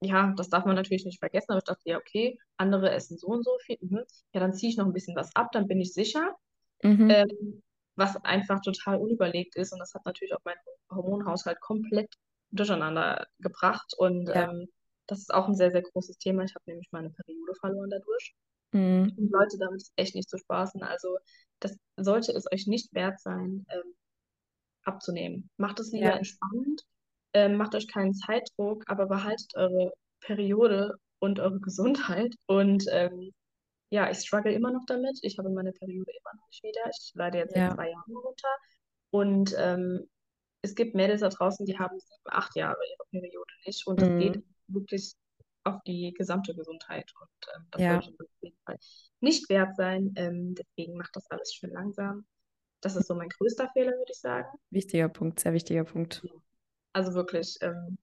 ja, 0.03 0.33
das 0.37 0.49
darf 0.49 0.65
man 0.65 0.77
natürlich 0.77 1.05
nicht 1.05 1.19
vergessen. 1.19 1.51
Aber 1.53 1.59
ich 1.59 1.65
dachte, 1.65 1.83
ja, 1.85 1.99
okay, 1.99 2.39
andere 2.57 2.91
essen 2.91 3.19
so 3.19 3.29
und 3.29 3.45
so 3.45 3.57
viel. 3.65 3.79
Mhm. 3.81 4.03
Ja, 4.33 4.41
dann 4.41 4.55
ziehe 4.55 4.71
ich 4.71 4.77
noch 4.77 4.87
ein 4.87 4.93
bisschen 4.93 5.17
was 5.17 5.35
ab, 5.37 5.53
dann 5.53 5.69
bin 5.69 5.81
ich 5.81 5.93
sicher. 5.93 6.35
Mhm. 6.83 7.11
Ähm, 7.11 7.63
was 8.01 8.17
einfach 8.25 8.61
total 8.63 8.99
unüberlegt 8.99 9.57
ist. 9.57 9.73
Und 9.73 9.81
das 9.81 9.95
hat 9.95 10.07
natürlich 10.07 10.35
auch 10.35 10.45
meinen 10.45 10.61
Hormonhaushalt 10.91 11.61
komplett 11.61 12.13
durcheinander 12.53 13.29
gebracht. 13.41 13.95
Und 13.99 14.29
Ja. 14.29 14.51
ähm, 14.51 14.69
das 15.09 15.21
ist 15.21 15.35
auch 15.35 15.49
ein 15.49 15.57
sehr, 15.57 15.73
sehr 15.73 15.83
großes 15.83 16.19
Thema. 16.19 16.45
Ich 16.45 16.55
habe 16.57 16.65
nämlich 16.69 16.89
meine 16.93 17.11
Periode 17.11 17.55
verloren 17.61 17.91
dadurch. 17.91 18.35
Mhm. 18.73 19.17
Und 19.17 19.31
Leute, 19.33 19.59
damit 19.59 19.83
ist 19.83 19.93
echt 19.97 20.15
nicht 20.17 20.31
zu 20.31 20.39
spaßen. 20.39 20.83
Also, 20.83 21.19
das 21.61 21.77
sollte 21.97 22.33
es 22.33 22.47
euch 22.53 22.67
nicht 22.67 22.93
wert 22.95 23.21
sein, 23.21 23.67
ähm, 23.71 23.95
abzunehmen. 24.85 25.51
Macht 25.59 25.81
es 25.81 25.93
lieber 25.93 26.13
Ja. 26.13 26.17
entspannt, 26.17 26.83
ähm, 27.35 27.57
macht 27.57 27.75
euch 27.75 27.89
keinen 27.89 28.15
Zeitdruck, 28.15 28.85
aber 28.89 29.07
behaltet 29.07 29.55
eure 29.57 29.93
Periode 30.21 30.97
und 31.21 31.41
eure 31.41 31.61
Gesundheit. 31.61 32.35
Und 32.47 32.85
ähm, 32.91 33.33
ja, 33.91 34.11
ich 34.11 34.19
struggle 34.21 34.53
immer 34.53 34.71
noch 34.73 34.85
damit. 34.87 35.19
Ich 35.23 35.39
habe 35.39 35.51
meine 35.51 35.73
Periode 35.73 36.11
immer 36.13 36.35
noch 36.37 36.47
nicht 36.49 36.63
wieder. 36.63 36.81
Ich 36.91 37.13
leide 37.15 37.39
jetzt 37.39 37.53
seit 37.53 37.63
Ja. 37.63 37.75
zwei 37.75 37.91
Jahren 37.91 38.13
darunter. 38.13 38.49
Und 39.11 39.55
ähm, 39.59 40.09
es 40.63 40.75
gibt 40.75 40.95
Mädels 40.95 41.21
da 41.23 41.29
draußen, 41.29 41.67
die 41.67 41.79
haben 41.79 41.99
sieben, 41.99 42.23
acht 42.27 42.55
Jahre 42.57 42.79
ihre 42.91 43.05
Periode 43.11 43.53
nicht. 43.67 43.87
Und 43.87 44.01
das 44.03 44.09
geht 44.17 44.37
Mhm. 44.37 44.45
wirklich 44.69 45.15
auf 45.65 45.81
die 45.87 46.13
gesamte 46.17 46.55
Gesundheit. 46.55 47.11
Und 47.21 47.49
ähm, 47.57 47.67
das 47.71 47.83
Ja. 47.83 48.01
sollte 48.01 48.13
auf 48.25 48.31
jeden 48.41 48.57
Fall 48.65 48.77
nicht 49.21 49.49
wert 49.49 49.77
sein. 49.77 50.13
Ähm, 50.17 50.55
deswegen 50.55 50.97
macht 50.97 51.17
das 51.17 51.31
alles 51.31 51.53
schön 51.55 51.71
langsam. 51.71 52.27
Das 52.83 52.97
ist 52.97 53.09
so 53.09 53.15
mein 53.15 53.29
größter 53.29 53.69
Fehler, 53.75 53.93
würde 53.93 54.13
ich 54.13 54.21
sagen. 54.21 54.49
Wichtiger 54.71 55.09
Punkt, 55.09 55.41
sehr 55.41 55.53
wichtiger 55.53 55.85
Punkt. 55.85 56.25
Also 56.93 57.15
wirklich, 57.15 57.57
ähm, 57.61 57.99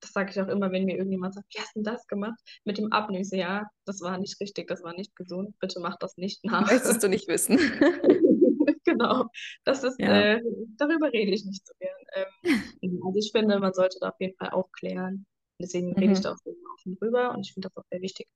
das 0.00 0.12
sage 0.12 0.30
ich 0.30 0.40
auch 0.40 0.48
immer, 0.48 0.70
wenn 0.70 0.84
mir 0.84 0.96
irgendjemand 0.96 1.34
sagt, 1.34 1.46
wie 1.54 1.60
hast 1.60 1.74
du 1.74 1.80
denn 1.82 1.92
das 1.92 2.06
gemacht 2.06 2.38
mit 2.64 2.78
dem 2.78 2.88
so, 2.92 3.36
Ja, 3.36 3.66
das 3.84 4.00
war 4.00 4.18
nicht 4.18 4.40
richtig, 4.40 4.68
das 4.68 4.82
war 4.82 4.94
nicht 4.94 5.14
gesund. 5.16 5.58
Bitte 5.60 5.80
mach 5.80 5.96
das 5.98 6.16
nicht 6.16 6.44
nach. 6.44 6.70
Möchtest 6.70 7.02
du 7.02 7.08
nicht 7.08 7.28
wissen? 7.28 7.58
Genau, 8.84 9.26
das 9.64 9.84
ist, 9.84 9.98
Ja. 10.00 10.34
äh, 10.34 10.42
darüber 10.78 11.12
rede 11.12 11.32
ich 11.32 11.44
nicht 11.44 11.66
so 11.66 11.74
gern. 11.78 11.96
Ähm, 12.14 12.24
also 13.04 13.18
ich 13.18 13.30
finde, 13.32 13.58
man 13.58 13.74
sollte 13.74 13.98
da 14.00 14.08
auf 14.08 14.14
jeden 14.18 14.36
Fall 14.36 14.50
aufklären. 14.50 15.26
Deswegen 15.60 15.92
rede 15.94 16.12
ich 16.12 16.18
Mhm. 16.18 16.22
da 16.22 16.32
auch 16.32 16.38
offen 16.74 16.96
drüber 16.98 17.32
und 17.34 17.40
ich 17.46 17.52
finde 17.52 17.68
das 17.68 17.76
auch 17.76 17.86
sehr 17.90 18.00
wichtig. 18.00 18.26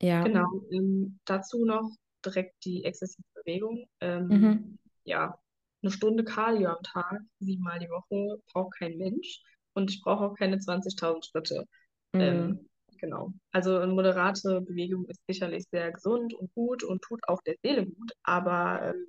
Ja. 0.00 0.22
Genau, 0.22 0.46
ähm, 0.70 1.18
dazu 1.24 1.64
noch 1.64 1.90
direkt 2.24 2.54
die 2.64 2.84
exzessive 2.84 3.26
Bewegung. 3.34 3.88
Ähm, 4.00 4.28
Mhm. 4.28 4.78
ja, 5.04 5.38
eine 5.82 5.90
Stunde 5.90 6.24
Cardio 6.24 6.70
am 6.70 6.82
Tag, 6.82 7.20
siebenmal 7.40 7.78
die 7.78 7.88
Woche, 7.88 8.40
braucht 8.52 8.78
kein 8.78 8.96
Mensch. 8.96 9.42
Und 9.76 9.90
ich 9.90 10.02
brauche 10.02 10.24
auch 10.24 10.34
keine 10.34 10.58
20.000 10.58 11.22
Schritte. 11.26 11.66
Mhm. 12.12 12.20
Ähm, 12.20 12.68
genau. 12.98 13.32
Also 13.52 13.76
eine 13.78 13.92
moderate 13.92 14.62
Bewegung 14.62 15.04
ist 15.06 15.20
sicherlich 15.28 15.64
sehr 15.70 15.92
gesund 15.92 16.32
und 16.32 16.52
gut 16.54 16.82
und 16.82 17.02
tut 17.02 17.20
auch 17.28 17.42
der 17.42 17.56
Seele 17.62 17.84
gut, 17.86 18.12
aber 18.22 18.94
ähm, 18.94 19.06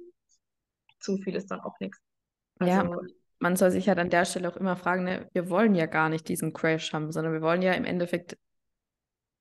zu 0.99 1.17
viel 1.17 1.35
ist 1.35 1.49
dann 1.49 1.61
auch 1.61 1.79
nichts. 1.79 1.99
Ja, 2.61 2.81
Also, 2.81 3.01
man 3.39 3.55
soll 3.55 3.71
sich 3.71 3.87
halt 3.87 3.99
an 3.99 4.09
der 4.09 4.25
Stelle 4.25 4.49
auch 4.49 4.57
immer 4.57 4.75
fragen, 4.75 5.05
ne, 5.05 5.29
wir 5.31 5.49
wollen 5.49 5.73
ja 5.73 5.85
gar 5.85 6.09
nicht 6.09 6.27
diesen 6.27 6.51
Crash 6.51 6.91
haben, 6.91 7.11
sondern 7.11 7.33
wir 7.33 7.41
wollen 7.41 7.61
ja 7.61 7.73
im 7.73 7.85
Endeffekt 7.85 8.37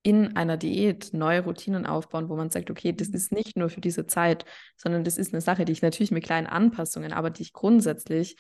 in 0.02 0.36
einer 0.36 0.56
Diät 0.56 1.10
neue 1.12 1.42
Routinen 1.42 1.86
aufbauen, 1.86 2.28
wo 2.28 2.36
man 2.36 2.50
sagt, 2.50 2.70
okay, 2.70 2.92
das 2.92 3.08
ist 3.08 3.32
nicht 3.32 3.56
nur 3.56 3.68
für 3.68 3.80
diese 3.80 4.06
Zeit, 4.06 4.44
sondern 4.76 5.02
das 5.02 5.18
ist 5.18 5.32
eine 5.32 5.40
Sache, 5.40 5.64
die 5.64 5.72
ich 5.72 5.82
natürlich 5.82 6.12
mit 6.12 6.22
kleinen 6.22 6.46
Anpassungen, 6.46 7.12
aber 7.12 7.30
die 7.30 7.42
ich 7.42 7.52
grundsätzlich 7.52 8.36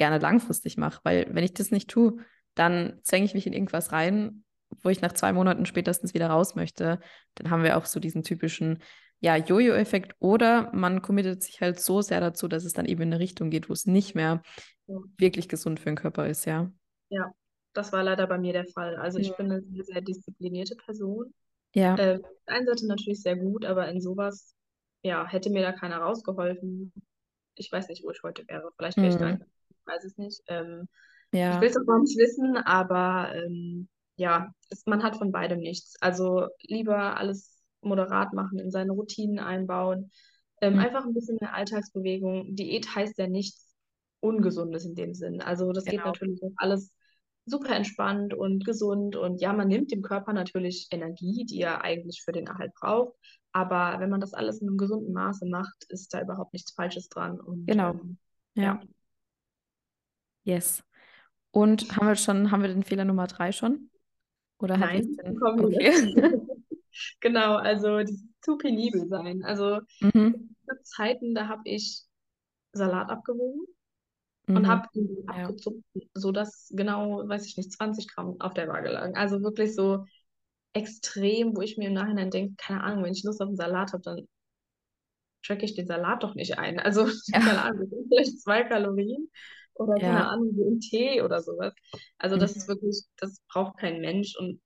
gerne 0.00 0.18
langfristig 0.18 0.78
mache, 0.78 1.00
weil 1.04 1.28
wenn 1.30 1.44
ich 1.44 1.54
das 1.54 1.70
nicht 1.70 1.90
tue, 1.90 2.18
dann 2.56 2.98
zwänge 3.04 3.26
ich 3.26 3.34
mich 3.34 3.46
in 3.46 3.52
irgendwas 3.52 3.92
rein, 3.92 4.44
wo 4.82 4.88
ich 4.90 5.02
nach 5.02 5.12
zwei 5.12 5.32
Monaten 5.32 5.66
spätestens 5.66 6.14
wieder 6.14 6.28
raus 6.28 6.56
möchte. 6.56 7.00
Dann 7.36 7.50
haben 7.50 7.62
wir 7.64 7.76
auch 7.78 7.86
so 7.86 8.00
diesen 8.00 8.24
typischen, 8.24 8.80
ja, 9.20 9.36
Jojo-Effekt 9.36 10.16
oder 10.20 10.72
man 10.74 11.02
committet 11.02 11.42
sich 11.42 11.60
halt 11.60 11.80
so 11.80 12.02
sehr 12.02 12.20
dazu, 12.20 12.48
dass 12.48 12.64
es 12.64 12.72
dann 12.72 12.86
eben 12.86 13.02
in 13.02 13.12
eine 13.12 13.20
Richtung 13.20 13.50
geht, 13.50 13.68
wo 13.68 13.74
es 13.74 13.86
nicht 13.86 14.14
mehr 14.14 14.42
Ja. 14.86 15.00
wirklich 15.18 15.48
gesund 15.48 15.80
für 15.80 15.86
den 15.90 15.96
Körper 15.96 16.28
ist, 16.28 16.46
ja. 16.46 16.72
ja, 17.08 17.30
das 17.72 17.92
war 17.92 18.02
leider 18.02 18.26
bei 18.26 18.38
mir 18.38 18.52
der 18.52 18.66
Fall. 18.66 18.96
Also 18.96 19.18
ich 19.18 19.30
Ja. 19.30 19.36
bin 19.36 19.50
eine 19.52 19.62
sehr, 19.62 19.84
sehr 19.84 20.00
disziplinierte 20.00 20.76
Person. 20.76 21.32
Ja, 21.74 21.96
Ähm, 21.96 22.24
auf 22.24 22.30
der 22.46 22.56
einen 22.56 22.66
Seite 22.66 22.86
natürlich 22.88 23.22
sehr 23.22 23.36
gut, 23.36 23.64
aber 23.66 23.88
in 23.88 24.00
sowas, 24.00 24.54
ja, 25.02 25.26
hätte 25.28 25.50
mir 25.50 25.62
da 25.62 25.72
keiner 25.72 25.98
rausgeholfen. 25.98 26.92
Ich 27.56 27.72
weiß 27.72 27.88
nicht, 27.88 28.04
wo 28.04 28.10
ich 28.12 28.22
heute 28.22 28.46
wäre. 28.48 28.70
Vielleicht 28.76 29.00
wäre 29.02 29.10
ich 29.10 29.18
gar 29.18 29.32
Mhm. 29.32 29.40
ich 29.40 29.59
weiß 29.90 30.04
es 30.04 30.16
nicht. 30.18 30.42
Ähm, 30.48 30.88
ich 31.48 31.60
ja, 31.60 31.60
will 31.60 31.68
es 31.68 31.76
auch 31.76 31.98
nicht 32.00 32.16
wissen, 32.18 32.56
aber 32.58 33.34
ähm, 33.34 33.88
ja, 34.16 34.52
es, 34.70 34.84
man 34.86 35.02
hat 35.02 35.16
von 35.16 35.32
beidem 35.32 35.60
nichts. 35.60 35.96
Also 36.00 36.46
lieber 36.62 37.16
alles 37.16 37.58
moderat 37.82 38.32
machen, 38.32 38.58
in 38.58 38.70
seine 38.70 38.92
Routinen 38.92 39.38
einbauen. 39.38 40.10
Ähm, 40.60 40.74
Mhm. 40.74 40.80
einfach 40.80 41.04
ein 41.06 41.14
bisschen 41.14 41.38
mehr 41.40 41.54
Alltagsbewegung. 41.54 42.54
Diät 42.54 42.94
heißt 42.94 43.18
ja 43.18 43.26
nichts 43.26 43.68
Ungesundes 44.20 44.84
in 44.84 44.94
dem 44.94 45.14
Sinn. 45.14 45.40
Also 45.40 45.72
das 45.72 45.84
geht 45.84 45.92
genau. 45.94 46.06
natürlich 46.12 46.42
auch 46.42 46.52
alles 46.56 46.92
super 47.46 47.74
entspannt 47.74 48.34
und 48.34 48.64
gesund. 48.64 49.16
Und 49.16 49.40
ja, 49.40 49.52
man 49.52 49.68
nimmt 49.68 49.90
dem 49.92 50.02
Körper 50.02 50.32
natürlich 50.32 50.88
Energie, 50.90 51.44
die 51.46 51.60
er 51.62 51.82
eigentlich 51.82 52.22
für 52.22 52.32
den 52.32 52.46
Erhalt 52.46 52.72
braucht. 52.74 53.14
Aber 53.52 53.98
wenn 53.98 54.10
man 54.10 54.20
das 54.20 54.34
alles 54.34 54.60
in 54.60 54.68
einem 54.68 54.76
gesunden 54.78 55.12
Maße 55.12 55.46
macht, 55.46 55.84
ist 55.88 56.12
da 56.14 56.20
überhaupt 56.22 56.52
nichts 56.52 56.72
Falsches 56.72 57.08
dran. 57.08 57.40
Und 57.40 57.66
Genau. 57.66 57.88
ähm, 57.88 58.18
Ja, 58.54 58.64
ja. 58.64 58.80
Yes. 60.50 60.82
Und 61.52 61.96
haben 61.96 62.06
wir 62.08 62.16
schon, 62.16 62.50
haben 62.50 62.62
wir 62.62 62.68
den 62.68 62.82
Fehler 62.84 63.04
Nummer 63.04 63.26
drei 63.26 63.52
schon? 63.52 63.90
Oder 64.58 64.76
Nein, 64.76 65.16
den? 65.16 65.40
Okay. 65.42 66.14
Genau, 67.20 67.56
also 67.56 68.00
zu 68.42 68.58
penibel 68.58 69.06
sein. 69.08 69.42
Also 69.44 69.80
Mhm. 70.00 70.50
Zeiten, 70.82 71.34
da 71.34 71.48
habe 71.48 71.62
ich 71.64 72.02
Salat 72.72 73.10
abgewogen 73.10 73.66
und 74.48 74.66
Mhm. 74.66 74.68
habe 74.68 74.88
ihn 74.94 75.16
Ja. 75.36 75.50
sodass 76.14 76.68
genau, 76.74 77.26
weiß 77.28 77.46
ich 77.46 77.56
nicht, 77.56 77.72
20 77.72 78.08
Gramm 78.08 78.40
auf 78.40 78.54
der 78.54 78.68
Waage 78.68 78.90
lagen. 78.90 79.16
Also 79.16 79.42
wirklich 79.42 79.74
so 79.74 80.04
extrem, 80.72 81.56
wo 81.56 81.62
ich 81.62 81.78
mir 81.78 81.88
im 81.88 81.94
Nachhinein 81.94 82.30
denke, 82.30 82.54
keine 82.56 82.82
Ahnung, 82.82 83.04
wenn 83.04 83.12
ich 83.12 83.24
Lust 83.24 83.40
auf 83.40 83.48
einen 83.48 83.56
Salat 83.56 83.92
habe, 83.92 84.02
dann 84.02 84.28
tracke 85.42 85.64
ich 85.64 85.74
den 85.74 85.86
Salat 85.86 86.22
doch 86.22 86.34
nicht 86.34 86.58
ein. 86.58 86.78
Also, 86.80 87.04
keine 87.32 87.56
Ja. 87.56 87.62
Ahnung, 87.62 87.80
das 87.80 87.90
sind 87.90 88.08
vielleicht 88.08 88.40
zwei 88.40 88.64
Kalorien 88.64 89.30
oder 89.80 90.00
keine 90.00 90.24
Ja. 90.24 90.26
Ahnung, 90.26 90.50
wie 90.56 90.64
ein 90.64 90.80
Tee 90.80 91.22
oder 91.22 91.40
sowas. 91.42 91.74
Also, 92.18 92.36
das 92.36 92.52
Mhm. 92.52 92.56
ist 92.56 92.68
wirklich, 92.68 93.02
das 93.18 93.40
braucht 93.52 93.78
kein 93.78 94.00
Mensch 94.00 94.36
und 94.38 94.60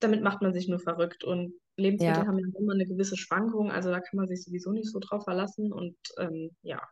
damit 0.00 0.22
macht 0.22 0.42
man 0.42 0.52
sich 0.52 0.68
nur 0.68 0.78
verrückt. 0.80 1.24
Und 1.24 1.54
Lebensmittel 1.76 2.26
Ja. 2.26 2.26
haben 2.26 2.38
ja 2.38 2.46
immer 2.58 2.74
eine 2.74 2.86
gewisse 2.86 3.16
Schwankung, 3.16 3.70
also 3.70 3.90
da 3.90 4.00
kann 4.00 4.18
man 4.18 4.28
sich 4.28 4.42
sowieso 4.44 4.72
nicht 4.72 4.90
so 4.90 4.98
drauf 4.98 5.24
verlassen 5.24 5.72
und 5.72 5.96
ähm, 6.18 6.50
ja, 6.62 6.82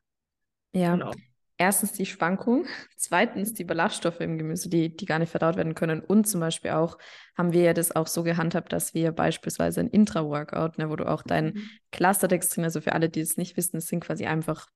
Ja. 0.73 1.01
genau. 1.01 1.23
Erstens 1.59 1.93
die 1.93 2.07
Schwankung, 2.07 2.67
zweitens 2.97 3.55
die 3.55 3.65
Ballaststoffe 3.65 4.21
im 4.21 4.39
Gemüse, 4.39 4.69
die, 4.71 4.97
die 4.97 5.05
gar 5.07 5.19
nicht 5.19 5.31
verdaut 5.31 5.57
werden 5.57 5.75
können. 5.75 6.01
Und 6.01 6.27
zum 6.27 6.41
Beispiel 6.41 6.73
auch 6.73 6.99
haben 7.37 7.53
wir 7.53 7.63
ja 7.63 7.75
das 7.75 7.95
auch 7.95 8.07
so 8.07 8.23
gehandhabt, 8.23 8.73
dass 8.73 8.95
wir 8.95 9.13
beispielsweise 9.13 9.81
ein 9.81 9.89
Intra-Workout, 9.89 10.79
ne, 10.79 10.91
wo 10.91 10.97
du 10.97 11.07
auch 11.09 11.23
dein 11.23 11.55
Mhm. 11.55 11.71
Clusterdextrin, 11.93 12.65
also 12.65 12.81
für 12.81 12.93
alle, 12.95 13.11
die 13.11 13.21
es 13.21 13.37
nicht 13.37 13.57
wissen, 13.57 13.77
es 13.79 13.89
sind 13.89 14.01
quasi 14.05 14.27
einfach, 14.27 14.69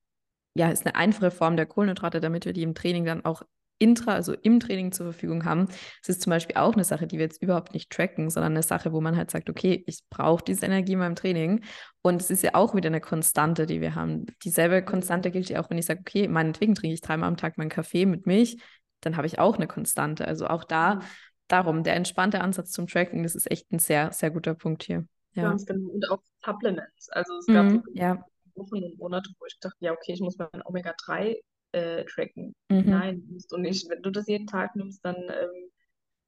ja, 0.55 0.71
ist 0.71 0.87
eine 0.87 0.95
einfache 0.95 1.31
Form 1.31 1.57
der 1.57 1.67
Kohlenhydrate, 1.67 2.21
damit 2.21 2.45
wir 2.47 2.53
die 2.53 2.63
im 2.63 2.75
Training 2.75 3.05
dann 3.05 3.25
auch 3.25 3.43
intra, 3.79 4.15
also 4.15 4.33
im 4.33 4.61
Training 4.61 4.93
zur 4.93 5.07
Verfügung 5.07 5.45
haben. 5.45 5.67
Das 5.67 6.09
ist 6.09 6.23
zum 6.23 6.31
Beispiel 6.31 6.57
auch 6.57 6.75
eine 6.75 6.85
Sache, 6.85 7.07
die 7.07 7.19
wir 7.19 7.25
jetzt 7.25 7.43
überhaupt 7.43 7.75
nicht 7.75 7.91
tracken, 7.91 8.31
sondern 8.31 8.53
eine 8.53 8.63
Sache, 8.63 8.93
wo 8.93 9.01
man 9.01 9.17
halt 9.17 9.31
sagt, 9.31 9.51
okay, 9.51 9.83
ich 9.87 10.01
brauche 10.11 10.45
diese 10.45 10.67
Energie 10.67 10.93
in 10.93 11.01
meinem 11.01 11.17
Training. 11.17 11.65
Und 12.03 12.23
es 12.23 12.31
ist 12.31 12.43
ja 12.43 12.55
auch 12.55 12.75
wieder 12.75 12.87
eine 12.87 13.01
Konstante, 13.01 13.67
die 13.67 13.81
wir 13.81 13.95
haben. 13.95 14.27
Dieselbe 14.45 14.85
Konstante 14.85 15.31
gilt 15.31 15.49
ja 15.49 15.61
auch, 15.61 15.71
wenn 15.71 15.79
ich 15.79 15.87
sage, 15.87 16.01
okay, 16.01 16.29
meinetwegen 16.29 16.75
trinke 16.75 16.95
ich 16.95 17.01
dreimal 17.01 17.29
am 17.29 17.37
Tag 17.37 17.59
meinen 17.59 17.69
Kaffee 17.69 18.07
mit 18.07 18.27
Milch, 18.27 18.59
dann 19.01 19.17
habe 19.17 19.27
ich 19.27 19.39
auch 19.39 19.57
eine 19.57 19.67
Konstante. 19.67 20.27
Also 20.27 20.47
auch 20.47 20.65
da, 20.65 20.97
mhm. 20.97 21.01
darum, 21.49 21.83
der 21.83 21.97
entspannte 21.97 22.41
Ansatz 22.41 22.71
zum 22.71 22.87
Tracken, 22.87 23.23
das 23.23 23.35
ist 23.35 23.51
echt 23.51 23.71
ein 23.73 23.81
sehr, 23.81 24.13
sehr 24.13 24.31
guter 24.31 24.55
Punkt 24.55 24.85
hier. 24.85 25.05
Ja. 25.35 25.49
Ganz 25.49 25.67
genau. 25.67 25.91
Und 25.91 26.11
auch 26.11 26.23
Supplements. 26.45 27.11
Also 27.11 27.39
es 27.39 27.47
gab 27.47 27.67
mhm, 27.67 27.83
ja. 27.93 28.25
Wochen 28.57 28.83
und 28.85 28.99
Monate, 28.99 29.31
wo 29.39 29.47
ich 29.47 29.59
dachte, 29.61 29.77
ja, 29.81 29.93
okay, 29.93 30.13
ich 30.13 30.21
muss 30.21 30.39
mein 30.39 30.63
Omega-3 30.65 31.37
äh, 31.73 32.05
tracken. 32.05 32.55
Mhm. 32.69 32.85
Nein, 32.87 33.29
musst 33.31 33.51
du 33.53 33.57
nicht. 33.57 33.89
Wenn 33.89 34.03
du 34.03 34.11
das 34.11 34.27
jeden 34.29 34.47
Tag 34.47 34.77
nimmst, 34.77 35.05
dann 35.05 35.17
ähm, 35.17 35.71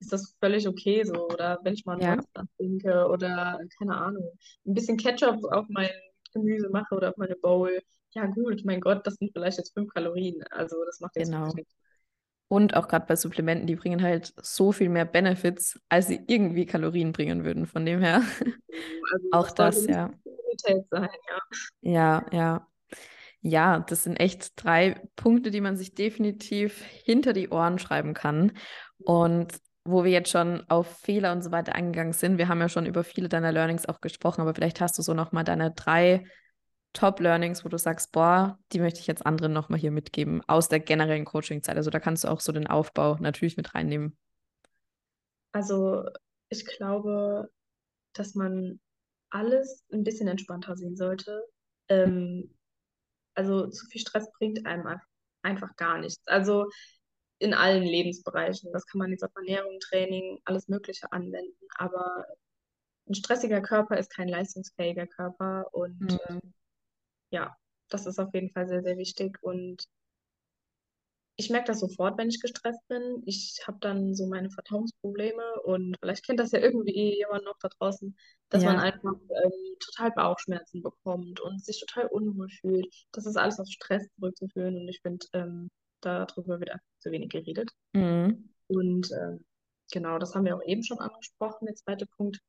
ist 0.01 0.13
das 0.13 0.37
völlig 0.41 0.67
okay 0.69 1.05
so. 1.05 1.29
Oder 1.29 1.59
wenn 1.63 1.75
ich 1.75 1.85
mal 1.85 2.01
einen 2.01 2.23
ja. 2.35 2.45
trinke 2.57 3.07
oder 3.09 3.61
keine 3.79 3.97
Ahnung, 3.97 4.31
ein 4.67 4.75
bisschen 4.75 4.97
Ketchup 4.97 5.45
auf 5.45 5.67
mein 5.69 5.91
Gemüse 6.33 6.69
mache 6.69 6.95
oder 6.95 7.11
auf 7.11 7.17
meine 7.17 7.37
Bowl. 7.37 7.81
Ja 8.15 8.27
gut, 8.27 8.63
mein 8.65 8.81
Gott, 8.81 9.07
das 9.07 9.15
sind 9.15 9.33
vielleicht 9.33 9.59
jetzt 9.59 9.75
fünf 9.75 9.93
Kalorien. 9.93 10.43
Also 10.51 10.77
das 10.85 11.01
macht 11.01 11.17
jetzt 11.17 11.31
genau. 11.31 11.53
nichts. 11.53 11.73
Und 12.49 12.77
auch 12.77 12.87
gerade 12.87 13.07
bei 13.07 13.17
Supplementen, 13.17 13.67
die 13.67 13.75
bringen 13.75 14.03
halt 14.03 14.33
so 14.41 14.71
viel 14.71 14.89
mehr 14.89 15.05
Benefits, 15.05 15.81
als 15.89 16.07
sie 16.07 16.21
irgendwie 16.29 16.65
Kalorien 16.65 17.13
bringen 17.13 17.45
würden. 17.45 17.67
Von 17.67 17.85
dem 17.85 18.01
her. 18.01 18.23
Also 19.13 19.29
auch 19.33 19.51
das, 19.51 19.85
das 19.85 19.87
ja. 19.87 20.11
Sein, 20.61 20.85
ja. 20.93 21.41
Ja, 21.81 22.27
ja. 22.33 22.67
Ja, 23.41 23.81
das 23.81 24.05
sind 24.05 24.17
echt 24.17 24.53
drei 24.57 25.01
Punkte, 25.15 25.51
die 25.51 25.61
man 25.61 25.77
sich 25.77 25.95
definitiv 25.95 26.83
hinter 26.83 27.33
die 27.33 27.49
Ohren 27.49 27.79
schreiben 27.79 28.13
kann. 28.13 28.53
Und 28.99 29.55
wo 29.85 30.03
wir 30.03 30.11
jetzt 30.11 30.31
schon 30.31 30.65
auf 30.69 30.99
Fehler 30.99 31.33
und 31.33 31.43
so 31.43 31.53
weiter 31.53 31.75
eingegangen 31.75 32.13
sind, 32.13 32.39
wir 32.39 32.49
haben 32.49 32.61
ja 32.61 32.69
schon 32.69 32.87
über 32.87 33.05
viele 33.05 33.29
deiner 33.29 33.53
Learnings 33.53 33.87
auch 33.87 34.01
gesprochen, 34.01 34.41
aber 34.41 34.55
vielleicht 34.55 34.81
hast 34.81 34.99
du 34.99 35.03
so 35.03 35.15
nochmal 35.15 35.45
deine 35.45 35.71
drei 35.71 36.25
Top-Learnings, 36.93 37.65
wo 37.65 37.69
du 37.69 37.79
sagst, 37.79 38.11
boah, 38.11 38.59
die 38.73 38.81
möchte 38.81 39.01
ich 39.01 39.07
jetzt 39.07 39.25
anderen 39.25 39.53
nochmal 39.53 39.79
hier 39.79 39.91
mitgeben, 39.91 40.43
aus 40.49 40.69
der 40.69 40.81
generellen 40.81 41.25
Coaching-Zeit. 41.25 41.77
Also 41.77 41.91
da 41.91 42.01
kannst 42.01 42.25
du 42.25 42.29
auch 42.29 42.41
so 42.41 42.53
den 42.53 42.67
Aufbau 42.67 43.17
natürlich 43.21 43.57
mit 43.57 43.75
reinnehmen. 43.75 44.17
Also 45.53 46.05
ich 46.49 46.67
glaube, 46.67 47.51
dass 48.13 48.35
man 48.35 48.81
alles 49.31 49.85
ein 49.93 50.05
bisschen 50.05 50.29
entspannter 50.29 50.77
sehen 50.77 50.97
sollte. 50.97 51.45
Ähm, 51.89 52.55
also 53.35 53.69
zu 53.69 53.87
viel 53.87 54.01
Stress 54.01 54.31
bringt 54.39 54.67
einem 54.67 55.01
einfach 55.43 55.77
gar 55.77 55.99
nichts. 55.99 56.27
Also 56.27 56.69
in 57.39 57.55
allen 57.55 57.83
Lebensbereichen. 57.83 58.73
Das 58.73 58.87
kann 58.87 58.99
man 58.99 59.11
jetzt 59.11 59.23
auf 59.23 59.35
Ernährung, 59.37 59.79
Training, 59.81 60.41
alles 60.45 60.69
Mögliche 60.69 61.13
anwenden. 61.13 61.57
Aber 61.77 62.25
ein 63.09 63.15
stressiger 63.15 63.61
Körper 63.61 63.99
ist 63.99 64.11
kein 64.11 64.29
leistungsfähiger 64.29 65.07
Körper. 65.07 65.67
Und 65.73 66.01
mhm. 66.01 66.19
äh, 66.29 66.41
ja, 67.31 67.57
das 67.89 68.07
ist 68.07 68.19
auf 68.19 68.33
jeden 68.33 68.51
Fall 68.51 68.67
sehr, 68.67 68.83
sehr 68.83 68.97
wichtig. 68.97 69.39
Und 69.43 69.87
ich 71.37 71.51
merke 71.51 71.67
das 71.67 71.81
sofort, 71.81 72.17
wenn 72.17 72.31
ich 72.31 72.41
gestresst 72.41 72.87
bin. 72.89 73.23
Ich 73.27 73.63
habe 73.67 73.79
dann 73.81 74.15
so 74.15 74.27
meine 74.27 74.51
Verdauungsprobleme 74.51 75.61
und 75.65 75.97
vielleicht 76.01 76.25
kennt 76.25 76.41
das 76.41 76.53
ja 76.53 76.61
irgendwie 76.61 77.17
jemand 77.17 77.45
noch 77.45 77.59
da 77.61 77.69
draußen, 77.69 78.17
dass 78.49 78.63
ja. 78.63 78.73
man 78.73 78.81
einfach 78.81 79.13
ähm, 79.13 79.77
total 79.79 80.13
Bauchschmerzen 80.13 80.83
bekommt 80.83 81.41
und 81.41 81.63
sich 81.63 81.85
total 81.87 82.07
unwohl 82.07 82.49
fühlt. 82.49 82.93
Das 83.13 83.27
ist 83.27 83.37
alles 83.37 83.61
auf 83.61 83.69
Stress 83.69 84.09
zurückzuführen 84.15 84.77
und 84.77 84.89
ich 84.89 85.01
finde, 85.03 85.27
ähm, 85.35 85.71
darüber 86.01 86.59
wird 86.59 86.71
einfach 86.71 86.87
zu 86.99 87.11
wenig 87.11 87.29
geredet. 87.29 87.71
Mhm. 87.93 88.49
Und 88.69 89.11
äh, 89.13 89.39
genau, 89.93 90.19
das 90.19 90.35
haben 90.35 90.47
wir 90.47 90.57
auch 90.57 90.65
eben 90.65 90.85
schon 90.85 91.01
angesprochen. 91.01 91.67
Der 91.67 91.75
zweite 91.75 92.07
Punkt, 92.07 92.41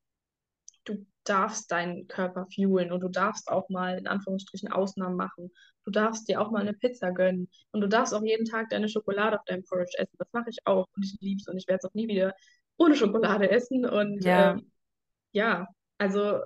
du 0.88 1.06
darfst 1.24 1.72
deinen 1.72 2.08
Körper 2.08 2.48
fuelen 2.54 2.92
und 2.92 3.02
du 3.02 3.10
darfst 3.10 3.50
auch 3.50 3.70
mal 3.70 3.98
in 3.98 4.08
Anführungsstrichen 4.08 4.72
Ausnahmen 4.72 5.16
machen. 5.16 5.52
Du 5.84 5.92
darfst 5.92 6.28
dir 6.28 6.42
auch 6.42 6.52
mal 6.52 6.62
eine 6.62 6.74
Pizza 6.74 7.12
gönnen 7.12 7.50
und 7.72 7.82
du 7.82 7.88
darfst 7.88 8.14
auch 8.14 8.24
jeden 8.24 8.46
Tag 8.46 8.70
deine 8.70 8.90
Schokolade 8.90 9.38
auf 9.38 9.46
deinem 9.46 9.64
Porridge 9.64 9.98
essen. 9.98 10.16
Das 10.18 10.32
mache 10.32 10.50
ich 10.50 10.60
auch 10.66 10.88
und 10.96 11.04
ich 11.04 11.18
liebe 11.20 11.42
es 11.42 11.48
und 11.48 11.58
ich 11.58 11.68
werde 11.68 11.80
es 11.84 11.90
auch 11.90 11.94
nie 11.94 12.08
wieder 12.08 12.34
ohne 12.78 12.96
Schokolade 12.96 13.50
essen. 13.52 13.86
Und 13.86 14.24
ja, 14.24 14.54
ähm, 14.54 14.72
ja 15.32 15.68
also 15.98 16.40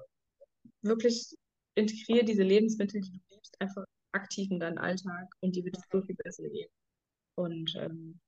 wirklich 0.81 1.35
integriere 1.75 2.25
diese 2.25 2.43
Lebensmittel, 2.43 3.01
die 3.01 3.11
du 3.11 3.19
liebst, 3.35 3.59
einfach 3.59 3.85
aktiv 4.13 4.49
in 4.51 4.59
deinen 4.59 4.77
Alltag 4.77 5.27
und 5.39 5.55
dir 5.55 5.63
wird 5.63 5.77
es 5.77 5.83
so 5.91 6.01
viel 6.01 6.15
besser 6.15 6.49
gehen. 6.49 6.69
Und 7.35 7.73
ähm, 7.77 8.19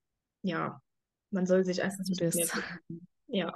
ja, 0.44 0.80
man 1.32 1.46
soll 1.46 1.66
sich 1.66 1.82
einfach 1.82 2.04
nicht 2.06 2.22
mehr. 2.22 2.32
Ja. 3.28 3.52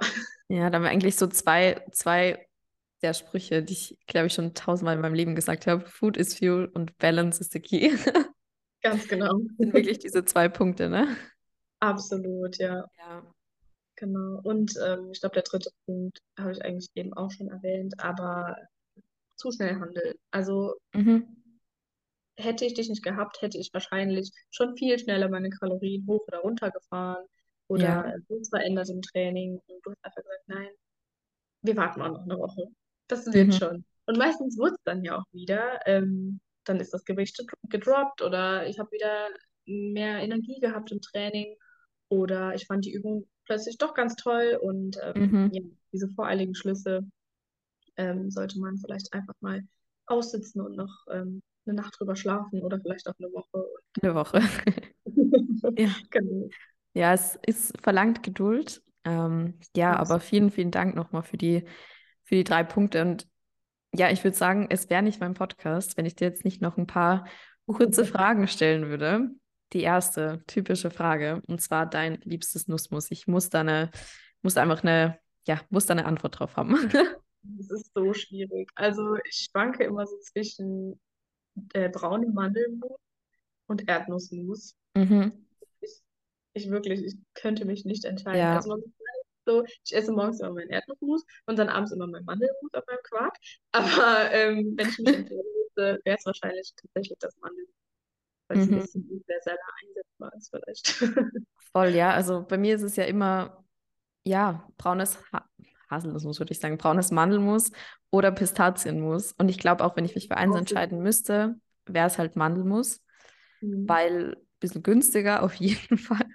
Ja, 0.48 0.70
da 0.70 0.76
haben 0.76 0.82
wir 0.82 0.90
eigentlich 0.90 1.14
so 1.14 1.28
zwei, 1.28 1.84
zwei 1.92 2.47
der 3.02 3.14
Sprüche, 3.14 3.62
die 3.62 3.72
ich, 3.74 3.98
glaube 4.06 4.26
ich, 4.26 4.34
schon 4.34 4.54
tausendmal 4.54 4.96
in 4.96 5.00
meinem 5.00 5.14
Leben 5.14 5.34
gesagt 5.34 5.66
habe. 5.66 5.86
Food 5.86 6.16
is 6.16 6.36
fuel 6.36 6.66
und 6.74 6.96
Balance 6.98 7.40
is 7.40 7.50
the 7.50 7.60
key. 7.60 7.90
Ganz 8.82 9.08
genau. 9.08 9.32
Das 9.32 9.56
sind 9.58 9.74
wirklich 9.74 9.98
diese 9.98 10.24
zwei 10.24 10.48
Punkte, 10.48 10.88
ne? 10.88 11.16
Absolut, 11.80 12.58
ja. 12.58 12.84
Ja. 12.98 13.22
Genau. 13.96 14.40
Und 14.44 14.74
ähm, 14.84 15.10
ich 15.12 15.20
glaube, 15.20 15.34
der 15.34 15.42
dritte 15.42 15.70
Punkt 15.84 16.20
habe 16.38 16.52
ich 16.52 16.64
eigentlich 16.64 16.90
eben 16.94 17.12
auch 17.14 17.30
schon 17.30 17.48
erwähnt, 17.48 17.94
aber 17.98 18.56
zu 19.36 19.50
schnell 19.50 19.76
handeln. 19.76 20.14
Also 20.30 20.74
mhm. 20.92 21.42
hätte 22.36 22.64
ich 22.64 22.74
dich 22.74 22.88
nicht 22.88 23.02
gehabt, 23.02 23.42
hätte 23.42 23.58
ich 23.58 23.70
wahrscheinlich 23.72 24.30
schon 24.50 24.76
viel 24.76 24.98
schneller 24.98 25.28
meine 25.28 25.50
Kalorien 25.50 26.06
hoch 26.06 26.24
oder 26.28 26.38
runter 26.38 26.70
gefahren 26.70 27.24
oder 27.68 28.18
ja. 28.28 28.38
verändert 28.50 28.88
im 28.90 29.02
Training. 29.02 29.60
Und 29.66 29.80
du 29.84 29.90
hast 29.90 30.04
einfach 30.04 30.22
gesagt, 30.22 30.44
nein, 30.46 30.70
wir 31.62 31.76
warten 31.76 32.02
auch 32.02 32.08
noch 32.08 32.22
eine 32.22 32.38
Woche. 32.38 32.68
Das 33.08 33.26
wird 33.26 33.48
mhm. 33.48 33.52
schon. 33.52 33.84
Und 34.06 34.18
meistens 34.18 34.56
wird 34.58 34.72
es 34.72 34.82
dann 34.84 35.04
ja 35.04 35.18
auch 35.18 35.24
wieder. 35.32 35.80
Ähm, 35.86 36.40
dann 36.64 36.80
ist 36.80 36.92
das 36.92 37.04
Gewicht 37.04 37.42
gedroppt 37.68 38.22
oder 38.22 38.66
ich 38.66 38.78
habe 38.78 38.90
wieder 38.92 39.28
mehr 39.64 40.18
Energie 40.18 40.60
gehabt 40.60 40.92
im 40.92 41.00
Training 41.00 41.56
oder 42.08 42.54
ich 42.54 42.66
fand 42.66 42.84
die 42.84 42.92
Übung 42.92 43.26
plötzlich 43.46 43.78
doch 43.78 43.94
ganz 43.94 44.16
toll 44.16 44.58
und 44.60 44.98
ähm, 45.02 45.30
mhm. 45.30 45.50
ja, 45.52 45.62
diese 45.92 46.08
voreiligen 46.10 46.54
Schlüsse 46.54 47.00
ähm, 47.96 48.30
sollte 48.30 48.60
man 48.60 48.76
vielleicht 48.76 49.12
einfach 49.14 49.34
mal 49.40 49.62
aussitzen 50.06 50.60
und 50.60 50.76
noch 50.76 51.06
ähm, 51.10 51.42
eine 51.66 51.76
Nacht 51.76 51.98
drüber 51.98 52.16
schlafen 52.16 52.62
oder 52.62 52.78
vielleicht 52.80 53.08
auch 53.08 53.14
eine 53.18 53.32
Woche. 53.32 53.64
Eine 54.02 54.14
Woche. 54.14 54.42
ja. 55.78 55.90
Genau. 56.10 56.48
ja, 56.92 57.14
es 57.14 57.38
ist 57.46 57.80
verlangt 57.80 58.22
Geduld 58.22 58.82
ähm, 59.08 59.54
ja, 59.74 59.96
aber 59.96 60.20
vielen, 60.20 60.50
vielen 60.50 60.70
Dank 60.70 60.94
nochmal 60.94 61.22
für 61.22 61.38
die, 61.38 61.64
für 62.28 62.34
die 62.34 62.44
drei 62.44 62.62
Punkte. 62.62 63.00
Und 63.00 63.26
ja, 63.94 64.10
ich 64.10 64.22
würde 64.22 64.36
sagen, 64.36 64.66
es 64.68 64.90
wäre 64.90 65.02
nicht 65.02 65.20
mein 65.20 65.32
Podcast, 65.32 65.96
wenn 65.96 66.04
ich 66.04 66.14
dir 66.14 66.28
jetzt 66.28 66.44
nicht 66.44 66.60
noch 66.60 66.76
ein 66.76 66.86
paar 66.86 67.26
kurze 67.66 68.04
Fragen 68.04 68.46
stellen 68.46 68.88
würde. 68.88 69.30
Die 69.72 69.80
erste 69.80 70.42
typische 70.46 70.90
Frage, 70.90 71.42
und 71.46 71.60
zwar 71.60 71.86
dein 71.86 72.20
liebstes 72.22 72.68
Nussmus. 72.68 73.10
Ich 73.10 73.26
muss 73.26 73.48
da 73.50 73.60
eine, 73.60 73.90
muss 74.42 74.56
einfach 74.56 74.82
eine, 74.82 75.18
ja, 75.46 75.60
muss 75.70 75.86
da 75.86 75.92
eine 75.92 76.06
Antwort 76.06 76.38
drauf 76.38 76.56
haben. 76.56 76.76
Das 77.40 77.70
ist 77.70 77.92
so 77.94 78.12
schwierig. 78.12 78.68
Also 78.74 79.14
ich 79.24 79.48
schwanke 79.48 79.84
immer 79.84 80.04
so 80.06 80.18
zwischen 80.18 81.00
äh, 81.72 81.88
braunem 81.88 82.34
Mandelmus 82.34 82.98
und 83.68 83.88
Erdnussmus. 83.88 84.74
Mhm 84.94 85.32
ich 86.58 86.70
wirklich, 86.70 87.04
ich 87.04 87.16
könnte 87.34 87.64
mich 87.64 87.84
nicht 87.84 88.04
entscheiden. 88.04 88.40
Ja. 88.40 88.56
Also 88.56 88.82
so, 89.48 89.64
ich 89.84 89.94
esse 89.94 90.12
morgens 90.12 90.40
immer 90.40 90.52
meinen 90.52 90.70
Erdnussmus 90.70 91.24
und 91.46 91.58
dann 91.58 91.68
abends 91.68 91.92
immer 91.92 92.06
meinen 92.06 92.24
Mandelmus 92.24 92.72
auf 92.74 92.84
meinem 92.86 93.02
Quark. 93.02 93.34
Aber 93.72 94.30
ähm, 94.32 94.74
wenn 94.76 94.88
ich 94.88 94.98
mich 94.98 95.08
entscheiden 95.16 95.44
müsste, 95.62 96.00
wäre 96.04 96.16
es 96.18 96.26
wahrscheinlich 96.26 96.72
tatsächlich 96.76 97.18
das 97.18 97.36
Mandelmus. 97.38 97.74
Weil 98.48 98.58
es 98.58 98.66
mhm. 98.66 98.74
ein 98.74 98.80
bisschen 98.80 99.08
universeller 99.08 99.58
einsetzbar 99.82 100.32
ist 100.36 100.50
vielleicht. 100.50 101.44
Voll, 101.72 101.88
ja. 101.88 102.12
Also 102.12 102.44
bei 102.46 102.58
mir 102.58 102.76
ist 102.76 102.82
es 102.82 102.96
ja 102.96 103.04
immer, 103.04 103.64
ja, 104.24 104.68
braunes 104.76 105.18
ha 105.32 105.48
Haselnussmus, 105.90 106.38
würde 106.38 106.52
ich 106.52 106.60
sagen, 106.60 106.76
braunes 106.76 107.10
Mandelmus 107.10 107.70
oder 108.10 108.30
Pistazienmus. 108.30 109.32
Und 109.32 109.48
ich 109.48 109.56
glaube 109.56 109.82
auch, 109.82 109.96
wenn 109.96 110.04
ich 110.04 110.14
mich 110.14 110.28
für 110.28 110.36
eins 110.36 110.54
entscheiden 110.54 111.00
müsste, 111.00 111.56
wäre 111.86 112.08
es 112.08 112.18
halt 112.18 112.36
Mandelmus, 112.36 113.02
mhm. 113.62 113.88
weil 113.88 114.36
bisschen 114.60 114.82
günstiger 114.82 115.42
auf 115.42 115.54
jeden 115.54 115.98
Fall. 115.98 116.27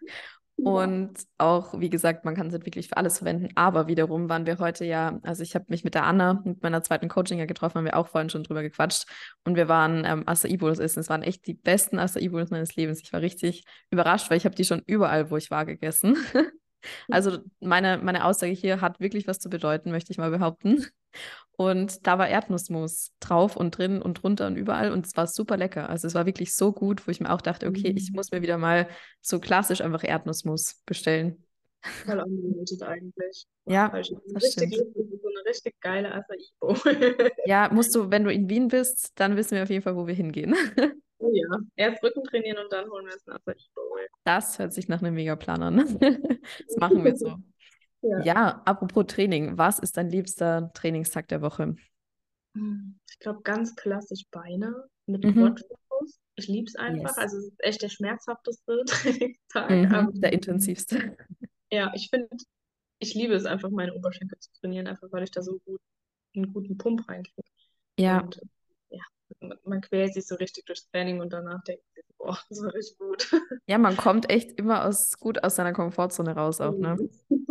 Und 0.64 1.14
auch, 1.38 1.80
wie 1.80 1.90
gesagt, 1.90 2.26
man 2.26 2.36
kann 2.36 2.48
es 2.48 2.54
halt 2.54 2.66
wirklich 2.66 2.88
für 2.88 2.98
alles 2.98 3.18
verwenden. 3.18 3.50
Aber 3.56 3.88
wiederum 3.88 4.30
waren 4.30 4.46
wir 4.46 4.60
heute 4.60 4.86
ja, 4.86 5.20
also 5.24 5.44
ich 5.44 5.56
habe 5.56 5.66
mich 5.68 5.84
mit 5.84 5.94
der 5.94 6.06
Anna, 6.06 6.42
mit 6.46 6.64
meiner 6.64 6.84
zweiten 6.84 7.10
Coaching 7.10 7.40
ja 7.40 7.46
getroffen, 7.46 7.80
haben 7.80 7.86
wir 7.86 7.98
auch 7.98 8.08
vorhin 8.08 8.30
schon 8.30 8.44
drüber 8.44 8.62
gequatscht. 8.62 9.06
Und 9.44 9.56
wir 9.56 9.68
waren 9.68 10.06
ähm, 10.06 10.24
Acai 10.26 10.58
Bowls 10.58 10.80
essen. 10.80 11.00
Es 11.02 11.10
waren 11.10 11.24
echt 11.24 11.48
die 11.48 11.54
besten 11.54 12.00
Acai 12.00 12.30
Bowls 12.30 12.50
meines 12.50 12.76
Lebens. 12.76 13.02
Ich 13.02 13.12
war 13.12 13.22
richtig 13.22 13.66
überrascht, 13.92 14.30
weil 14.30 14.38
ich 14.38 14.46
habe 14.46 14.56
die 14.56 14.66
schon 14.66 14.82
überall, 14.86 15.32
wo 15.32 15.38
ich 15.38 15.52
war, 15.52 15.66
gegessen. 15.66 16.18
also 17.10 17.40
meine, 17.60 17.98
meine 17.98 18.26
Aussage 18.26 18.54
hier 18.54 18.82
hat 18.82 19.00
wirklich 19.00 19.28
was 19.28 19.40
zu 19.40 19.50
bedeuten, 19.50 19.92
möchte 19.92 20.12
ich 20.12 20.18
mal 20.18 20.32
behaupten. 20.32 20.86
Und 21.56 22.08
da 22.08 22.18
war 22.18 22.28
Erdnussmus 22.28 23.12
drauf 23.20 23.56
und 23.56 23.78
drin 23.78 24.02
und 24.02 24.24
drunter 24.24 24.48
und 24.48 24.56
überall. 24.56 24.92
Und 24.92 25.06
es 25.06 25.16
war 25.16 25.28
super 25.28 25.56
lecker. 25.56 25.88
Also 25.90 26.08
es 26.08 26.16
war 26.16 26.26
wirklich 26.26 26.56
so 26.56 26.72
gut, 26.72 27.08
wo 27.08 27.12
ich 27.12 27.20
mir 27.22 27.32
auch 27.32 27.42
dachte, 27.42 27.68
okay, 27.68 27.94
ich 27.96 28.10
Mhm. 28.10 28.16
muss 28.16 28.32
mir 28.32 28.42
wieder 28.42 28.58
mal 28.58 28.88
so 29.22 29.40
klassisch 29.40 29.82
einfach 29.82 30.04
Erdnussmus 30.04 30.82
bestellen. 30.86 31.44
Voll 32.06 32.20
underrated 32.20 32.82
eigentlich. 32.84 33.46
Ja, 33.66 33.90
das 33.90 34.10
richtig 34.10 34.52
stimmt. 34.52 34.74
so 34.96 35.28
eine 35.28 35.46
richtig 35.48 35.80
geile 35.82 36.12
Acai-Bowl. 36.14 36.76
Ja, 37.46 37.70
musst 37.72 37.94
du, 37.94 38.10
wenn 38.10 38.24
du 38.24 38.32
in 38.32 38.50
Wien 38.50 38.70
bist, 38.70 39.12
dann 39.16 39.36
wissen 39.36 39.56
wir 39.56 39.64
auf 39.64 39.70
jeden 39.70 39.84
Fall, 39.84 39.96
wo 39.96 40.08
wir 40.08 40.16
hingehen. 40.16 40.56
Oh 41.26 41.32
ja, 41.32 41.58
erst 41.78 42.04
Rücken 42.04 42.22
trainieren 42.26 42.58
und 42.58 42.74
dann 42.74 42.90
holen 42.90 43.06
wir 43.06 43.14
uns 43.14 43.26
einen 43.26 43.38
Acai-Bowl. 43.38 44.08
Das 44.26 44.60
hört 44.60 44.74
sich 44.74 44.90
nach 44.90 45.02
einem 45.02 45.14
Megaplan 45.16 45.64
an. 45.64 45.78
Das 46.68 46.76
machen 46.78 47.02
wir 47.06 47.16
so. 47.16 47.38
Ja. 48.04 48.22
Ja, 48.24 48.62
apropos 48.66 49.06
Training, 49.08 49.58
was 49.58 49.80
ist 49.80 49.98
dein 49.98 50.10
liebster 50.10 50.72
Trainingstag 50.74 51.28
der 51.30 51.42
Woche? 51.42 51.76
Ich 53.10 53.20
glaube, 53.20 53.42
ganz 53.44 53.76
klassisch 53.76 54.26
Beine 54.32 54.86
mit 55.08 55.24
Mhm. 55.24 55.34
Quad-Fokus. 55.34 56.20
Ich 56.36 56.48
liebe 56.48 56.68
es 56.68 56.76
einfach. 56.76 57.10
Yes. 57.10 57.18
Also 57.18 57.38
es 57.38 57.46
ist 57.46 57.64
echt 57.64 57.82
der 57.82 57.90
schmerzhafteste 57.90 58.84
Trainingstag. 59.50 59.70
Mhm, 59.70 60.22
der 60.22 60.34
intensivste. 60.34 61.18
ja, 61.72 61.92
ich 61.96 62.10
finde, 62.10 62.30
ich 63.00 63.14
liebe 63.16 63.34
es 63.34 63.46
einfach, 63.46 63.70
meine 63.70 63.94
Oberschenkel 63.94 64.38
zu 64.40 64.50
trainieren, 64.60 64.88
einfach 64.88 65.12
weil 65.12 65.24
ich 65.24 65.32
da 65.32 65.42
so 65.42 65.60
gut 65.66 65.82
einen 66.36 66.52
guten 66.54 66.78
Pump 66.78 67.08
reinkriege. 67.08 67.48
Ja, 68.00 68.20
Und 68.20 68.36
ja, 68.36 68.42
man- 69.64 69.82
quält 69.82 70.14
sich 70.14 70.28
so 70.28 70.36
richtig 70.36 70.66
durchs 70.66 70.90
Training 70.92 71.22
und 71.22 71.32
danach 71.34 71.64
denkt 71.64 71.84
man 71.96 72.04
boah, 72.18 72.40
das 72.50 72.62
war 72.62 72.74
richtig 72.74 72.98
gut. 72.98 73.32
ja, 73.68 73.78
man 73.78 73.98
kommt 73.98 74.30
echt 74.30 74.52
immer 74.60 74.86
aus, 74.86 75.18
gut 75.18 75.44
aus 75.44 75.56
seiner 75.56 75.74
Komfortzone 75.74 76.36
raus 76.36 76.62
auch, 76.62 76.78
ne? 76.78 76.98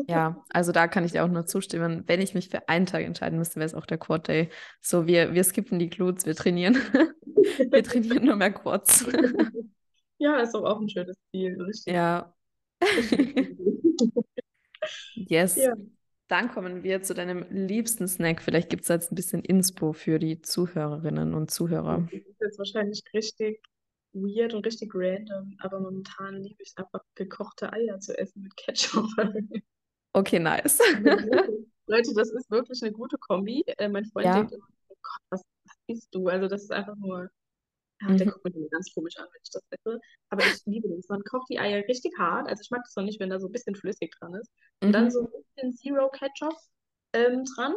Ja, 0.09 0.45
also 0.51 0.73
da 0.73 0.89
kann 0.89 1.05
ich 1.05 1.13
dir 1.13 1.25
auch 1.25 1.29
nur 1.29 1.47
zustimmen. 1.47 2.05
Wenn 2.07 2.21
ich 2.21 2.35
mich 2.35 2.49
für 2.49 2.69
einen 2.69 2.87
Tag 2.87 3.03
entscheiden 3.05 3.39
müsste, 3.39 3.57
wäre 3.57 3.67
es 3.67 3.75
auch 3.75 3.87
der 3.87 3.99
Quad 3.99 4.29
Day. 4.29 4.51
So, 4.81 5.07
wir, 5.07 5.33
wir 5.35 5.45
skippen 5.45 5.79
die 5.79 5.89
Glutes, 5.91 6.27
wir 6.27 6.35
trainieren. 6.35 6.77
Wir 7.71 7.83
trainieren 7.83 8.25
nur 8.27 8.37
mehr 8.37 8.53
Quads. 8.53 9.07
Ja, 10.19 10.37
ist 10.39 10.55
auch 10.55 10.81
ein 10.81 10.89
schönes 10.89 11.17
Ziel. 11.33 11.61
Richtig, 11.61 11.93
Ja, 11.93 12.33
yes. 15.17 15.57
Ja. 15.57 15.75
Dann 16.33 16.51
kommen 16.51 16.83
wir 16.83 17.03
zu 17.03 17.13
deinem 17.13 17.45
liebsten 17.51 18.09
Snack. 18.09 18.41
Vielleicht 18.41 18.71
gibt 18.71 18.85
es 18.85 18.89
jetzt 18.89 19.13
ein 19.13 19.17
bisschen 19.17 19.43
Inspo 19.43 19.93
für 19.93 20.19
die 20.19 20.41
Zuhörerinnen 20.41 21.35
und 21.35 21.51
Zuhörer. 21.51 22.09
Das 22.11 22.21
ist 22.23 22.41
jetzt 22.41 22.59
wahrscheinlich 22.59 23.05
richtig 23.13 23.63
weird 24.15 24.55
und 24.55 24.65
richtig 24.65 24.93
random, 24.95 25.55
aber 25.59 25.79
momentan 25.79 26.43
liebe 26.43 26.63
ich 26.63 26.73
einfach, 26.77 27.05
gekochte 27.17 27.71
Eier 27.71 28.01
zu 28.01 28.17
essen 28.17 28.45
mit 28.45 28.57
Ketchup. 28.57 29.05
Okay, 30.15 30.39
nice. 30.39 30.79
Leute, 31.87 32.15
das 32.15 32.31
ist 32.31 32.51
wirklich 32.51 32.83
eine 32.83 32.93
gute 32.93 33.19
Kombi. 33.19 33.65
Äh, 33.67 33.89
mein 33.89 34.07
Freund 34.07 34.27
Ja. 34.27 34.35
denkt 34.35 34.53
immer, 34.53 34.67
oh 34.89 34.97
Gott, 35.03 35.23
was, 35.31 35.43
was 35.65 35.77
isst 35.87 36.15
du? 36.15 36.29
Also 36.29 36.49
das 36.49 36.63
ist 36.63 36.73
einfach 36.73 36.97
nur, 36.97 37.31
ja, 38.03 38.15
der 38.15 38.27
Mhm. 38.27 38.31
guckt 38.33 38.45
mich 38.45 38.57
immer 38.57 38.69
ganz 38.69 38.93
komisch 38.95 39.17
an, 39.19 39.27
wenn 39.33 39.41
ich 39.43 39.51
das 39.51 39.63
esse. 39.71 40.01
Aber 40.31 40.43
ich 40.47 40.63
liebe 40.67 40.89
das. 40.89 41.09
Man 41.09 41.23
kocht 41.25 41.49
die 41.51 41.59
Eier 41.61 41.85
richtig 41.89 42.13
hart. 42.19 42.49
Also 42.49 42.61
ich 42.63 42.71
mag 42.71 42.83
das 42.85 42.97
noch 42.97 43.05
nicht, 43.05 43.21
wenn 43.21 43.31
da 43.31 43.41
so 43.41 43.49
ein 43.49 43.53
bisschen 43.53 43.75
flüssig 43.77 44.15
dran 44.19 44.35
ist. 44.35 44.51
Und 44.85 44.93
dann 44.93 45.07
Mhm. 45.07 45.11
so 45.11 45.21
ein 45.23 45.29
bisschen 45.55 45.73
Zero 45.75 46.11
Ketchup 46.11 46.55
ähm, 47.15 47.45
dran. 47.57 47.75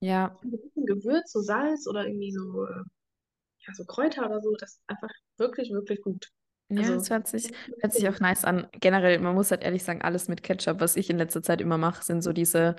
Ja, 0.00 0.36
ein 0.42 0.50
bisschen 0.50 0.86
Gewürz, 0.86 1.32
so 1.32 1.40
Salz 1.40 1.86
oder 1.86 2.06
irgendwie 2.06 2.32
so, 2.32 2.64
äh, 2.66 2.82
ja, 3.66 3.74
so 3.74 3.84
Kräuter 3.84 4.26
oder 4.26 4.40
so. 4.42 4.52
Das 4.58 4.72
ist 4.74 4.82
einfach 4.88 5.10
wirklich, 5.38 5.70
wirklich 5.72 6.02
gut. 6.02 6.28
ja, 6.68 6.80
Also, 6.80 6.94
es 6.94 7.10
hört 7.10 7.26
sich, 7.28 7.52
hört 7.80 7.92
sich 7.92 8.08
auch 8.08 8.20
nice 8.20 8.44
an. 8.44 8.66
Generell, 8.72 9.18
man 9.20 9.34
muss 9.34 9.50
halt 9.50 9.62
ehrlich 9.62 9.84
sagen, 9.84 10.02
alles 10.02 10.28
mit 10.28 10.42
Ketchup. 10.42 10.80
Was 10.80 10.96
ich 10.96 11.10
in 11.10 11.18
letzter 11.18 11.42
Zeit 11.42 11.60
immer 11.60 11.78
mache, 11.78 12.02
sind 12.04 12.22
so 12.22 12.32
diese 12.32 12.76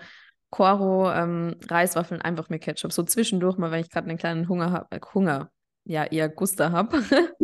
Coro 0.49 1.11
ähm, 1.11 1.55
Reiswaffeln 1.69 2.21
einfach 2.21 2.49
mit 2.49 2.61
Ketchup. 2.63 2.93
So 2.93 3.03
zwischendurch 3.03 3.57
mal, 3.57 3.71
wenn 3.71 3.81
ich 3.81 3.89
gerade 3.89 4.07
einen 4.09 4.17
kleinen 4.17 4.49
Hunger 4.49 4.71
habe, 4.71 4.87
äh, 4.95 4.99
Hunger, 5.13 5.51
ja, 5.87 6.05
eher 6.05 6.29
Guster 6.29 6.71
habe, 6.71 7.01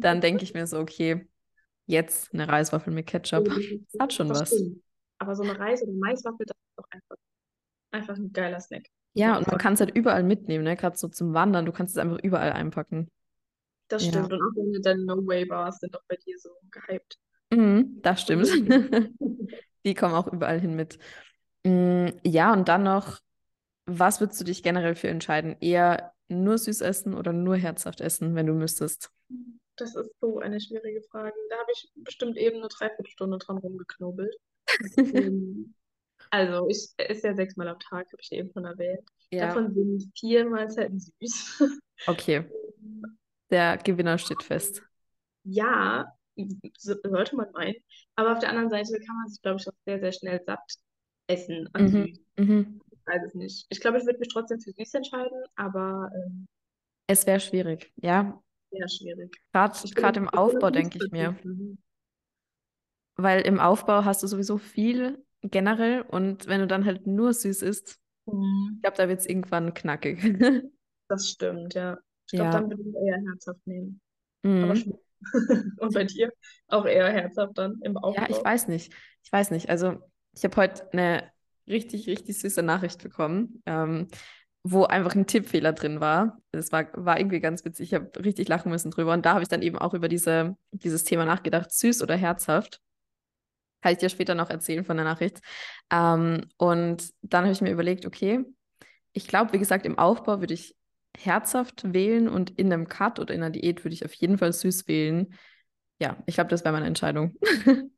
dann 0.00 0.20
denke 0.20 0.44
ich 0.44 0.54
mir 0.54 0.66
so, 0.66 0.78
okay, 0.80 1.28
jetzt 1.86 2.34
eine 2.34 2.48
Reiswaffel 2.48 2.92
mit 2.92 3.06
Ketchup. 3.08 3.46
Das 3.46 3.54
hat 4.00 4.12
schon 4.14 4.28
Das 4.28 4.40
was. 4.40 4.48
stimmt. 4.48 4.82
Aber 5.18 5.36
so 5.36 5.42
eine 5.44 5.58
Reis- 5.58 5.82
oder 5.82 5.92
Maiswaffel, 5.92 6.46
das 6.46 6.56
ist 6.56 6.78
doch 6.78 6.86
einfach, 6.90 7.16
einfach 7.92 8.16
ein 8.16 8.32
geiler 8.32 8.60
Snack. 8.60 8.86
Ja, 9.14 9.36
und 9.36 9.46
man 9.46 9.58
kann 9.58 9.74
es 9.74 9.80
halt 9.80 9.94
überall 9.94 10.22
mitnehmen, 10.22 10.64
ne? 10.64 10.76
Gerade 10.76 10.96
so 10.96 11.08
zum 11.08 11.34
Wandern, 11.34 11.66
du 11.66 11.72
kannst 11.72 11.94
es 11.96 11.98
einfach 12.02 12.18
überall 12.22 12.52
einpacken. 12.52 13.10
Das 13.88 14.02
Ja. 14.02 14.10
stimmt. 14.10 14.32
Und 14.32 14.42
auch 14.42 14.54
deine, 14.56 14.80
deine 14.80 15.04
No-Way-Bars 15.04 15.78
sind 15.78 15.94
doch 15.94 16.02
bei 16.08 16.16
dir 16.16 16.36
so 16.38 16.50
gehypt. 16.70 17.18
Mhm, 17.50 18.00
das 18.02 18.22
stimmt. 18.22 18.48
Die 19.84 19.94
kommen 19.94 20.14
auch 20.14 20.28
überall 20.32 20.60
hin 20.60 20.76
mit. 20.76 20.98
Mm, 21.64 22.08
Ja, 22.24 22.52
und 22.52 22.68
dann 22.68 22.84
noch, 22.84 23.20
was 23.86 24.20
würdest 24.20 24.40
du 24.40 24.44
dich 24.44 24.62
generell 24.62 24.94
für 24.96 25.08
entscheiden? 25.08 25.56
Eher 25.60 26.11
nur 26.32 26.58
süß 26.58 26.80
essen 26.80 27.14
oder 27.14 27.32
nur 27.32 27.56
herzhaft 27.56 28.00
essen, 28.00 28.34
wenn 28.34 28.46
du 28.46 28.54
müsstest? 28.54 29.10
Das 29.76 29.94
ist 29.94 30.10
so 30.20 30.38
eine 30.38 30.60
schwierige 30.60 31.02
Frage. 31.10 31.34
Da 31.50 31.56
habe 31.56 31.70
ich 31.74 31.90
bestimmt 31.96 32.36
eben 32.36 32.58
eine 32.58 32.68
Dreiviertelstunde 32.68 33.38
dran 33.38 33.58
rumgeknobelt. 33.58 34.34
Ähm, 35.14 35.74
Also, 36.30 36.68
ich 36.68 36.90
esse 36.98 37.28
ja 37.28 37.34
sechsmal 37.34 37.68
am 37.68 37.78
Tag, 37.78 38.06
habe 38.12 38.22
ich 38.22 38.32
eben 38.32 38.50
schon 38.52 38.64
erwähnt. 38.64 39.08
Ja, 39.30 39.48
Davon 39.48 39.74
sind 39.74 40.10
vier 40.18 40.48
Mahlzeiten 40.48 40.98
süß. 41.00 41.60
okay. 42.06 42.44
Der 43.50 43.76
Gewinner 43.78 44.18
steht 44.18 44.42
fest. 44.42 44.82
Ja, 45.44 46.06
so- 46.78 46.94
sollte 47.02 47.36
man 47.36 47.50
meinen. 47.52 47.74
Aber 48.16 48.32
auf 48.32 48.38
der 48.38 48.50
anderen 48.50 48.70
Seite 48.70 48.98
kann 49.04 49.16
man 49.16 49.28
sich, 49.28 49.42
glaube 49.42 49.60
ich, 49.60 49.68
auch 49.68 49.72
sehr, 49.86 50.00
sehr 50.00 50.12
schnell 50.12 50.40
satt 50.46 50.60
essen 51.26 51.68
an 51.74 51.86
Mhm. 51.86 52.06
süß. 52.06 52.20
Mhm. 52.38 52.80
Ich 53.02 53.06
weiß 53.14 53.22
es 53.26 53.34
nicht. 53.34 53.66
Ich 53.68 53.80
glaube, 53.80 53.98
ich 53.98 54.06
würde 54.06 54.18
mich 54.18 54.28
trotzdem 54.28 54.60
für 54.60 54.72
süß 54.72 54.94
entscheiden, 54.94 55.42
aber 55.56 56.10
ähm, 56.14 56.46
Es 57.06 57.26
wäre 57.26 57.40
schwierig, 57.40 57.92
ja. 57.96 58.40
sehr 58.70 58.88
schwierig. 58.88 59.36
Gerade 59.52 60.20
im 60.20 60.28
Aufbau, 60.28 60.68
auf 60.68 60.72
denke 60.72 60.98
ich 60.98 61.10
mir. 61.10 61.34
Nussverzicht. 61.34 61.78
Weil 63.16 63.42
im 63.42 63.60
Aufbau 63.60 64.04
hast 64.04 64.22
du 64.22 64.26
sowieso 64.26 64.58
viel 64.58 65.24
generell 65.42 66.02
und 66.02 66.46
wenn 66.46 66.60
du 66.60 66.66
dann 66.66 66.84
halt 66.86 67.06
nur 67.06 67.32
süß 67.34 67.62
isst, 67.62 67.98
Mhm. 68.26 68.74
ich 68.76 68.82
glaube, 68.82 68.96
da 68.96 69.08
wird 69.08 69.20
es 69.20 69.26
irgendwann 69.26 69.74
knackig. 69.74 70.22
Das 71.08 71.28
stimmt, 71.28 71.74
ja. 71.74 71.98
Ich 72.26 72.32
glaube, 72.34 72.50
Ja. 72.50 72.60
dann 72.60 72.70
würde 72.70 72.82
ich 72.88 72.94
eher 72.94 73.18
herzhaft 73.20 73.66
nehmen. 73.66 74.00
Aber 74.44 74.74
Mhm. 74.74 74.76
schmeckt. 74.76 75.04
Und 75.80 75.94
bei 75.94 76.04
dir 76.04 76.32
auch 76.68 76.86
eher 76.86 77.10
herzhaft 77.12 77.58
dann 77.58 77.80
im 77.82 77.96
Ja, 77.96 78.22
ich 78.28 78.36
Aufbau. 78.36 78.44
weiß 78.44 78.68
nicht. 78.68 78.92
Ich 79.22 79.32
weiß 79.32 79.50
nicht. 79.50 79.68
Also, 79.68 79.98
ich 80.32 80.44
habe 80.44 80.56
heute 80.56 80.90
eine 80.92 81.31
richtig, 81.66 82.06
richtig 82.06 82.38
süße 82.38 82.62
Nachricht 82.62 83.02
bekommen, 83.02 83.62
ähm, 83.66 84.08
wo 84.64 84.84
einfach 84.84 85.14
ein 85.14 85.26
Tippfehler 85.26 85.72
drin 85.72 86.00
war. 86.00 86.38
Das 86.52 86.70
war, 86.72 86.86
war 86.94 87.18
irgendwie 87.18 87.40
ganz 87.40 87.64
witzig. 87.64 87.92
Ich 87.92 87.94
habe 87.94 88.10
richtig 88.24 88.48
lachen 88.48 88.70
müssen 88.70 88.90
drüber. 88.90 89.12
Und 89.12 89.26
da 89.26 89.34
habe 89.34 89.42
ich 89.42 89.48
dann 89.48 89.62
eben 89.62 89.78
auch 89.78 89.94
über 89.94 90.08
diese, 90.08 90.56
dieses 90.70 91.04
Thema 91.04 91.24
nachgedacht, 91.24 91.72
süß 91.72 92.02
oder 92.02 92.16
herzhaft. 92.16 92.80
Kann 93.80 93.92
ich 93.92 93.98
dir 93.98 94.08
später 94.08 94.34
noch 94.34 94.50
erzählen 94.50 94.84
von 94.84 94.96
der 94.96 95.04
Nachricht. 95.04 95.40
Ähm, 95.90 96.46
und 96.56 97.10
dann 97.22 97.44
habe 97.44 97.52
ich 97.52 97.60
mir 97.60 97.72
überlegt, 97.72 98.06
okay, 98.06 98.44
ich 99.12 99.26
glaube, 99.26 99.52
wie 99.52 99.58
gesagt, 99.58 99.84
im 99.84 99.98
Aufbau 99.98 100.40
würde 100.40 100.54
ich 100.54 100.76
herzhaft 101.18 101.92
wählen 101.92 102.28
und 102.28 102.50
in 102.58 102.72
einem 102.72 102.88
Cut 102.88 103.18
oder 103.18 103.34
in 103.34 103.42
einer 103.42 103.50
Diät 103.50 103.84
würde 103.84 103.94
ich 103.94 104.04
auf 104.04 104.14
jeden 104.14 104.38
Fall 104.38 104.52
süß 104.52 104.88
wählen. 104.88 105.34
Ja, 106.00 106.16
ich 106.26 106.34
glaube, 106.36 106.50
das 106.50 106.64
wäre 106.64 106.72
meine 106.72 106.86
Entscheidung. 106.86 107.36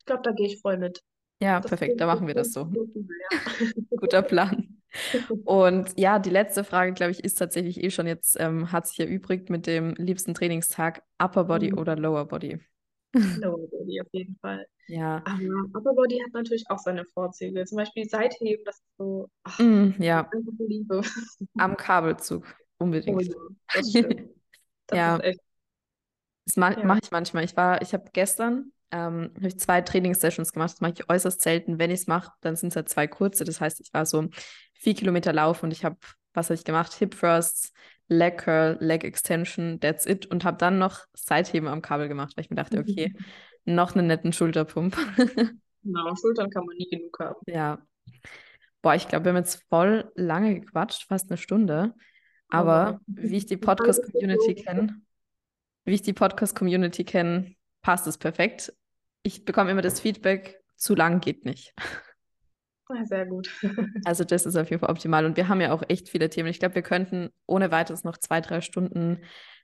Ich 0.00 0.06
glaube, 0.06 0.22
da 0.24 0.32
gehe 0.32 0.46
ich 0.46 0.60
voll 0.60 0.78
mit. 0.78 1.02
Ja, 1.40 1.60
Das 1.60 1.70
perfekt, 1.70 2.00
da 2.00 2.06
machen 2.06 2.26
wir 2.26 2.34
das 2.34 2.52
so. 2.52 2.70
Guter 3.96 4.22
Plan. 4.22 4.76
Und 5.44 5.98
ja, 5.98 6.18
die 6.18 6.30
letzte 6.30 6.64
Frage, 6.64 6.92
glaube 6.92 7.12
ich, 7.12 7.24
ist 7.24 7.36
tatsächlich 7.36 7.82
eh 7.82 7.90
schon 7.90 8.06
jetzt, 8.06 8.38
ähm, 8.40 8.72
hat 8.72 8.86
sich 8.88 9.00
erübrigt 9.00 9.50
mit 9.50 9.66
dem 9.66 9.94
liebsten 9.96 10.34
Trainingstag, 10.34 11.02
Upper 11.22 11.44
Body 11.44 11.72
Mhm. 11.72 11.74
oder 11.74 11.96
Lower 11.96 12.26
Body. 12.26 12.60
Lower 13.34 13.66
Body 13.68 14.00
auf 14.00 14.08
jeden 14.12 14.36
Fall. 14.40 14.66
Ja, 14.86 15.24
Aber 15.24 15.38
Upper 15.74 15.94
Body 15.94 16.20
hat 16.20 16.32
natürlich 16.34 16.64
auch 16.70 16.78
seine 16.78 17.04
Vorzüge. 17.06 17.64
Zum 17.66 17.76
Beispiel 17.78 18.08
Seitheben, 18.08 18.64
das 18.64 18.76
ist 18.76 18.96
so, 18.98 19.28
ach, 19.44 19.58
mm, 19.58 19.94
ja, 20.02 20.30
Liebe. 20.58 21.02
am 21.56 21.76
Kabelzug 21.76 22.44
Oh 23.06 23.20
unbedingt. 23.20 23.20
ja, 23.20 23.34
das. 23.72 23.92
Das 24.86 25.00
Ja. 25.00 25.20
echt, 25.20 25.40
Das 26.46 26.56
ma 26.56 26.76
Ja. 26.76 26.82
mache 26.82 27.00
ich 27.02 27.10
manchmal. 27.10 27.44
Ich 27.44 27.56
war, 27.56 27.82
ich 27.82 27.92
habe 27.94 28.10
gestern 28.12 28.72
ähm, 28.90 29.30
hab 29.34 29.44
ich 29.44 29.58
zwei 29.58 29.80
Trainingssessions 29.80 30.52
gemacht. 30.52 30.72
Das 30.72 30.80
mache 30.80 30.94
ich 30.94 31.08
äußerst 31.08 31.40
selten. 31.40 31.78
Wenn 31.78 31.90
ich 31.90 32.00
es 32.00 32.06
mache, 32.06 32.32
dann 32.40 32.56
sind 32.56 32.70
es 32.70 32.76
halt 32.76 32.88
zwei 32.88 33.06
kurze. 33.06 33.44
Das 33.44 33.60
heißt, 33.60 33.80
ich 33.80 33.92
war 33.92 34.06
so 34.06 34.28
vier 34.74 34.94
Kilometer 34.94 35.32
Lauf 35.32 35.62
und 35.62 35.72
ich 35.72 35.84
habe, 35.84 35.96
was 36.32 36.46
habe 36.46 36.54
ich 36.54 36.64
gemacht? 36.64 36.92
Hip 36.94 37.18
Thrusts, 37.18 37.72
Leg 38.08 38.38
Curl, 38.38 38.76
Leg 38.80 39.04
Extension, 39.04 39.78
that's 39.80 40.06
it. 40.06 40.26
Und 40.26 40.44
habe 40.44 40.56
dann 40.56 40.78
noch 40.78 41.04
Seitheben 41.14 41.68
am 41.68 41.82
Kabel 41.82 42.08
gemacht, 42.08 42.36
weil 42.36 42.44
ich 42.44 42.50
mir 42.50 42.56
dachte, 42.56 42.78
okay, 42.78 43.14
noch 43.64 43.94
einen 43.94 44.06
netten 44.06 44.32
Schulterpump. 44.32 44.96
genau, 45.82 46.14
Schultern 46.16 46.50
kann 46.50 46.64
man 46.66 46.76
nie 46.76 46.88
genug 46.88 47.18
haben. 47.20 47.40
Ja. 47.46 47.78
Boah, 48.82 48.94
ich 48.94 49.08
glaube, 49.08 49.26
wir 49.26 49.30
haben 49.30 49.36
jetzt 49.36 49.64
voll 49.68 50.10
lange 50.14 50.60
gequatscht, 50.60 51.06
fast 51.06 51.30
eine 51.30 51.36
Stunde. 51.36 51.94
Aber 52.48 53.00
wie 53.06 53.36
ich 53.36 53.46
die 53.46 53.56
Podcast-Community 53.56 54.56
kenne, 54.56 55.00
wie 55.84 55.94
ich 55.94 56.02
die 56.02 56.12
Podcast-Community 56.12 57.04
kenne, 57.04 57.54
passt 57.82 58.06
es 58.06 58.18
perfekt. 58.18 58.72
Ich 59.22 59.44
bekomme 59.44 59.70
immer 59.70 59.82
das 59.82 60.00
Feedback, 60.00 60.60
zu 60.76 60.94
lang 60.94 61.20
geht 61.20 61.44
nicht. 61.44 61.74
Sehr 63.04 63.26
gut. 63.26 63.48
Also 64.04 64.24
das 64.24 64.46
ist 64.46 64.56
auf 64.56 64.70
jeden 64.70 64.80
Fall 64.80 64.90
optimal. 64.90 65.24
Und 65.24 65.36
wir 65.36 65.48
haben 65.48 65.60
ja 65.60 65.72
auch 65.72 65.82
echt 65.88 66.08
viele 66.08 66.28
Themen. 66.28 66.48
Ich 66.48 66.58
glaube, 66.58 66.74
wir 66.74 66.82
könnten 66.82 67.30
ohne 67.46 67.70
weiteres 67.70 68.02
noch 68.04 68.16
zwei, 68.16 68.40
drei 68.40 68.60
Stunden, 68.60 69.20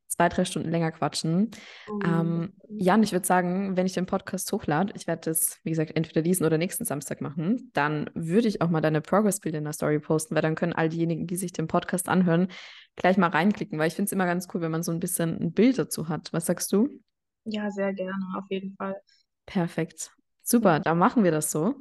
zwei, 0.07 0.29
drei 0.29 0.45
Stunden 0.45 0.71
länger 0.71 0.93
quatschen. 0.93 1.51
Oh, 1.89 1.99
Ähm, 2.05 2.53
Jan, 2.69 3.03
ich 3.03 3.13
würde 3.13 3.27
sagen, 3.27 3.77
wenn 3.77 3.87
ich 3.87 3.95
den 3.95 4.07
Podcast 4.07 4.53
hochlade, 4.53 4.93
ich 4.95 5.07
werde 5.09 5.23
das, 5.31 5.59
wie 5.65 5.71
gesagt, 5.71 5.97
entweder 5.97 6.23
diesen 6.23 6.47
oder 6.47 6.59
nächsten 6.59 6.85
Samstag 6.85 7.21
machen, 7.21 7.71
dann 7.73 8.11
würde 8.15 8.47
ich 8.47 8.61
auch 8.63 8.69
mal 8.69 8.81
deine 8.81 9.01
Progress-Bilder 9.01 9.59
in 9.59 9.65
der 9.65 9.73
Story 9.73 9.99
posten, 9.99 10.35
weil 10.37 10.43
dann 10.43 10.55
können 10.55 10.73
all 10.73 10.89
diejenigen, 10.89 11.27
die 11.27 11.37
sich 11.37 11.53
den 11.53 11.67
Podcast 11.67 12.09
anhören, 12.09 12.49
gleich 12.95 13.17
mal 13.17 13.31
reinklicken, 13.31 13.79
weil 13.79 13.89
ich 13.89 13.95
finde 13.95 14.07
es 14.07 14.13
immer 14.13 14.27
ganz 14.27 14.47
cool, 14.55 14.61
wenn 14.61 14.71
man 14.71 14.85
so 14.85 14.93
ein 14.93 15.01
bisschen 15.01 15.37
ein 15.41 15.53
Bild 15.53 15.79
dazu 15.79 16.09
hat. 16.09 16.33
Was 16.33 16.47
sagst 16.47 16.73
du? 16.73 16.89
Ja, 17.45 17.71
sehr 17.71 17.93
gerne, 17.93 18.25
auf 18.37 18.45
jeden 18.51 18.77
Fall. 18.77 18.95
Perfekt. 19.47 20.11
Super, 20.43 20.81
dann 20.81 20.99
machen 20.99 21.25
wir 21.25 21.31
das 21.31 21.51
so. 21.51 21.77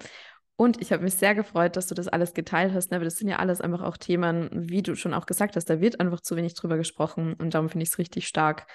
Und 0.57 0.81
ich 0.81 0.93
habe 0.93 1.03
mich 1.03 1.15
sehr 1.15 1.35
gefreut, 1.35 1.75
dass 1.75 1.87
du 1.87 1.95
das 1.95 2.07
alles 2.07 2.33
geteilt 2.33 2.73
hast. 2.73 2.91
Ne? 2.91 2.97
weil 2.97 3.05
Das 3.05 3.17
sind 3.17 3.27
ja 3.27 3.37
alles 3.37 3.59
einfach 3.59 3.81
auch 3.81 3.97
Themen, 3.97 4.49
wie 4.53 4.81
du 4.81 4.95
schon 4.95 5.13
auch 5.13 5.25
gesagt 5.25 5.55
hast, 5.55 5.69
da 5.69 5.81
wird 5.81 5.99
einfach 5.99 6.21
zu 6.21 6.35
wenig 6.35 6.53
drüber 6.53 6.77
gesprochen. 6.77 7.33
Und 7.33 7.53
darum 7.53 7.69
finde 7.69 7.83
ich 7.83 7.89
es 7.89 7.97
richtig 7.97 8.27
stark, 8.27 8.67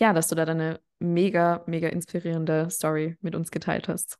ja, 0.00 0.12
dass 0.12 0.28
du 0.28 0.34
da 0.34 0.44
deine 0.44 0.80
mega, 0.98 1.62
mega 1.66 1.88
inspirierende 1.88 2.68
Story 2.70 3.16
mit 3.20 3.36
uns 3.36 3.50
geteilt 3.50 3.88
hast. 3.88 4.18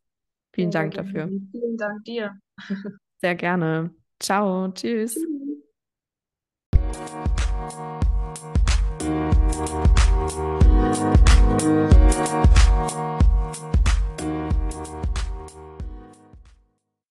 Vielen 0.53 0.71
Dank 0.71 0.95
dafür. 0.95 1.29
Vielen 1.51 1.77
Dank 1.77 2.05
dir. 2.05 2.39
Sehr 3.21 3.35
gerne. 3.35 3.91
Ciao, 4.21 4.69
tschüss. 4.69 5.15
Tschüss. 5.15 5.39